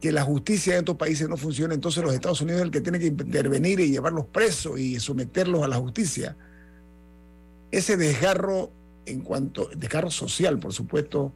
que 0.00 0.12
la 0.12 0.22
justicia 0.22 0.74
en 0.74 0.80
estos 0.80 0.96
países 0.96 1.28
no 1.28 1.36
funciona, 1.36 1.74
entonces 1.74 2.02
los 2.02 2.14
Estados 2.14 2.40
Unidos 2.40 2.60
es 2.60 2.64
el 2.66 2.70
que 2.70 2.80
tiene 2.80 2.98
que 2.98 3.06
intervenir 3.06 3.80
y 3.80 3.90
llevarlos 3.90 4.26
presos 4.26 4.78
y 4.78 4.98
someterlos 5.00 5.62
a 5.62 5.68
la 5.68 5.76
justicia. 5.76 6.36
Ese 7.70 7.96
desgarro 7.96 8.70
en 9.06 9.20
cuanto, 9.20 9.68
desgarro 9.76 10.10
social, 10.10 10.58
por 10.58 10.72
supuesto, 10.72 11.32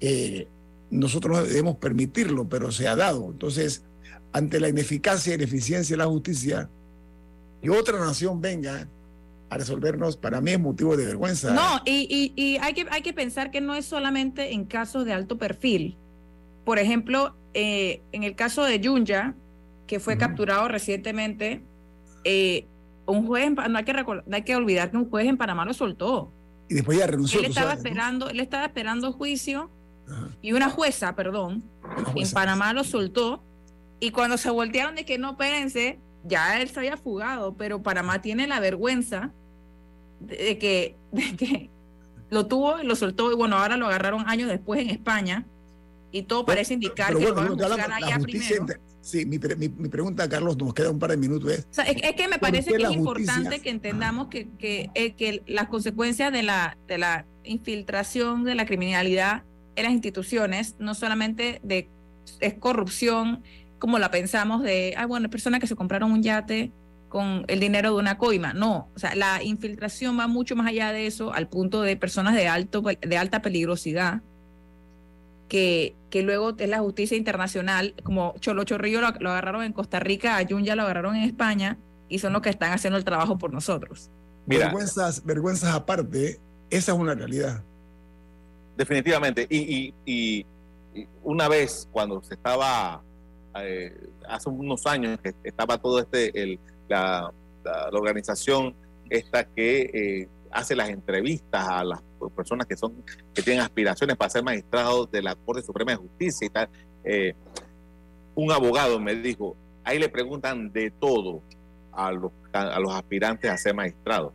eh, 0.00 0.48
nosotros 0.90 1.38
no 1.38 1.44
debemos 1.44 1.76
permitirlo, 1.76 2.48
pero 2.48 2.70
se 2.70 2.88
ha 2.88 2.96
dado. 2.96 3.30
Entonces, 3.30 3.84
ante 4.32 4.60
la 4.60 4.68
ineficacia 4.68 5.32
y 5.32 5.36
ineficiencia 5.36 5.94
de 5.94 5.98
la 5.98 6.06
justicia, 6.06 6.70
y 7.62 7.68
otra 7.68 7.98
nación 7.98 8.40
venga 8.40 8.88
a 9.48 9.58
resolvernos, 9.58 10.16
para 10.16 10.40
mí 10.40 10.52
es 10.52 10.60
motivo 10.60 10.96
de 10.96 11.06
vergüenza. 11.06 11.52
No, 11.52 11.80
y, 11.84 12.58
hay, 12.60 12.74
que, 12.74 12.86
hay 12.90 13.02
que 13.02 13.12
pensar 13.12 13.50
que 13.50 13.60
no 13.60 13.74
es 13.74 13.86
solamente 13.86 14.52
en 14.52 14.64
casos 14.64 15.04
de 15.04 15.12
alto 15.12 15.38
perfil. 15.38 15.96
Por 16.64 16.78
ejemplo, 16.78 17.36
eh, 17.54 18.02
en 18.12 18.24
el 18.24 18.34
caso 18.34 18.64
de 18.64 18.80
Yunya, 18.80 19.34
que 19.86 20.00
fue 20.00 20.18
capturado 20.18 20.66
recientemente, 20.68 21.62
eh, 22.24 22.66
un 23.06 23.26
juez, 23.26 23.50
no 23.52 23.78
hay 23.78 23.84
que, 23.84 24.04
hay 24.32 24.42
que 24.42 24.56
olvidar 24.56 24.90
que 24.90 24.96
un 24.96 25.08
juez 25.08 25.28
en 25.28 25.36
Panamá 25.36 25.64
lo 25.64 25.72
soltó. 25.72 26.32
Y 26.68 26.74
después 26.74 26.98
ya 26.98 27.06
renunció. 27.06 27.40
Él 27.40 27.46
estaba, 27.46 27.74
esperando, 27.74 28.28
él 28.28 28.40
estaba 28.40 28.64
esperando 28.64 29.12
juicio 29.12 29.70
y 30.42 30.52
una 30.52 30.70
jueza, 30.70 31.14
perdón, 31.14 31.64
en 32.14 32.30
Panamá 32.30 32.72
lo 32.72 32.84
soltó. 32.84 33.42
Y 33.98 34.10
cuando 34.10 34.36
se 34.36 34.50
voltearon 34.50 34.94
de 34.94 35.04
que 35.04 35.18
no, 35.18 35.32
espérense, 35.32 36.00
ya 36.24 36.60
él 36.60 36.68
se 36.68 36.80
había 36.80 36.96
fugado, 36.96 37.56
pero 37.56 37.82
Panamá 37.82 38.20
tiene 38.20 38.46
la 38.46 38.60
vergüenza 38.60 39.32
de 40.20 40.58
que, 40.58 40.96
de 41.12 41.36
que 41.36 41.70
lo 42.30 42.46
tuvo, 42.46 42.78
lo 42.78 42.96
soltó 42.96 43.30
y 43.32 43.34
bueno, 43.34 43.56
ahora 43.56 43.76
lo 43.76 43.86
agarraron 43.86 44.28
años 44.28 44.48
después 44.48 44.80
en 44.80 44.90
España 44.90 45.46
y 46.12 46.22
todo 46.22 46.44
parece 46.44 46.74
indicar 46.74 47.14
que 47.14 47.24
lo 47.24 47.34
van 47.34 47.92
a 47.92 47.96
allá 47.96 48.18
primero. 48.18 48.66
Sí, 49.00 49.24
mi, 49.24 49.38
mi, 49.38 49.68
mi, 49.68 49.88
pregunta, 49.88 50.28
Carlos, 50.28 50.56
nos 50.56 50.74
queda 50.74 50.90
un 50.90 50.98
par 50.98 51.10
de 51.10 51.16
minutos. 51.16 51.52
Es, 51.52 51.68
es, 51.78 52.12
que 52.14 52.26
me 52.26 52.40
parece 52.40 52.72
que 52.72 52.82
es 52.82 52.90
importante 52.90 53.60
que 53.60 53.70
entendamos 53.70 54.26
que, 54.26 54.48
que, 54.58 54.90
eh, 54.94 55.14
que, 55.14 55.44
las 55.46 55.68
consecuencias 55.68 56.32
de 56.32 56.42
la, 56.42 56.76
de 56.88 56.98
la 56.98 57.24
infiltración 57.44 58.42
de 58.42 58.56
la 58.56 58.66
criminalidad 58.66 59.44
en 59.76 59.84
las 59.84 59.92
instituciones 59.92 60.74
no 60.80 60.94
solamente 60.94 61.60
de, 61.62 61.88
es 62.40 62.54
corrupción, 62.54 63.44
como 63.78 64.00
la 64.00 64.10
pensamos 64.10 64.64
de, 64.64 64.94
ah, 64.96 65.06
bueno, 65.06 65.30
personas 65.30 65.60
que 65.60 65.68
se 65.68 65.76
compraron 65.76 66.10
un 66.10 66.24
yate 66.24 66.72
con 67.08 67.44
el 67.46 67.60
dinero 67.60 67.90
de 67.90 68.00
una 68.00 68.18
coima. 68.18 68.54
No, 68.54 68.90
o 68.94 68.98
sea, 68.98 69.14
la 69.14 69.42
infiltración 69.42 70.18
va 70.18 70.26
mucho 70.26 70.56
más 70.56 70.66
allá 70.66 70.92
de 70.92 71.06
eso, 71.06 71.32
al 71.32 71.48
punto 71.48 71.82
de 71.82 71.96
personas 71.96 72.34
de, 72.34 72.48
alto, 72.48 72.82
de 72.82 73.16
alta 73.16 73.40
peligrosidad, 73.40 74.22
que, 75.48 75.94
que 76.10 76.22
luego 76.22 76.54
es 76.58 76.68
la 76.68 76.80
justicia 76.80 77.16
internacional, 77.16 77.94
como 78.02 78.34
Cholo 78.40 78.64
Chorrillo 78.64 79.00
lo, 79.00 79.30
agarraron 79.30 79.62
en 79.62 79.72
Costa 79.72 80.00
Rica, 80.00 80.36
a 80.36 80.46
Jun 80.46 80.64
ya 80.64 80.76
lo 80.76 80.82
agarraron 80.82 81.16
en 81.16 81.22
España, 81.22 81.78
y 82.08 82.18
son 82.18 82.32
los 82.32 82.42
que 82.42 82.50
están 82.50 82.72
haciendo 82.72 82.96
el 82.96 83.04
trabajo 83.04 83.38
por 83.38 83.52
nosotros. 83.52 84.10
vergüenzas, 84.46 85.24
vergüenzas 85.24 85.74
aparte, 85.74 86.40
esa 86.70 86.92
es 86.92 86.98
una 86.98 87.14
realidad. 87.14 87.62
Definitivamente. 88.76 89.46
Y, 89.48 89.94
y 90.04 90.46
una 91.22 91.48
vez 91.48 91.88
cuando 91.90 92.22
se 92.22 92.34
estaba 92.34 93.02
eh, 93.62 93.96
hace 94.28 94.48
unos 94.48 94.86
años 94.86 95.18
que 95.22 95.34
estaba 95.44 95.78
todo 95.78 96.00
este, 96.00 96.42
el, 96.42 96.58
la, 96.88 97.32
organización 97.92 98.74
esta 99.10 99.44
que 99.44 99.80
eh, 99.92 100.28
hace 100.52 100.76
las 100.76 100.88
entrevistas 100.88 101.66
a 101.68 101.82
las 101.84 102.00
personas 102.34 102.66
que 102.66 102.76
son 102.76 103.04
que 103.34 103.42
tienen 103.42 103.62
aspiraciones 103.62 104.16
para 104.16 104.30
ser 104.30 104.42
magistrados 104.42 105.10
de 105.10 105.22
la 105.22 105.34
Corte 105.34 105.62
Suprema 105.62 105.92
de 105.92 105.96
Justicia 105.96 106.46
y 106.46 106.50
tal. 106.50 106.68
Eh, 107.04 107.34
un 108.34 108.52
abogado 108.52 109.00
me 109.00 109.14
dijo, 109.14 109.56
ahí 109.84 109.98
le 109.98 110.08
preguntan 110.08 110.72
de 110.72 110.90
todo 110.90 111.42
a 111.92 112.12
los, 112.12 112.32
a 112.52 112.78
los 112.78 112.92
aspirantes 112.92 113.50
a 113.50 113.56
ser 113.56 113.74
magistrados, 113.74 114.32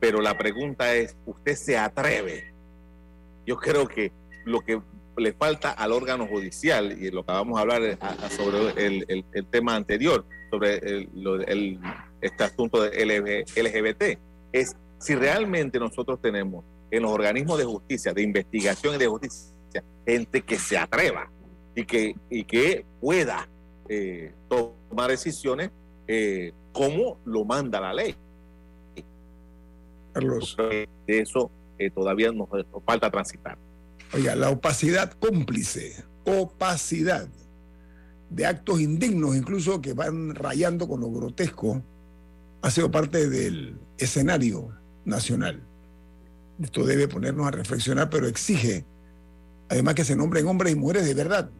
pero 0.00 0.20
la 0.20 0.36
pregunta 0.36 0.94
es, 0.94 1.16
¿usted 1.26 1.54
se 1.54 1.78
atreve? 1.78 2.52
Yo 3.46 3.56
creo 3.56 3.86
que 3.86 4.12
lo 4.44 4.60
que 4.60 4.80
le 5.16 5.32
falta 5.32 5.70
al 5.70 5.92
órgano 5.92 6.26
judicial, 6.26 6.96
y 7.00 7.10
lo 7.10 7.24
que 7.24 7.32
vamos 7.32 7.58
a 7.58 7.62
hablar 7.62 7.98
sobre 8.30 8.86
el, 8.86 9.24
tema 9.50 9.76
anterior, 9.76 10.24
sobre 10.50 10.78
el, 10.78 11.78
este 12.20 12.44
asunto 12.44 12.82
de 12.82 13.04
LGBT, 13.04 14.18
es 14.52 14.76
si 14.98 15.14
realmente 15.14 15.78
nosotros 15.78 16.20
tenemos 16.20 16.64
en 16.92 17.02
los 17.02 17.10
organismos 17.10 17.58
de 17.58 17.64
justicia, 17.64 18.12
de 18.12 18.22
investigación 18.22 18.94
y 18.94 18.98
de 18.98 19.06
justicia, 19.08 19.82
gente 20.06 20.42
que 20.42 20.58
se 20.58 20.76
atreva 20.76 21.32
y 21.74 21.86
que, 21.86 22.14
y 22.28 22.44
que 22.44 22.84
pueda 23.00 23.48
eh, 23.88 24.34
tomar 24.48 25.10
decisiones 25.10 25.70
eh, 26.06 26.52
como 26.70 27.18
lo 27.24 27.46
manda 27.46 27.80
la 27.80 27.94
ley. 27.94 28.14
Carlos. 30.12 30.54
De 30.58 30.88
eso 31.06 31.50
eh, 31.78 31.90
todavía 31.90 32.30
nos 32.30 32.48
falta 32.84 33.10
transitar. 33.10 33.56
Oiga, 34.12 34.36
la 34.36 34.50
opacidad 34.50 35.12
cómplice, 35.12 36.04
opacidad 36.26 37.26
de 38.28 38.46
actos 38.46 38.82
indignos, 38.82 39.34
incluso 39.34 39.80
que 39.80 39.94
van 39.94 40.34
rayando 40.34 40.86
con 40.86 41.00
lo 41.00 41.10
grotesco, 41.10 41.82
ha 42.60 42.70
sido 42.70 42.90
parte 42.90 43.30
del 43.30 43.78
escenario 43.96 44.68
nacional. 45.06 45.66
Esto 46.62 46.84
debe 46.84 47.08
ponernos 47.08 47.46
a 47.46 47.50
reflexionar, 47.50 48.08
pero 48.08 48.26
exige 48.26 48.84
además 49.72 49.94
que 49.94 50.04
se 50.04 50.16
nombren 50.16 50.46
hombres 50.46 50.74
y 50.74 50.76
mujeres 50.76 51.06
de 51.06 51.14
verdad, 51.14 51.50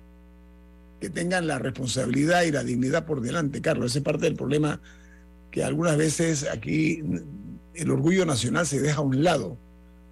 que 1.00 1.09
tengan 1.09 1.46
la 1.46 1.59
responsabilidad 1.59 2.42
y 2.42 2.53
la 2.53 2.62
dignidad 2.62 3.07
por 3.07 3.22
delante, 3.22 3.62
Carlos. 3.62 3.86
Ese 3.86 4.00
es 4.00 4.05
parte 4.05 4.26
del 4.26 4.36
problema 4.36 4.82
que 5.50 5.64
algunas 5.64 5.96
veces 5.96 6.46
aquí 6.53 7.03
el 7.74 7.90
orgullo 7.90 8.26
nacional 8.26 8.66
se 8.66 8.80
deja 8.80 8.98
a 8.98 9.00
un 9.00 9.24
lado 9.24 9.57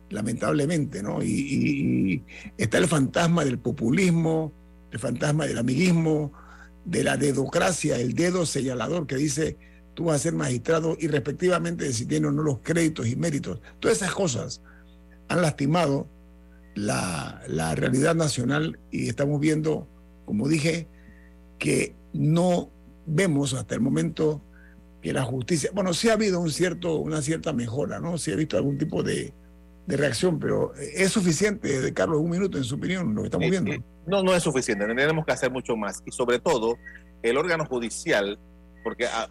lamentablemente, 0.09 1.03
¿no? 1.03 1.23
Y, 1.23 2.25
está 2.57 2.79
el 2.79 2.89
fantasma 2.89 3.45
del 3.45 3.59
populismo, 3.59 4.53
el 4.91 4.99
fantasma 4.99 5.47
del 5.47 5.59
amiguismo, 5.59 6.33
de 6.87 7.05
la 7.05 7.19
dedocracia, 7.19 7.99
el 7.99 8.15
dedo 8.15 8.47
señalador 8.47 9.07
que 9.07 9.17
dice 9.17 9.59
tú 9.93 10.05
vas 10.05 10.17
a 10.17 10.19
ser 10.21 10.33
magistrado 10.33 10.97
irrespectivamente 10.99 11.85
de 11.85 11.93
si 11.93 12.07
tienes 12.07 12.31
o 12.31 12.33
no 12.33 12.43
los 12.43 12.61
créditos 12.61 13.07
y 13.07 13.17
méritos. 13.17 13.61
Todas 13.79 13.99
esas 13.99 14.15
cosas 14.15 14.63
han 15.31 15.43
lastimado 15.43 16.09
la, 16.75 17.41
la 17.47 17.75
realidad 17.77 18.17
nacional 18.17 18.81
y 18.91 19.09
estamos 19.09 19.41
viendo, 19.41 19.89
como 20.25 20.49
dije, 20.49 20.89
que 21.59 21.95
no 22.13 22.71
vemos 23.07 23.55
hasta 23.55 23.77
el 23.77 23.81
momento 23.81 24.43
que 25.01 25.13
la 25.13 25.23
justicia, 25.23 25.71
bueno, 25.73 25.95
sí 25.95 26.09
ha 26.11 26.15
habido 26.15 26.41
un 26.41 26.51
cierto, 26.51 26.97
una 26.97 27.23
cierta 27.23 27.53
mejora, 27.53 28.01
¿no? 28.01 28.19
Sí 28.19 28.33
ha 28.33 28.37
visto 28.37 28.57
algún 28.57 28.77
tipo 28.77 29.05
de, 29.05 29.33
de 29.87 29.97
reacción, 29.97 30.41
pero 30.41 30.75
¿es 30.75 31.13
suficiente, 31.13 31.95
Carlos, 31.95 32.19
un 32.19 32.31
minuto 32.31 32.59
en 32.59 32.65
su 32.65 32.75
opinión, 32.75 33.15
lo 33.15 33.23
que 33.23 33.29
estamos 33.29 33.51
viendo? 33.51 33.73
no, 34.07 34.25
no 34.25 34.35
es 34.35 34.43
suficiente, 34.43 34.85
tenemos 34.85 35.25
que 35.25 35.33
hacer 35.33 35.53
mucho 35.53 35.77
más. 35.77 36.03
Y 36.05 36.11
sobre 36.11 36.41
todo, 36.41 36.77
el 37.23 37.37
órgano 37.37 37.65
judicial, 37.67 38.37
porque 38.83 39.07
ah, 39.07 39.31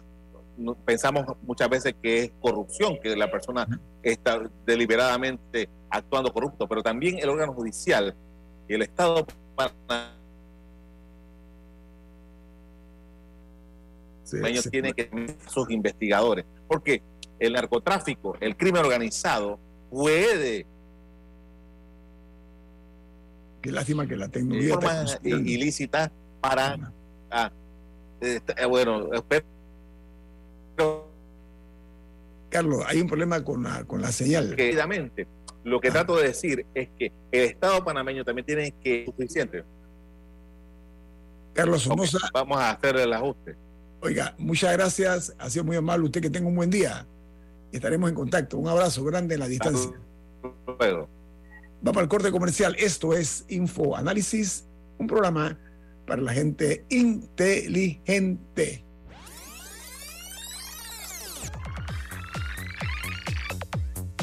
pensamos 0.86 1.26
muchas 1.42 1.68
veces 1.68 1.94
que 2.02 2.24
es 2.24 2.32
corrupción, 2.40 2.98
que 3.02 3.14
la 3.14 3.30
persona 3.30 3.68
está 4.02 4.40
deliberadamente 4.64 5.68
actuando 5.90 6.32
corrupto, 6.32 6.68
pero 6.68 6.82
también 6.82 7.18
el 7.18 7.28
órgano 7.28 7.52
judicial 7.52 8.14
y 8.68 8.74
el 8.74 8.82
Estado 8.82 9.26
panameño 9.56 10.20
tiene 14.70 14.92
que 14.92 15.36
sus 15.48 15.70
investigadores. 15.70 16.44
Porque 16.68 17.02
el 17.38 17.54
narcotráfico, 17.54 18.36
el 18.40 18.56
crimen 18.56 18.84
organizado, 18.84 19.58
puede. 19.90 20.66
Qué 23.60 23.72
lástima 23.72 24.06
que 24.06 24.16
la 24.16 24.28
tecnología. 24.28 24.74
Forma 24.74 25.04
ilícita 25.24 26.12
para. 26.40 26.92
Ah, 27.30 27.50
este, 28.20 28.62
eh, 28.62 28.66
bueno, 28.66 29.12
espero. 29.12 29.44
Carlos, 32.48 32.82
hay 32.86 33.00
un 33.00 33.06
problema 33.06 33.44
con 33.44 33.62
la, 33.62 33.84
con 33.84 34.02
la 34.02 34.10
señal. 34.10 34.56
Queridamente, 34.56 35.28
lo 35.64 35.80
que 35.80 35.90
trato 35.90 36.16
de 36.16 36.28
decir 36.28 36.66
es 36.74 36.88
que 36.98 37.12
el 37.32 37.42
Estado 37.42 37.84
panameño 37.84 38.24
también 38.24 38.46
tiene 38.46 38.72
que 38.82 39.04
suficiente. 39.06 39.64
Carlos 41.52 41.82
Somoza. 41.82 42.18
vamos 42.32 42.58
a 42.58 42.70
hacer 42.70 42.96
el 42.96 43.12
ajuste. 43.12 43.56
Oiga, 44.00 44.34
muchas 44.38 44.72
gracias. 44.72 45.34
Ha 45.38 45.50
sido 45.50 45.64
muy 45.64 45.76
amable 45.76 46.06
usted 46.06 46.22
que 46.22 46.30
tenga 46.30 46.48
un 46.48 46.56
buen 46.56 46.70
día. 46.70 47.06
Estaremos 47.72 48.08
en 48.08 48.16
contacto. 48.16 48.56
Un 48.56 48.68
abrazo 48.68 49.04
grande 49.04 49.34
en 49.34 49.40
la 49.40 49.48
distancia. 49.48 49.92
Luego. 50.78 51.08
Vamos 51.82 52.02
al 52.02 52.08
corte 52.08 52.30
comercial. 52.30 52.74
Esto 52.78 53.12
es 53.14 53.44
Info 53.48 53.96
Análisis, 53.96 54.66
un 54.98 55.06
programa 55.06 55.58
para 56.06 56.22
la 56.22 56.32
gente 56.32 56.84
inteligente. 56.88 58.84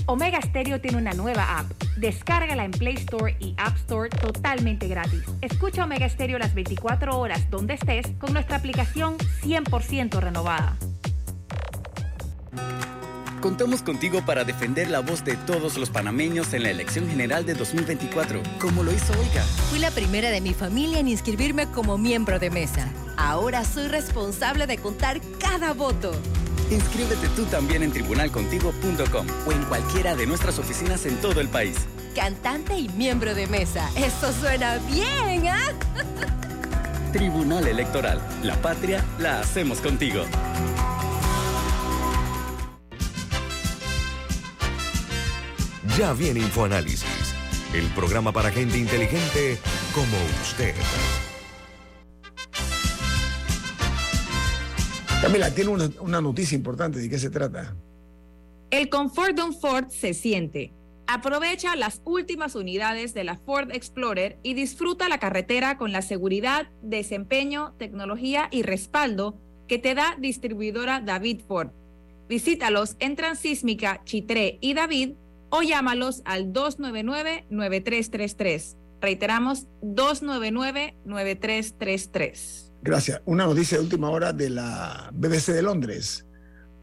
Omega 0.09 0.41
Stereo 0.41 0.79
tiene 0.79 0.97
una 0.97 1.11
nueva 1.11 1.59
app. 1.59 1.69
Descárgala 1.97 2.63
en 2.63 2.71
Play 2.71 2.95
Store 2.95 3.35
y 3.41 3.53
App 3.57 3.75
Store 3.75 4.09
totalmente 4.09 4.87
gratis. 4.87 5.21
Escucha 5.41 5.83
Omega 5.83 6.07
Stereo 6.07 6.39
las 6.39 6.55
24 6.55 7.19
horas 7.19 7.49
donde 7.49 7.73
estés 7.73 8.07
con 8.17 8.31
nuestra 8.31 8.55
aplicación 8.55 9.17
100% 9.43 10.19
renovada. 10.21 10.77
Contamos 13.41 13.81
contigo 13.81 14.25
para 14.25 14.45
defender 14.45 14.89
la 14.89 15.01
voz 15.01 15.25
de 15.25 15.35
todos 15.35 15.77
los 15.77 15.89
panameños 15.89 16.53
en 16.53 16.63
la 16.63 16.71
elección 16.71 17.07
general 17.09 17.45
de 17.45 17.53
2024, 17.53 18.41
como 18.59 18.83
lo 18.83 18.93
hizo 18.93 19.11
Olga. 19.11 19.43
Fui 19.69 19.79
la 19.79 19.91
primera 19.91 20.29
de 20.29 20.39
mi 20.39 20.53
familia 20.53 20.99
en 20.99 21.09
inscribirme 21.09 21.67
como 21.67 21.97
miembro 21.97 22.39
de 22.39 22.49
mesa. 22.49 22.87
Ahora 23.17 23.65
soy 23.65 23.89
responsable 23.89 24.67
de 24.67 24.77
contar 24.77 25.19
cada 25.39 25.73
voto. 25.73 26.13
Inscríbete 26.69 27.29
tú 27.29 27.45
también 27.45 27.83
en 27.83 27.91
tribunalcontigo.com 27.91 29.27
o 29.45 29.51
en 29.51 29.63
cualquiera 29.63 30.15
de 30.15 30.27
nuestras 30.27 30.59
oficinas 30.59 31.05
en 31.05 31.15
todo 31.17 31.39
el 31.39 31.47
país. 31.47 31.77
Cantante 32.15 32.77
y 32.77 32.89
miembro 32.89 33.33
de 33.35 33.47
mesa. 33.47 33.89
Eso 33.95 34.33
suena 34.33 34.77
bien, 34.89 35.47
¿ah? 35.47 35.71
Tribunal 37.13 37.67
Electoral. 37.67 38.21
La 38.43 38.55
patria 38.61 39.03
la 39.19 39.39
hacemos 39.39 39.79
contigo. 39.79 40.23
Ya 45.97 46.13
viene 46.13 46.41
InfoAnálisis, 46.41 47.33
el 47.73 47.87
programa 47.87 48.31
para 48.31 48.51
gente 48.51 48.77
inteligente 48.77 49.57
como 49.95 50.15
usted. 50.43 50.75
Camila, 55.21 55.49
tiene 55.49 55.71
una, 55.99 56.21
noticia 56.21 56.55
importante. 56.55 56.99
¿De 56.99 57.09
qué 57.09 57.17
se 57.17 57.31
trata? 57.31 57.75
El 58.69 58.89
confort 58.89 59.35
de 59.35 59.43
un 59.43 59.53
Ford 59.53 59.89
se 59.89 60.13
siente. 60.13 60.71
Aprovecha 61.07 61.75
las 61.75 62.01
últimas 62.05 62.53
unidades 62.53 63.15
de 63.15 63.23
la 63.23 63.37
Ford 63.37 63.71
Explorer 63.71 64.37
y 64.43 64.53
disfruta 64.53 65.09
la 65.09 65.17
carretera 65.19 65.77
con 65.77 65.91
la 65.91 66.03
seguridad, 66.03 66.67
desempeño, 66.83 67.73
tecnología 67.79 68.47
y 68.51 68.61
respaldo 68.61 69.39
que 69.67 69.79
te 69.79 69.95
da 69.95 70.15
distribuidora 70.19 71.01
David 71.01 71.41
Ford. 71.47 71.71
Visítalos 72.29 72.95
en 72.99 73.15
Transísmica, 73.15 74.03
Chitré 74.03 74.59
y 74.61 74.75
David 74.75 75.13
o 75.49 75.63
llámalos 75.63 76.21
al 76.25 76.53
299-9333. 76.53 78.75
Reiteramos, 79.01 79.67
299-9333. 79.81 82.71
Gracias. 82.81 83.21
Una 83.25 83.45
noticia 83.45 83.77
de 83.77 83.83
última 83.83 84.09
hora 84.09 84.33
de 84.33 84.49
la 84.49 85.11
BBC 85.13 85.53
de 85.53 85.61
Londres. 85.61 86.25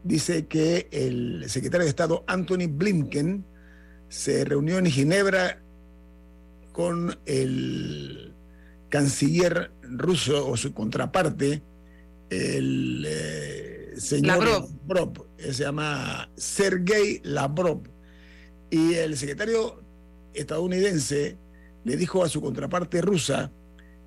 Dice 0.03 0.47
que 0.47 0.87
el 0.91 1.49
secretario 1.49 1.83
de 1.85 1.89
Estado 1.89 2.23
Anthony 2.27 2.67
Blinken 2.69 3.45
se 4.07 4.45
reunió 4.45 4.77
en 4.77 4.85
Ginebra 4.85 5.63
con 6.71 7.17
el 7.25 8.35
canciller 8.89 9.71
ruso 9.81 10.47
o 10.47 10.55
su 10.57 10.73
contraparte, 10.73 11.63
el 12.29 13.03
eh, 13.07 13.93
señor 13.97 14.69
Lavrov. 14.87 15.25
se 15.37 15.63
llama 15.63 16.29
Sergei 16.35 17.19
Lavrov. 17.23 17.81
Y 18.69 18.93
el 18.93 19.17
secretario 19.17 19.83
estadounidense 20.33 21.39
le 21.85 21.95
dijo 21.95 22.23
a 22.23 22.29
su 22.29 22.41
contraparte 22.41 23.01
rusa 23.01 23.51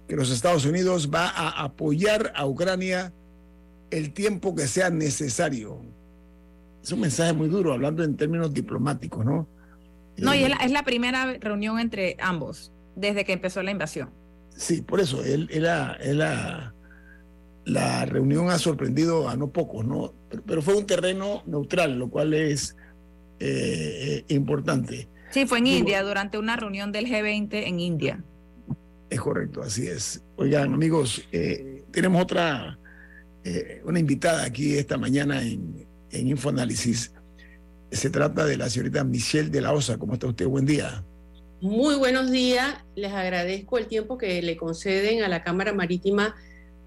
que 0.07 0.17
los 0.17 0.31
Estados 0.31 0.67
Unidos 0.67 1.11
va 1.13 1.29
a 1.29 1.63
apoyar 1.63 2.33
a 2.35 2.47
Ucrania 2.47 3.13
el 3.91 4.13
tiempo 4.13 4.55
que 4.55 4.67
sea 4.67 4.91
necesario. 4.91 5.81
Es 6.83 6.93
un 6.93 7.01
mensaje 7.01 7.33
muy 7.33 7.49
duro, 7.49 7.73
hablando 7.73 8.05
en 8.05 8.17
términos 8.17 8.53
diplomáticos, 8.53 9.25
¿no? 9.25 9.49
No, 10.19 10.35
y 10.35 10.43
es 10.43 10.71
la, 10.73 10.83
primera 10.83 11.35
reunión 11.41 11.79
entre 11.79 12.17
ambos 12.21 12.73
desde 12.97 13.25
que 13.25 13.33
empezó 13.33 13.63
la 13.63 13.71
invasión. 13.71 14.11
Sí, 14.57 14.83
por 14.83 14.99
eso, 15.01 15.23
él, 15.25 15.49
la, 15.53 16.75
la 17.65 18.05
reunión 18.07 18.51
ha 18.51 18.59
sorprendido 18.59 19.29
a 19.29 19.37
no 19.37 19.51
pocos, 19.51 19.85
¿no? 19.85 20.15
Pero, 20.47 20.63
fue 20.63 20.75
un 20.75 20.87
terreno 20.87 21.43
neutral, 21.47 21.99
lo 21.99 22.09
cual 22.09 22.35
es 22.35 22.77
eh, 23.39 24.25
eh, 24.29 24.35
importante. 24.35 25.09
Sí, 25.31 25.47
fue 25.47 25.59
en 25.59 25.67
India, 25.67 26.03
durante 26.03 26.39
una 26.39 26.57
reunión 26.57 26.93
del 26.93 27.07
G20 27.07 27.49
en 27.53 27.81
India. 27.81 28.25
Es 29.11 29.21
correcto, 29.21 29.63
así 29.63 29.87
es. 29.87 30.23
Oigan, 30.37 30.75
amigos, 30.75 31.23
eh, 31.33 31.85
tenemos 31.91 32.23
otra, 32.23 32.79
eh, 33.45 33.83
una 33.85 33.99
invitada 33.99 34.45
aquí 34.45 34.77
esta 34.77 34.97
mañana 34.97 35.43
en, 35.43 35.87
en 36.11 36.29
Infoanálisis. 36.29 37.13
Se 37.91 38.11
trata 38.11 38.45
de 38.45 38.57
la 38.57 38.69
señorita 38.69 39.05
Michelle 39.05 39.51
de 39.51 39.61
la 39.61 39.73
Osa. 39.73 39.99
¿Cómo 39.99 40.15
está 40.15 40.27
usted? 40.27 40.47
Buen 40.47 40.67
día. 40.67 41.03
Muy 41.61 41.97
buenos 41.97 42.31
días. 42.31 42.77
Les 42.95 43.13
agradezco 43.13 43.79
el 43.79 43.87
tiempo 43.87 44.19
que 44.19 44.41
le 44.43 44.57
conceden 44.57 45.23
a 45.25 45.29
la 45.29 45.43
Cámara 45.43 45.73
Marítima 45.73 46.37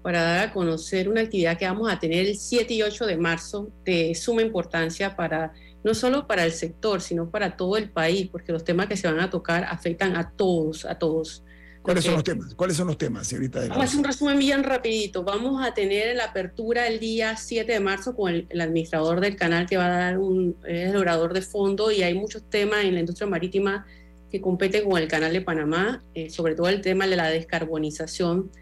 para 0.02 0.22
dar 0.22 0.48
a 0.48 0.52
conocer 0.52 1.08
una 1.08 1.20
actividad 1.20 1.58
que 1.58 1.66
vamos 1.66 1.90
a 1.90 1.98
tener 1.98 2.26
el 2.26 2.36
7 2.36 2.74
y 2.74 2.82
8 2.82 3.06
de 3.06 3.16
marzo 3.16 3.70
de 3.84 4.14
suma 4.14 4.42
importancia 4.42 5.14
para 5.14 5.52
no 5.84 5.94
solo 5.94 6.26
para 6.26 6.44
el 6.44 6.52
sector, 6.52 7.00
sino 7.00 7.30
para 7.30 7.56
todo 7.56 7.76
el 7.76 7.90
país, 7.90 8.28
porque 8.30 8.52
los 8.52 8.64
temas 8.64 8.86
que 8.86 8.96
se 8.96 9.08
van 9.08 9.20
a 9.20 9.30
tocar 9.30 9.64
afectan 9.64 10.16
a 10.16 10.30
todos, 10.30 10.84
a 10.84 10.98
todos. 10.98 11.44
¿Cuáles 11.82 12.04
son 12.04 12.14
los 12.14 12.24
temas? 12.24 12.54
¿Cuáles 12.54 12.76
son 12.76 12.86
los 12.86 12.96
temas, 12.96 13.26
señorita? 13.26 13.60
Vamos 13.62 13.78
a 13.78 13.82
hacer 13.82 13.98
un 13.98 14.04
resumen 14.04 14.38
bien 14.38 14.62
rapidito. 14.62 15.24
Vamos 15.24 15.66
a 15.66 15.74
tener 15.74 16.14
la 16.14 16.26
apertura 16.26 16.86
el 16.86 17.00
día 17.00 17.36
7 17.36 17.72
de 17.72 17.80
marzo 17.80 18.14
con 18.14 18.32
el, 18.48 18.60
administrador 18.60 19.20
del 19.20 19.34
canal 19.34 19.66
que 19.66 19.76
va 19.76 19.86
a 19.86 19.98
dar 19.98 20.18
un 20.18 20.56
el 20.64 20.94
orador 20.94 21.32
de 21.34 21.42
fondo 21.42 21.90
y 21.90 22.04
hay 22.04 22.14
muchos 22.14 22.48
temas 22.48 22.84
en 22.84 22.94
la 22.94 23.00
industria 23.00 23.28
marítima 23.28 23.84
que 24.30 24.40
competen 24.40 24.88
con 24.88 25.02
el 25.02 25.08
canal 25.08 25.32
de 25.32 25.40
Panamá, 25.40 26.04
eh, 26.14 26.30
sobre 26.30 26.54
todo 26.54 26.68
el 26.68 26.80
tema 26.80 27.08
de 27.08 27.16
la 27.16 27.28
descarbonización. 27.28 28.52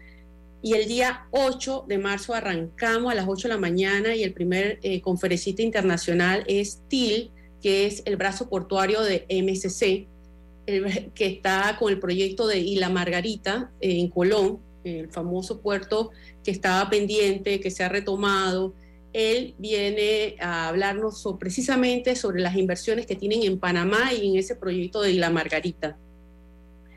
Y 0.61 0.73
el 0.73 0.87
día 0.87 1.27
8 1.31 1.85
de 1.87 1.97
marzo 1.97 2.33
arrancamos 2.33 3.11
a 3.11 3.15
las 3.15 3.27
8 3.27 3.47
de 3.47 3.53
la 3.53 3.59
mañana 3.59 4.15
y 4.15 4.23
el 4.23 4.33
primer 4.33 4.79
eh, 4.83 5.01
conferencista 5.01 5.61
internacional 5.61 6.43
es 6.47 6.81
TIL, 6.87 7.31
que 7.61 7.85
es 7.85 8.03
el 8.05 8.15
brazo 8.15 8.47
portuario 8.47 9.01
de 9.01 9.25
MSC 9.29 10.07
que 11.15 11.25
está 11.25 11.75
con 11.79 11.91
el 11.91 11.99
proyecto 11.99 12.47
de 12.47 12.59
Isla 12.59 12.89
Margarita 12.89 13.71
eh, 13.81 13.99
en 13.99 14.09
Colón, 14.09 14.59
el 14.83 15.09
famoso 15.11 15.61
puerto 15.61 16.11
que 16.43 16.51
estaba 16.51 16.89
pendiente, 16.89 17.59
que 17.59 17.71
se 17.71 17.83
ha 17.83 17.89
retomado. 17.89 18.73
Él 19.13 19.55
viene 19.57 20.35
a 20.39 20.69
hablarnos 20.69 21.27
precisamente 21.39 22.15
sobre 22.15 22.41
las 22.41 22.55
inversiones 22.55 23.05
que 23.05 23.15
tienen 23.15 23.43
en 23.43 23.59
Panamá 23.59 24.13
y 24.13 24.29
en 24.29 24.37
ese 24.37 24.55
proyecto 24.55 25.01
de 25.01 25.11
Isla 25.11 25.29
Margarita. 25.29 25.97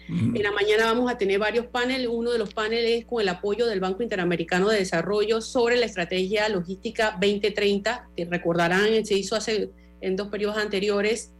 En 0.09 0.43
la 0.43 0.53
mañana 0.53 0.87
vamos 0.87 1.11
a 1.11 1.17
tener 1.17 1.39
varios 1.39 1.67
paneles. 1.67 2.09
Uno 2.11 2.31
de 2.31 2.39
los 2.39 2.53
paneles 2.53 3.01
es 3.01 3.05
con 3.07 3.23
el 3.23 3.29
apoyo 3.29 3.67
del 3.67 3.81
Banco 3.81 4.03
Interamericano 4.03 4.69
de 4.69 4.79
Desarrollo 4.79 5.41
sobre 5.41 5.77
la 5.77 5.87
estrategia 5.87 6.49
logística 6.49 7.13
2030, 7.13 8.09
que 8.17 8.25
recordarán, 8.27 9.05
se 9.05 9.15
hizo 9.15 9.35
hace 9.37 9.71
en 10.01 10.17
dos 10.17 10.29
periodos 10.29 10.59
anteriores 10.59 11.31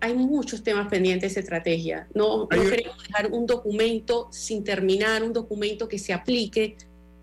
hay 0.00 0.14
muchos 0.14 0.62
temas 0.62 0.88
pendientes 0.88 1.34
de 1.34 1.40
estrategia. 1.40 2.06
No, 2.14 2.40
no 2.42 2.48
queremos 2.48 3.02
dejar 3.02 3.32
un 3.32 3.46
documento 3.46 4.28
sin 4.30 4.62
terminar, 4.62 5.22
un 5.22 5.32
documento 5.32 5.88
que 5.88 5.98
se 5.98 6.12
aplique. 6.12 6.76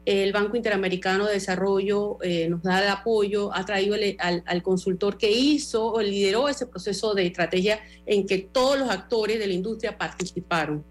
El 0.05 0.31
Banco 0.31 0.55
Interamericano 0.55 1.25
de 1.25 1.33
Desarrollo 1.33 2.17
eh, 2.21 2.47
nos 2.47 2.61
da 2.61 2.81
el 2.81 2.89
apoyo, 2.89 3.53
ha 3.53 3.65
traído 3.65 3.95
al, 4.19 4.63
consultor 4.63 5.17
que 5.17 5.31
hizo 5.31 5.93
o 5.93 6.01
lideró 6.01 6.47
ese 6.47 6.67
proceso 6.67 7.13
de 7.13 7.25
estrategia 7.25 7.79
en 8.05 8.27
que 8.27 8.37
todos 8.37 8.77
los 8.79 8.89
actores 8.89 9.39
de 9.39 9.47
la 9.47 9.53
industria 9.53 9.97
participaron. 9.97 10.83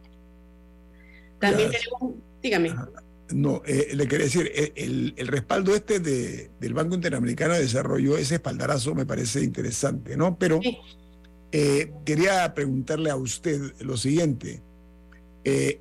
También 1.39 1.71
tenemos, 1.71 2.17
dígame. 2.43 2.75
No, 3.31 3.63
eh, 3.67 3.89
le 3.95 4.07
quería 4.07 4.27
decir, 4.27 4.51
eh, 4.55 4.73
el, 4.77 5.15
el 5.17 5.29
respaldo 5.29 5.75
este 5.75 6.01
de, 6.01 6.51
del 6.61 6.75
Banco 6.75 6.95
Interamericano 6.95 7.55
de 7.55 7.61
Desarrollo, 7.61 8.19
ese 8.19 8.35
espaldarazo 8.35 8.95
me 8.95 9.07
parece 9.07 9.43
interesante, 9.43 10.17
¿no? 10.17 10.39
Pero 10.39 10.61
eh, 11.57 11.93
quería 12.05 12.53
preguntarle 12.53 13.11
a 13.11 13.17
usted 13.17 13.61
lo 13.79 13.97
siguiente. 13.97 14.61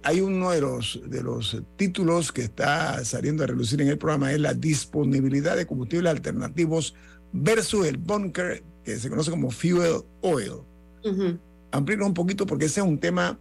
Hay 0.04 0.22
uno 0.22 0.52
de 0.52 0.62
los, 0.62 1.00
de 1.06 1.24
los 1.24 1.62
títulos 1.78 2.32
que 2.32 2.42
está 2.42 3.04
saliendo 3.06 3.44
a 3.44 3.48
relucir 3.48 3.82
en 3.82 3.88
el 3.88 3.98
programa, 3.98 4.32
es 4.32 4.40
la 4.40 4.54
disponibilidad 4.54 5.56
de 5.56 5.66
combustibles 5.66 6.12
alternativos 6.12 6.96
versus 7.32 7.86
el 7.88 7.98
bunker, 7.98 8.64
que 8.84 8.98
se 8.98 9.10
conoce 9.10 9.32
como 9.32 9.52
fuel 9.52 10.04
oil. 10.22 10.64
Uh 11.04 11.38
un 11.76 12.14
poquito 12.14 12.46
porque 12.46 12.66
ese 12.66 12.82
es 12.82 12.86
un 12.86 13.00
tema 13.00 13.40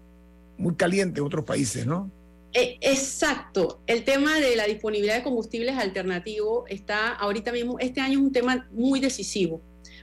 muy 0.56 0.74
caliente 0.74 1.20
en 1.20 1.26
otros 1.26 1.44
países, 1.44 1.86
¿no? 1.86 2.10
Eh, 2.54 2.78
exacto. 2.80 3.82
El 3.86 4.04
tema 4.04 4.38
de 4.38 4.56
la 4.56 4.64
disponibilidad 4.64 5.16
de 5.16 5.22
combustibles 5.22 5.76
alternativos 5.76 6.64
está 6.68 7.10
ahorita 7.14 7.52
mismo, 7.52 7.78
este 7.78 8.00
año 8.00 8.18
es 8.18 8.24
un 8.24 8.32
tema 8.32 8.68
muy 8.72 9.00
decisivo. 9.00 9.60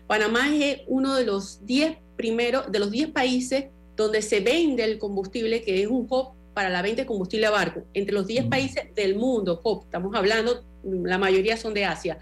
Panamá 0.07 0.53
es 0.55 0.82
uno 0.88 1.15
de 1.15 1.26
los 1.26 1.65
10 1.65 1.97
primeros, 2.17 2.72
de 2.72 2.80
los 2.80 2.91
10 2.91 3.11
países 3.11 3.65
donde 4.00 4.22
se 4.22 4.39
vende 4.39 4.86
el 4.86 4.97
combustible, 4.97 5.62
que 5.62 5.82
es 5.82 5.88
un 5.88 6.08
hub 6.10 6.30
para 6.54 6.70
la 6.70 6.82
venta 6.82 7.02
de 7.02 7.06
combustible 7.06 7.47
a 7.47 7.52
barco. 7.52 7.84
Entre 7.93 8.14
los 8.14 8.26
10 8.28 8.45
países 8.45 8.95
del 8.95 9.18
mundo, 9.18 9.60
hub, 9.62 9.84
estamos 9.84 10.16
hablando, 10.16 10.64
la 10.84 11.18
mayoría 11.18 11.58
son 11.58 11.74
de 11.74 11.84
Asia. 11.84 12.18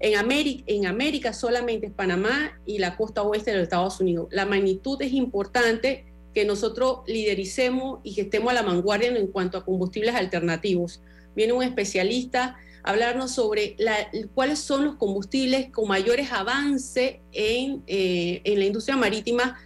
En 0.00 0.16
América, 0.16 0.64
en 0.66 0.86
América 0.86 1.34
solamente 1.34 1.88
es 1.88 1.92
Panamá 1.92 2.58
y 2.64 2.78
la 2.78 2.96
costa 2.96 3.22
oeste 3.22 3.50
de 3.50 3.58
los 3.58 3.64
Estados 3.64 4.00
Unidos. 4.00 4.28
La 4.30 4.46
magnitud 4.46 5.00
es 5.02 5.12
importante 5.12 6.06
que 6.32 6.46
nosotros 6.46 7.00
lidericemos 7.06 8.00
y 8.04 8.14
que 8.14 8.22
estemos 8.22 8.50
a 8.50 8.54
la 8.54 8.62
vanguardia 8.62 9.08
en 9.08 9.26
cuanto 9.26 9.58
a 9.58 9.66
combustibles 9.66 10.14
alternativos. 10.14 11.02
Viene 11.36 11.52
un 11.52 11.62
especialista 11.62 12.56
a 12.82 12.90
hablarnos 12.90 13.32
sobre 13.32 13.76
cuáles 14.34 14.60
son 14.60 14.86
los 14.86 14.96
combustibles 14.96 15.70
con 15.72 15.88
mayores 15.88 16.32
avances 16.32 17.16
en, 17.32 17.82
eh, 17.86 18.40
en 18.44 18.58
la 18.58 18.64
industria 18.64 18.96
marítima 18.96 19.58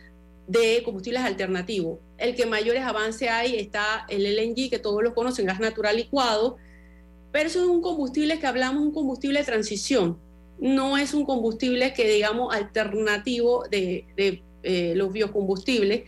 de 0.53 0.83
combustibles 0.83 1.23
alternativos. 1.23 1.99
El 2.19 2.35
que 2.37 2.45
mayores 2.45 2.83
avances 2.83 3.29
hay 3.31 3.57
está 3.57 4.05
el 4.09 4.27
LNG, 4.27 4.69
que 4.69 4.79
todos 4.79 5.03
lo 5.03 5.15
conocen, 5.15 5.47
gas 5.47 5.61
natural 5.61 5.97
licuado, 5.97 6.59
pero 7.33 7.49
eso 7.49 7.61
es 7.61 7.67
un 7.67 7.81
combustible 7.81 8.39
que 8.39 8.47
hablamos, 8.47 8.83
un 8.83 8.93
combustible 8.93 9.39
de 9.39 9.47
transición. 9.47 10.19
No 10.61 10.99
es 10.99 11.15
un 11.15 11.25
combustible 11.25 11.95
que 11.95 12.07
digamos 12.07 12.55
alternativo 12.55 13.65
de, 13.71 14.05
de 14.17 14.43
eh, 14.63 14.93
los 14.95 15.11
biocombustibles, 15.13 16.05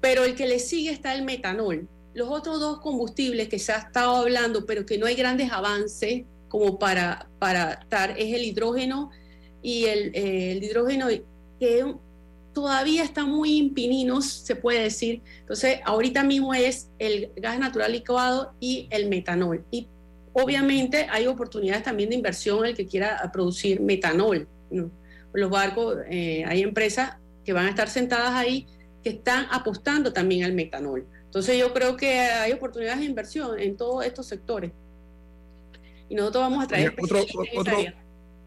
pero 0.00 0.24
el 0.24 0.34
que 0.34 0.46
le 0.46 0.58
sigue 0.58 0.90
está 0.90 1.14
el 1.14 1.24
metanol. 1.24 1.88
Los 2.12 2.28
otros 2.28 2.60
dos 2.60 2.80
combustibles 2.80 3.48
que 3.48 3.58
se 3.58 3.72
ha 3.72 3.78
estado 3.78 4.16
hablando, 4.16 4.66
pero 4.66 4.84
que 4.84 4.98
no 4.98 5.06
hay 5.06 5.14
grandes 5.14 5.50
avances 5.50 6.24
como 6.48 6.78
para, 6.78 7.28
para 7.38 7.72
estar, 7.72 8.10
es 8.18 8.34
el 8.34 8.44
hidrógeno 8.44 9.10
y 9.62 9.86
el, 9.86 10.14
eh, 10.14 10.52
el 10.52 10.62
hidrógeno 10.62 11.08
que 11.58 11.84
todavía 12.60 13.04
está 13.04 13.24
muy 13.24 13.56
impininos, 13.56 14.26
se 14.26 14.56
puede 14.56 14.82
decir. 14.82 15.22
Entonces, 15.38 15.78
ahorita 15.84 16.24
mismo 16.24 16.54
es 16.54 16.90
el 16.98 17.30
gas 17.36 17.56
natural 17.60 17.92
licuado 17.92 18.52
y 18.58 18.88
el 18.90 19.08
metanol. 19.08 19.64
Y 19.70 19.86
obviamente 20.32 21.06
hay 21.08 21.28
oportunidades 21.28 21.84
también 21.84 22.10
de 22.10 22.16
inversión 22.16 22.66
el 22.66 22.74
que 22.74 22.84
quiera 22.84 23.30
producir 23.32 23.80
metanol. 23.80 24.48
Los 25.32 25.50
barcos, 25.50 25.98
eh, 26.10 26.44
hay 26.48 26.62
empresas 26.62 27.16
que 27.44 27.52
van 27.52 27.66
a 27.66 27.70
estar 27.70 27.88
sentadas 27.88 28.32
ahí 28.32 28.66
que 29.04 29.10
están 29.10 29.46
apostando 29.52 30.12
también 30.12 30.42
al 30.42 30.52
metanol. 30.52 31.06
Entonces 31.26 31.56
yo 31.56 31.72
creo 31.72 31.96
que 31.96 32.18
hay 32.18 32.50
oportunidades 32.50 32.98
de 32.98 33.06
inversión 33.06 33.56
en 33.60 33.76
todos 33.76 34.04
estos 34.04 34.26
sectores. 34.26 34.72
Y 36.08 36.16
nosotros 36.16 36.42
vamos 36.42 36.64
a 36.64 36.66
traer... 36.66 36.92
Otro, 37.00 37.24
otro, 37.56 37.76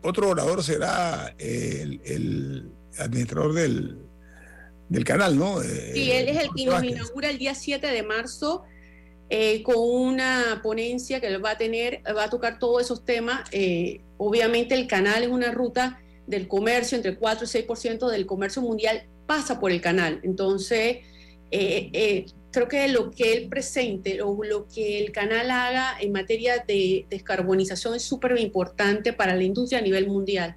otro, 0.02 0.30
orador 0.30 0.64
será 0.64 1.34
el, 1.38 2.72
administrador 2.98 3.54
del, 3.54 3.98
del, 4.90 5.04
canal, 5.04 5.38
¿no? 5.38 5.62
Sí, 5.62 6.12
él 6.12 6.30
es 6.30 6.38
el 6.38 6.50
que 6.56 6.66
nos 6.66 6.84
inaugura 6.84 7.30
el 7.30 7.38
día 7.38 7.56
7 7.56 7.88
de 7.88 8.04
marzo 8.04 8.64
eh, 9.30 9.64
con 9.64 9.76
una 9.78 10.60
ponencia 10.62 11.22
que 11.22 11.38
va 11.38 11.52
a 11.52 11.58
tener, 11.58 12.02
va 12.16 12.26
a 12.26 12.30
tocar 12.30 12.60
todos 12.60 12.82
esos 12.82 13.06
temas. 13.06 13.48
Eh, 13.52 14.02
obviamente 14.18 14.76
el 14.76 14.88
canal 14.88 15.24
es 15.24 15.30
una 15.30 15.52
ruta 15.52 16.02
del 16.28 16.48
comercio, 16.48 16.98
entre 16.98 17.16
4 17.18 17.46
y 17.46 17.48
6% 17.48 18.10
del 18.10 18.26
comercio 18.26 18.62
mundial 18.62 19.08
pasa 19.26 19.60
por 19.60 19.72
el 19.72 19.80
canal. 19.80 20.20
Entonces, 20.24 20.98
eh, 21.52 21.90
eh, 21.94 22.26
creo 22.52 22.68
que 22.68 22.88
lo 22.88 23.12
que 23.12 23.34
él 23.34 23.50
presente 23.50 24.22
o 24.22 24.44
lo 24.44 24.68
que 24.68 25.00
el 25.00 25.12
canal 25.12 25.52
haga 25.52 25.98
en 26.00 26.12
materia 26.12 26.64
de 26.68 27.06
descarbonización 27.10 27.96
es 27.96 28.04
súper 28.04 28.38
importante 28.40 29.14
para 29.14 29.36
la 29.36 29.44
industria 29.44 29.80
a 29.80 29.82
nivel 29.82 30.08
mundial. 30.08 30.56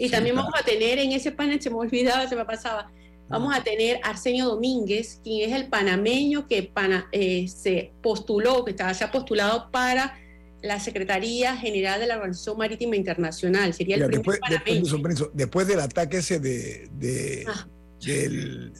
Y 0.00 0.08
también 0.08 0.34
vamos 0.34 0.54
a 0.58 0.64
tener 0.64 0.98
en 0.98 1.12
ese 1.12 1.30
panel, 1.30 1.60
se 1.60 1.68
me 1.68 1.76
olvidaba, 1.76 2.26
se 2.26 2.34
me 2.34 2.46
pasaba, 2.46 2.90
vamos 3.28 3.54
a 3.54 3.62
tener 3.62 4.00
Arsenio 4.02 4.46
Domínguez, 4.46 5.20
quien 5.22 5.50
es 5.50 5.54
el 5.54 5.68
panameño 5.68 6.48
que 6.48 6.72
eh, 7.12 7.48
se 7.48 7.92
postuló, 8.02 8.64
que 8.64 8.74
se 8.74 9.04
ha 9.04 9.10
postulado 9.12 9.70
para 9.70 10.18
la 10.62 10.80
Secretaría 10.80 11.54
General 11.54 12.00
de 12.00 12.06
la 12.06 12.16
Organización 12.16 12.56
Marítima 12.56 12.96
Internacional. 12.96 13.74
Sería 13.74 13.96
el 13.96 14.08
después, 14.10 14.40
después, 15.34 15.68
del 15.68 15.80
ataque 15.80 16.18
ese 16.18 16.40
de, 16.40 17.44
ah. 17.46 17.68
del 18.02 18.72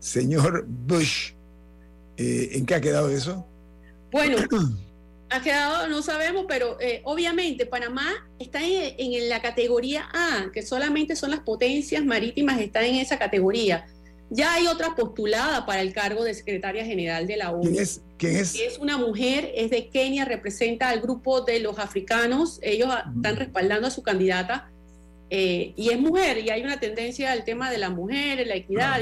señor 0.00 0.66
Bush, 0.66 1.34
eh, 2.16 2.50
¿en 2.52 2.66
qué 2.66 2.74
ha 2.74 2.80
quedado 2.80 3.10
eso? 3.10 3.46
Bueno, 4.10 4.38
ha 5.34 5.42
quedado, 5.42 5.88
no 5.88 6.02
sabemos, 6.02 6.46
pero 6.48 6.80
eh, 6.80 7.02
obviamente 7.04 7.66
Panamá 7.66 8.28
está 8.38 8.62
en, 8.62 8.94
en, 8.98 9.28
la 9.28 9.42
categoría 9.42 10.08
A, 10.12 10.50
que 10.52 10.62
solamente 10.62 11.16
son 11.16 11.30
las 11.30 11.40
potencias 11.40 12.04
marítimas 12.04 12.60
están 12.60 12.84
en 12.84 12.96
esa 12.96 13.18
categoría. 13.18 13.86
Ya 14.30 14.54
hay 14.54 14.66
otra 14.66 14.94
postulada 14.94 15.66
para 15.66 15.80
el 15.80 15.92
cargo 15.92 16.24
de 16.24 16.34
secretaria 16.34 16.84
general 16.84 17.26
de 17.26 17.36
la 17.36 17.52
ONU. 17.52 17.62
¿Quién 17.62 17.82
es? 17.82 18.02
¿Quién 18.16 18.36
es? 18.36 18.54
es 18.54 18.78
una 18.78 18.96
mujer, 18.96 19.52
es 19.54 19.70
de 19.70 19.88
Kenia, 19.88 20.24
representa 20.24 20.88
al 20.88 21.00
grupo 21.00 21.42
de 21.42 21.60
los 21.60 21.78
africanos. 21.78 22.58
Ellos 22.62 22.88
están 23.16 23.36
respaldando 23.36 23.86
a 23.86 23.90
su 23.90 24.02
candidata 24.02 24.70
eh, 25.30 25.72
y 25.76 25.90
es 25.90 26.00
mujer. 26.00 26.38
Y 26.38 26.50
hay 26.50 26.62
una 26.62 26.80
tendencia 26.80 27.32
al 27.32 27.44
tema 27.44 27.70
de 27.70 27.78
la 27.78 27.90
mujer, 27.90 28.46
la 28.46 28.54
equidad. 28.56 29.00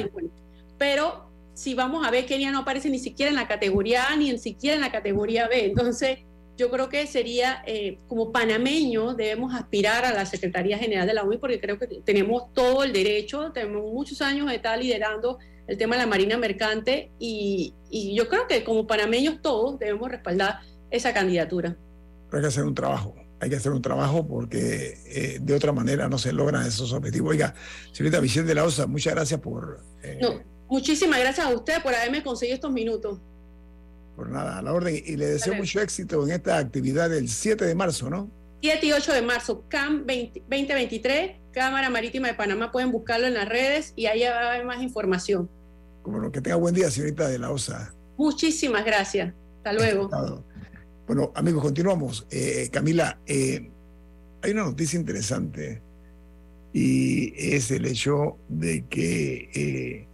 pero 0.76 1.31
si 1.54 1.74
vamos 1.74 2.06
a 2.06 2.10
ver, 2.10 2.26
Kenia 2.26 2.50
no 2.50 2.60
aparece 2.60 2.90
ni 2.90 2.98
siquiera 2.98 3.30
en 3.30 3.36
la 3.36 3.48
categoría 3.48 4.08
A 4.08 4.16
ni 4.16 4.30
ni 4.30 4.38
siquiera 4.38 4.76
en 4.76 4.80
la 4.80 4.92
categoría 4.92 5.48
B. 5.48 5.66
Entonces, 5.66 6.20
yo 6.56 6.70
creo 6.70 6.88
que 6.88 7.06
sería, 7.06 7.62
eh, 7.66 7.98
como 8.08 8.30
panameño, 8.30 9.14
debemos 9.14 9.54
aspirar 9.54 10.04
a 10.04 10.12
la 10.12 10.26
Secretaría 10.26 10.78
General 10.78 11.06
de 11.06 11.14
la 11.14 11.22
ONU 11.22 11.40
porque 11.40 11.60
creo 11.60 11.78
que 11.78 11.86
tenemos 12.04 12.52
todo 12.52 12.84
el 12.84 12.92
derecho, 12.92 13.52
tenemos 13.52 13.92
muchos 13.92 14.20
años 14.22 14.48
de 14.48 14.56
estar 14.56 14.78
liderando 14.78 15.38
el 15.66 15.78
tema 15.78 15.96
de 15.96 16.02
la 16.02 16.06
Marina 16.06 16.36
Mercante 16.36 17.10
y, 17.18 17.74
yo 17.90 18.28
creo 18.28 18.46
que 18.46 18.64
como 18.64 18.86
panameños 18.86 19.40
todos 19.42 19.78
debemos 19.78 20.10
respaldar 20.10 20.60
esa 20.90 21.12
candidatura. 21.12 21.76
hay 22.32 22.40
que 22.40 22.46
hacer 22.46 22.64
un 22.64 22.74
trabajo, 22.74 23.14
hay 23.40 23.50
que 23.50 23.56
hacer 23.56 23.72
un 23.72 23.82
trabajo 23.82 24.26
porque 24.26 24.98
eh, 25.06 25.38
de 25.40 25.54
otra 25.54 25.72
manera 25.72 26.08
no 26.08 26.18
se 26.18 26.32
logran 26.32 26.66
esos 26.66 26.92
objetivos. 26.92 27.30
Oiga, 27.30 27.54
señorita 27.92 28.20
Vicente 28.20 28.48
de 28.48 28.54
la 28.54 28.64
Osa, 28.64 28.86
muchas 28.86 29.14
gracias 29.14 29.40
por... 29.40 29.80
Eh, 30.02 30.18
no, 30.20 30.51
muchísimas 30.72 31.20
gracias 31.20 31.46
a 31.46 31.54
usted 31.54 31.82
por 31.82 31.94
haberme 31.94 32.22
conseguido 32.22 32.54
estos 32.54 32.72
minutos. 32.72 33.20
Por 34.16 34.30
nada, 34.30 34.58
a 34.58 34.62
la 34.62 34.72
orden. 34.72 35.02
Y 35.04 35.16
le 35.16 35.26
deseo 35.26 35.54
mucho 35.54 35.80
éxito 35.80 36.24
en 36.24 36.32
esta 36.32 36.56
actividad 36.56 37.10
del 37.10 37.28
7 37.28 37.66
de 37.66 37.74
marzo, 37.74 38.08
¿no? 38.08 38.30
7 38.62 38.86
y 38.86 38.92
8 38.92 39.12
de 39.12 39.22
marzo, 39.22 39.64
CAM 39.68 40.06
2023, 40.06 41.32
Cámara 41.52 41.90
Marítima 41.90 42.28
de 42.28 42.34
Panamá. 42.34 42.72
Pueden 42.72 42.90
buscarlo 42.90 43.26
en 43.26 43.34
las 43.34 43.48
redes 43.48 43.92
y 43.96 44.06
ahí 44.06 44.22
va 44.22 44.40
a 44.40 44.52
haber 44.54 44.64
más 44.64 44.82
información. 44.82 45.50
Como 46.02 46.18
lo 46.18 46.32
que 46.32 46.40
tenga 46.40 46.56
buen 46.56 46.74
día, 46.74 46.90
señorita 46.90 47.28
de 47.28 47.38
la 47.38 47.50
OSA. 47.50 47.92
Muchísimas 48.16 48.84
gracias. 48.84 49.34
Hasta 49.58 49.72
luego. 49.74 50.08
Bueno, 51.06 51.32
amigos, 51.34 51.62
continuamos. 51.62 52.26
Eh, 52.30 52.70
Camila, 52.72 53.18
eh, 53.26 53.70
hay 54.42 54.50
una 54.52 54.64
noticia 54.64 54.98
interesante 54.98 55.82
y 56.72 57.54
es 57.54 57.70
el 57.70 57.84
hecho 57.84 58.38
de 58.48 58.86
que 58.86 59.50
eh, 59.54 60.08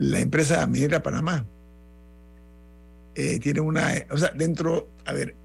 la 0.00 0.18
empresa 0.18 0.66
minera 0.66 1.02
Panamá 1.02 1.44
eh, 3.14 3.38
tienen 3.38 3.64
una, 3.64 3.92
o 4.10 4.16
sea, 4.16 4.32
dentro, 4.34 4.88
a 5.04 5.12
ver, 5.12 5.36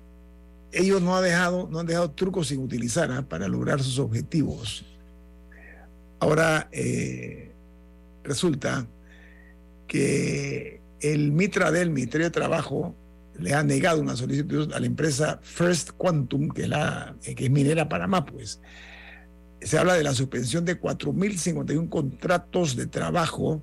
ellos 0.72 1.02
no, 1.02 1.14
ha 1.14 1.22
dejado, 1.22 1.68
no 1.70 1.80
han 1.80 1.86
dejado 1.86 2.12
trucos 2.12 2.48
sin 2.48 2.62
utilizar 2.62 3.12
¿ah? 3.12 3.22
para 3.28 3.50
lograr 3.50 3.84
sus 3.84 4.00
objetivos. 4.00 4.86
Ahora 6.20 6.70
eh, 6.72 7.52
resulta 8.24 8.88
que 9.88 10.80
el 11.02 11.34
Mitra 11.34 11.70
del 11.70 11.90
Ministerio 11.90 12.28
de 12.28 12.32
Trabajo 12.32 12.96
le 13.38 13.54
ha 13.54 13.62
negado 13.62 14.00
una 14.00 14.16
solicitud 14.16 14.72
a 14.72 14.80
la 14.80 14.86
empresa 14.86 15.40
First 15.42 15.92
Quantum, 15.98 16.48
que 16.50 16.64
es, 16.64 16.70
la, 16.70 17.14
que 17.22 17.44
es 17.44 17.52
minera 17.52 17.90
Panamá, 17.90 18.26
pues. 18.26 18.62
Se 19.60 19.78
habla 19.78 19.96
de 19.96 20.04
la 20.04 20.14
suspensión 20.14 20.64
de 20.64 20.80
4.051 20.80 21.90
contratos 21.90 22.78
de 22.78 22.88
trabajo 22.88 23.62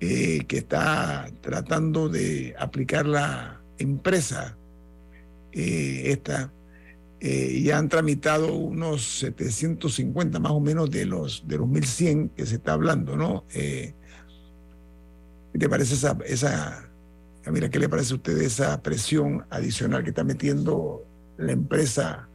eh, 0.00 0.44
que 0.46 0.58
está 0.58 1.28
tratando 1.40 2.08
de 2.08 2.54
aplicar 2.58 3.04
la 3.06 3.60
empresa, 3.78 4.56
eh, 5.50 6.02
esta, 6.06 6.52
eh, 7.20 7.60
ya 7.62 7.78
han 7.78 7.88
tramitado 7.88 8.54
unos 8.54 9.18
750 9.18 10.38
más 10.38 10.52
o 10.52 10.60
menos 10.60 10.88
de 10.90 11.04
los, 11.04 11.48
de 11.48 11.58
los 11.58 11.66
1100 11.66 12.28
que 12.30 12.46
se 12.46 12.56
está 12.56 12.74
hablando, 12.74 13.16
¿no? 13.16 13.44
¿Qué 13.48 13.94
te 15.58 15.68
parece 15.68 15.94
esa, 15.94 16.16
esa, 16.26 16.90
mira, 17.46 17.68
qué 17.68 17.80
le 17.80 17.88
parece 17.88 18.12
a 18.12 18.16
usted 18.16 18.38
esa 18.38 18.80
presión 18.82 19.46
adicional 19.50 20.04
que 20.04 20.10
está 20.10 20.22
metiendo 20.22 21.04
la 21.38 21.52
empresa? 21.52 22.27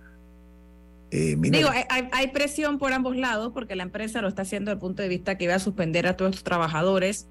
Eh, 1.15 1.35
Digo, 1.37 1.69
hay, 1.69 2.27
presión 2.29 2.79
por 2.79 2.91
ambos 2.91 3.15
lados 3.15 3.51
porque 3.53 3.75
la 3.75 3.83
empresa 3.83 4.19
lo 4.23 4.27
está 4.27 4.41
haciendo 4.41 4.71
desde 4.71 4.77
el 4.77 4.79
punto 4.79 5.03
de 5.03 5.09
vista 5.09 5.37
que 5.37 5.43
iba 5.43 5.53
a 5.53 5.59
suspender 5.59 6.07
a 6.07 6.17
todos 6.17 6.33
sus 6.33 6.43
trabajadores 6.43 7.29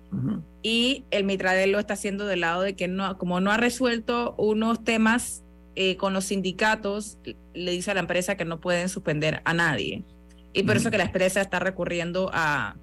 y 0.62 1.04
el 1.10 1.24
Mitradel 1.24 1.72
lo 1.72 1.80
está 1.80 1.94
haciendo 1.94 2.26
del 2.26 2.42
lado 2.42 2.62
de 2.62 2.76
que 2.76 2.86
no, 2.86 3.18
como 3.18 3.40
no 3.40 3.50
ha 3.50 3.56
resuelto 3.56 4.36
unos 4.38 4.84
temas 4.84 5.42
eh, 5.74 5.96
con 5.96 6.12
los 6.12 6.26
sindicatos, 6.26 7.18
le 7.54 7.72
dice 7.72 7.90
a 7.90 7.94
la 7.94 8.00
empresa 8.00 8.36
que 8.36 8.44
no 8.44 8.60
pueden 8.60 8.88
suspender 8.88 9.42
a 9.44 9.52
nadie. 9.52 10.04
Y 10.52 10.62
por 10.62 10.76
eso 10.76 10.92
que 10.92 10.98
la 10.98 11.06
empresa 11.06 11.40
está 11.40 11.58
recurriendo 11.58 12.30
a, 12.32 12.76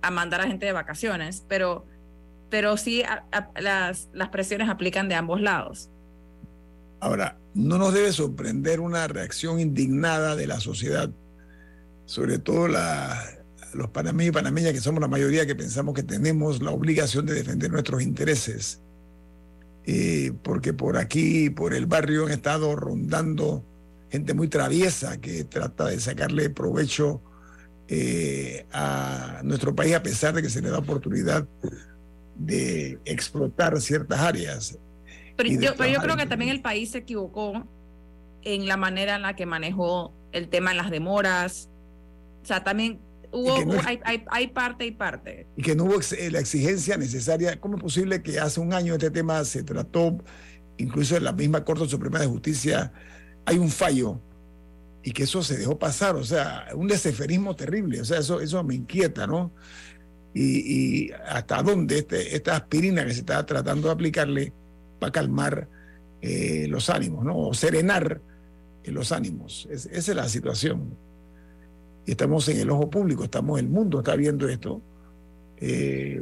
a, 0.00 0.10
mandar 0.10 0.40
a 0.40 0.46
gente 0.46 0.64
de 0.64 0.72
vacaciones, 0.72 1.44
pero, 1.46 1.84
pero 2.48 2.78
sí 2.78 3.02
las, 3.60 4.08
las 4.14 4.28
presiones 4.30 4.70
aplican 4.70 5.10
de 5.10 5.14
ambos 5.14 5.42
lados. 5.42 5.90
Ahora, 7.02 7.36
no 7.54 7.78
nos 7.78 7.92
debe 7.92 8.12
sorprender 8.12 8.78
una 8.78 9.08
reacción 9.08 9.58
indignada 9.58 10.36
de 10.36 10.46
la 10.46 10.60
sociedad, 10.60 11.10
sobre 12.06 12.38
todo 12.38 12.68
los 12.68 13.88
panameños 13.88 14.30
y 14.30 14.34
panameñas 14.34 14.72
que 14.72 14.80
somos 14.80 15.00
la 15.00 15.08
mayoría 15.08 15.44
que 15.44 15.56
pensamos 15.56 15.94
que 15.94 16.04
tenemos 16.04 16.62
la 16.62 16.70
obligación 16.70 17.26
de 17.26 17.34
defender 17.34 17.72
nuestros 17.72 18.02
intereses, 18.02 18.82
eh, 19.84 20.32
porque 20.44 20.74
por 20.74 20.96
aquí, 20.96 21.50
por 21.50 21.74
el 21.74 21.86
barrio, 21.86 22.26
han 22.26 22.30
estado 22.30 22.76
rondando 22.76 23.64
gente 24.08 24.32
muy 24.32 24.46
traviesa 24.46 25.20
que 25.20 25.42
trata 25.42 25.86
de 25.86 25.98
sacarle 25.98 26.50
provecho 26.50 27.20
eh, 27.88 28.64
a 28.72 29.40
nuestro 29.42 29.74
país 29.74 29.96
a 29.96 30.04
pesar 30.04 30.34
de 30.34 30.42
que 30.42 30.50
se 30.50 30.62
le 30.62 30.70
da 30.70 30.78
oportunidad 30.78 31.48
de 32.36 33.00
explotar 33.04 33.80
ciertas 33.80 34.20
áreas. 34.20 34.78
Pero 35.36 35.48
yo, 35.50 35.74
creo 35.76 36.16
que 36.16 36.26
también 36.26 36.50
el 36.50 36.60
país 36.60 36.90
se 36.90 36.98
equivocó 36.98 37.66
en 38.42 38.66
la 38.66 38.76
manera 38.76 39.16
en 39.16 39.22
la 39.22 39.36
que 39.36 39.46
manejó 39.46 40.12
el 40.32 40.48
tema 40.48 40.72
en 40.72 40.76
las 40.76 40.90
demoras. 40.90 41.68
O 42.42 42.46
sea, 42.46 42.64
también 42.64 43.00
hubo, 43.30 43.54
hay, 44.30 44.46
parte 44.48 44.86
y 44.86 44.90
parte. 44.92 45.46
Y 45.56 45.62
que 45.62 45.74
no 45.74 45.84
hubo 45.84 46.00
la 46.30 46.38
exigencia 46.40 46.96
necesaria. 46.96 47.58
¿Cómo 47.60 47.76
es 47.76 47.82
posible 47.82 48.22
que 48.22 48.38
hace 48.38 48.60
un 48.60 48.72
año 48.72 48.94
este 48.94 49.10
tema 49.10 49.44
se 49.44 49.62
trató, 49.62 50.18
incluso 50.76 51.16
en 51.16 51.24
la 51.24 51.32
misma 51.32 51.64
Corte 51.64 51.88
Suprema 51.88 52.18
de 52.18 52.26
Justicia, 52.26 52.92
hay 53.44 53.58
un 53.58 53.70
fallo 53.70 54.20
y 55.04 55.12
que 55.12 55.24
eso 55.24 55.42
se 55.42 55.56
dejó 55.56 55.78
pasar? 55.78 56.16
O 56.16 56.24
sea, 56.24 56.66
un 56.74 56.88
deseferismo 56.88 57.56
terrible. 57.56 58.00
O 58.00 58.04
sea, 58.04 58.18
eso, 58.18 58.40
eso 58.40 58.62
me 58.64 58.74
inquieta, 58.74 59.26
¿no? 59.26 59.52
Y, 60.34 61.10
hasta 61.28 61.62
dónde 61.62 61.98
este, 61.98 62.34
esta 62.34 62.56
aspirina 62.56 63.04
que 63.04 63.12
se 63.12 63.20
está 63.20 63.44
tratando 63.44 63.88
de 63.88 63.94
aplicarle 63.94 64.52
va 65.02 65.08
a 65.08 65.12
calmar 65.12 65.68
eh, 66.20 66.66
los 66.68 66.88
ánimos, 66.88 67.24
¿no? 67.24 67.36
O 67.36 67.54
serenar 67.54 68.20
eh, 68.84 68.90
los 68.92 69.10
ánimos. 69.10 69.66
esa 69.70 69.90
es 69.90 70.08
la 70.14 70.28
situación. 70.28 70.96
Y 72.06 72.12
estamos 72.12 72.48
en 72.48 72.60
el 72.60 72.70
ojo 72.70 72.88
público, 72.90 73.24
estamos, 73.24 73.58
el 73.58 73.68
mundo 73.68 73.98
está 73.98 74.14
viendo 74.14 74.48
esto. 74.48 74.80
Eh, 75.56 76.20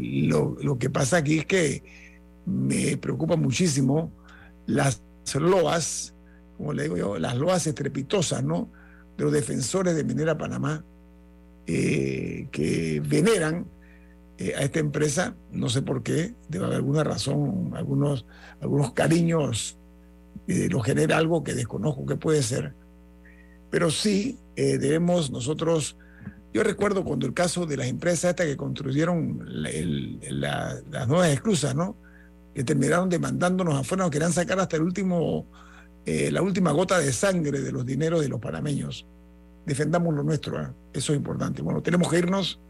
lo, 0.00 0.78
que 0.78 0.90
pasa 0.90 1.18
aquí 1.18 1.38
es 1.38 1.46
que 1.46 1.82
me 2.46 2.96
preocupa 2.96 3.36
muchísimo 3.36 4.12
las 4.66 5.02
loas, 5.34 6.14
como 6.56 6.72
le 6.72 6.84
digo 6.84 6.96
yo, 6.96 7.18
las 7.18 7.36
loas 7.36 7.66
estrepitosas, 7.66 8.42
¿no? 8.42 8.68
De 9.16 9.24
los 9.24 9.32
defensores 9.32 9.94
de 9.96 10.04
Minera 10.04 10.36
Panamá, 10.36 10.84
que 11.66 13.02
veneran 13.06 13.66
eh, 14.40 14.54
a 14.56 14.62
esta 14.62 14.78
empresa, 14.78 15.34
no 15.50 15.68
sé 15.68 15.82
por 15.82 16.04
qué, 16.04 16.32
debe 16.48 16.66
haber 16.66 16.76
alguna 16.76 17.02
razón, 17.02 17.72
algunos, 17.74 18.24
algunos 18.60 18.92
cariños, 18.92 19.76
eh, 20.46 20.68
lo 20.70 20.78
genera 20.78 21.16
algo 21.16 21.42
que 21.42 21.54
desconozco 21.54 22.06
que 22.06 22.14
puede 22.14 22.44
ser, 22.44 22.72
pero 23.68 23.90
sí 23.90 24.38
eh, 24.54 24.78
debemos 24.78 25.32
nosotros, 25.32 25.96
yo 26.54 26.62
recuerdo 26.62 27.02
cuando 27.02 27.26
el 27.26 27.34
caso 27.34 27.66
de 27.66 27.78
las 27.78 27.88
empresas 27.88 28.30
estas 28.30 28.46
que 28.46 28.56
construyeron 28.56 29.40
las 29.44 31.08
nuevas 31.08 31.30
esclusas, 31.30 31.74
¿no? 31.74 31.96
Que 32.54 32.62
terminaron 32.62 33.08
demandándonos 33.08 33.74
afuera, 33.74 34.04
nos 34.04 34.12
querían 34.12 34.32
sacar 34.32 34.60
hasta 34.60 34.76
el 34.76 34.82
último, 34.82 35.46
la 36.06 36.42
última 36.42 36.70
gota 36.70 37.00
de 37.00 37.12
sangre 37.12 37.60
de 37.60 37.72
los 37.72 37.84
dineros 37.84 38.20
de 38.20 38.28
los 38.28 38.40
panameños. 38.40 39.04
Defendamos 39.66 40.14
lo 40.14 40.22
nuestro, 40.22 40.74
eso 40.92 41.12
es 41.12 41.16
importante. 41.18 41.60
Bueno, 41.60 41.82
tenemos 41.82 42.08
que 42.08 42.18
irnos 42.18 42.60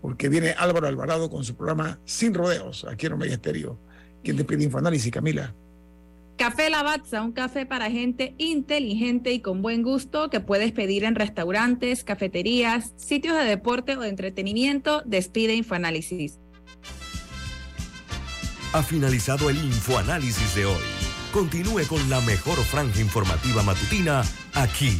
porque 0.00 0.28
viene 0.28 0.54
Álvaro 0.56 0.86
Alvarado 0.86 1.30
con 1.30 1.44
su 1.44 1.56
programa 1.56 2.00
Sin 2.04 2.34
Rodeos, 2.34 2.84
aquí 2.84 3.06
en 3.06 3.14
Omega 3.14 3.34
Estéreo. 3.34 3.78
¿Quién 4.22 4.36
te 4.36 4.44
pide 4.44 4.64
Infoanálisis, 4.64 5.10
Camila? 5.10 5.54
Café 6.36 6.70
Lavazza, 6.70 7.22
un 7.22 7.32
café 7.32 7.66
para 7.66 7.90
gente 7.90 8.34
inteligente 8.38 9.30
y 9.32 9.40
con 9.40 9.60
buen 9.60 9.82
gusto 9.82 10.30
que 10.30 10.40
puedes 10.40 10.72
pedir 10.72 11.04
en 11.04 11.14
restaurantes, 11.14 12.02
cafeterías, 12.02 12.94
sitios 12.96 13.36
de 13.36 13.44
deporte 13.44 13.96
o 13.96 14.00
de 14.00 14.08
entretenimiento. 14.08 15.02
Despide 15.04 15.54
Infoanálisis. 15.54 16.38
Ha 18.72 18.82
finalizado 18.82 19.50
el 19.50 19.56
Infoanálisis 19.56 20.54
de 20.54 20.64
hoy. 20.64 20.82
Continúe 21.32 21.86
con 21.88 22.08
la 22.08 22.20
mejor 22.22 22.56
franja 22.58 23.00
informativa 23.00 23.62
matutina 23.62 24.22
aquí 24.54 24.98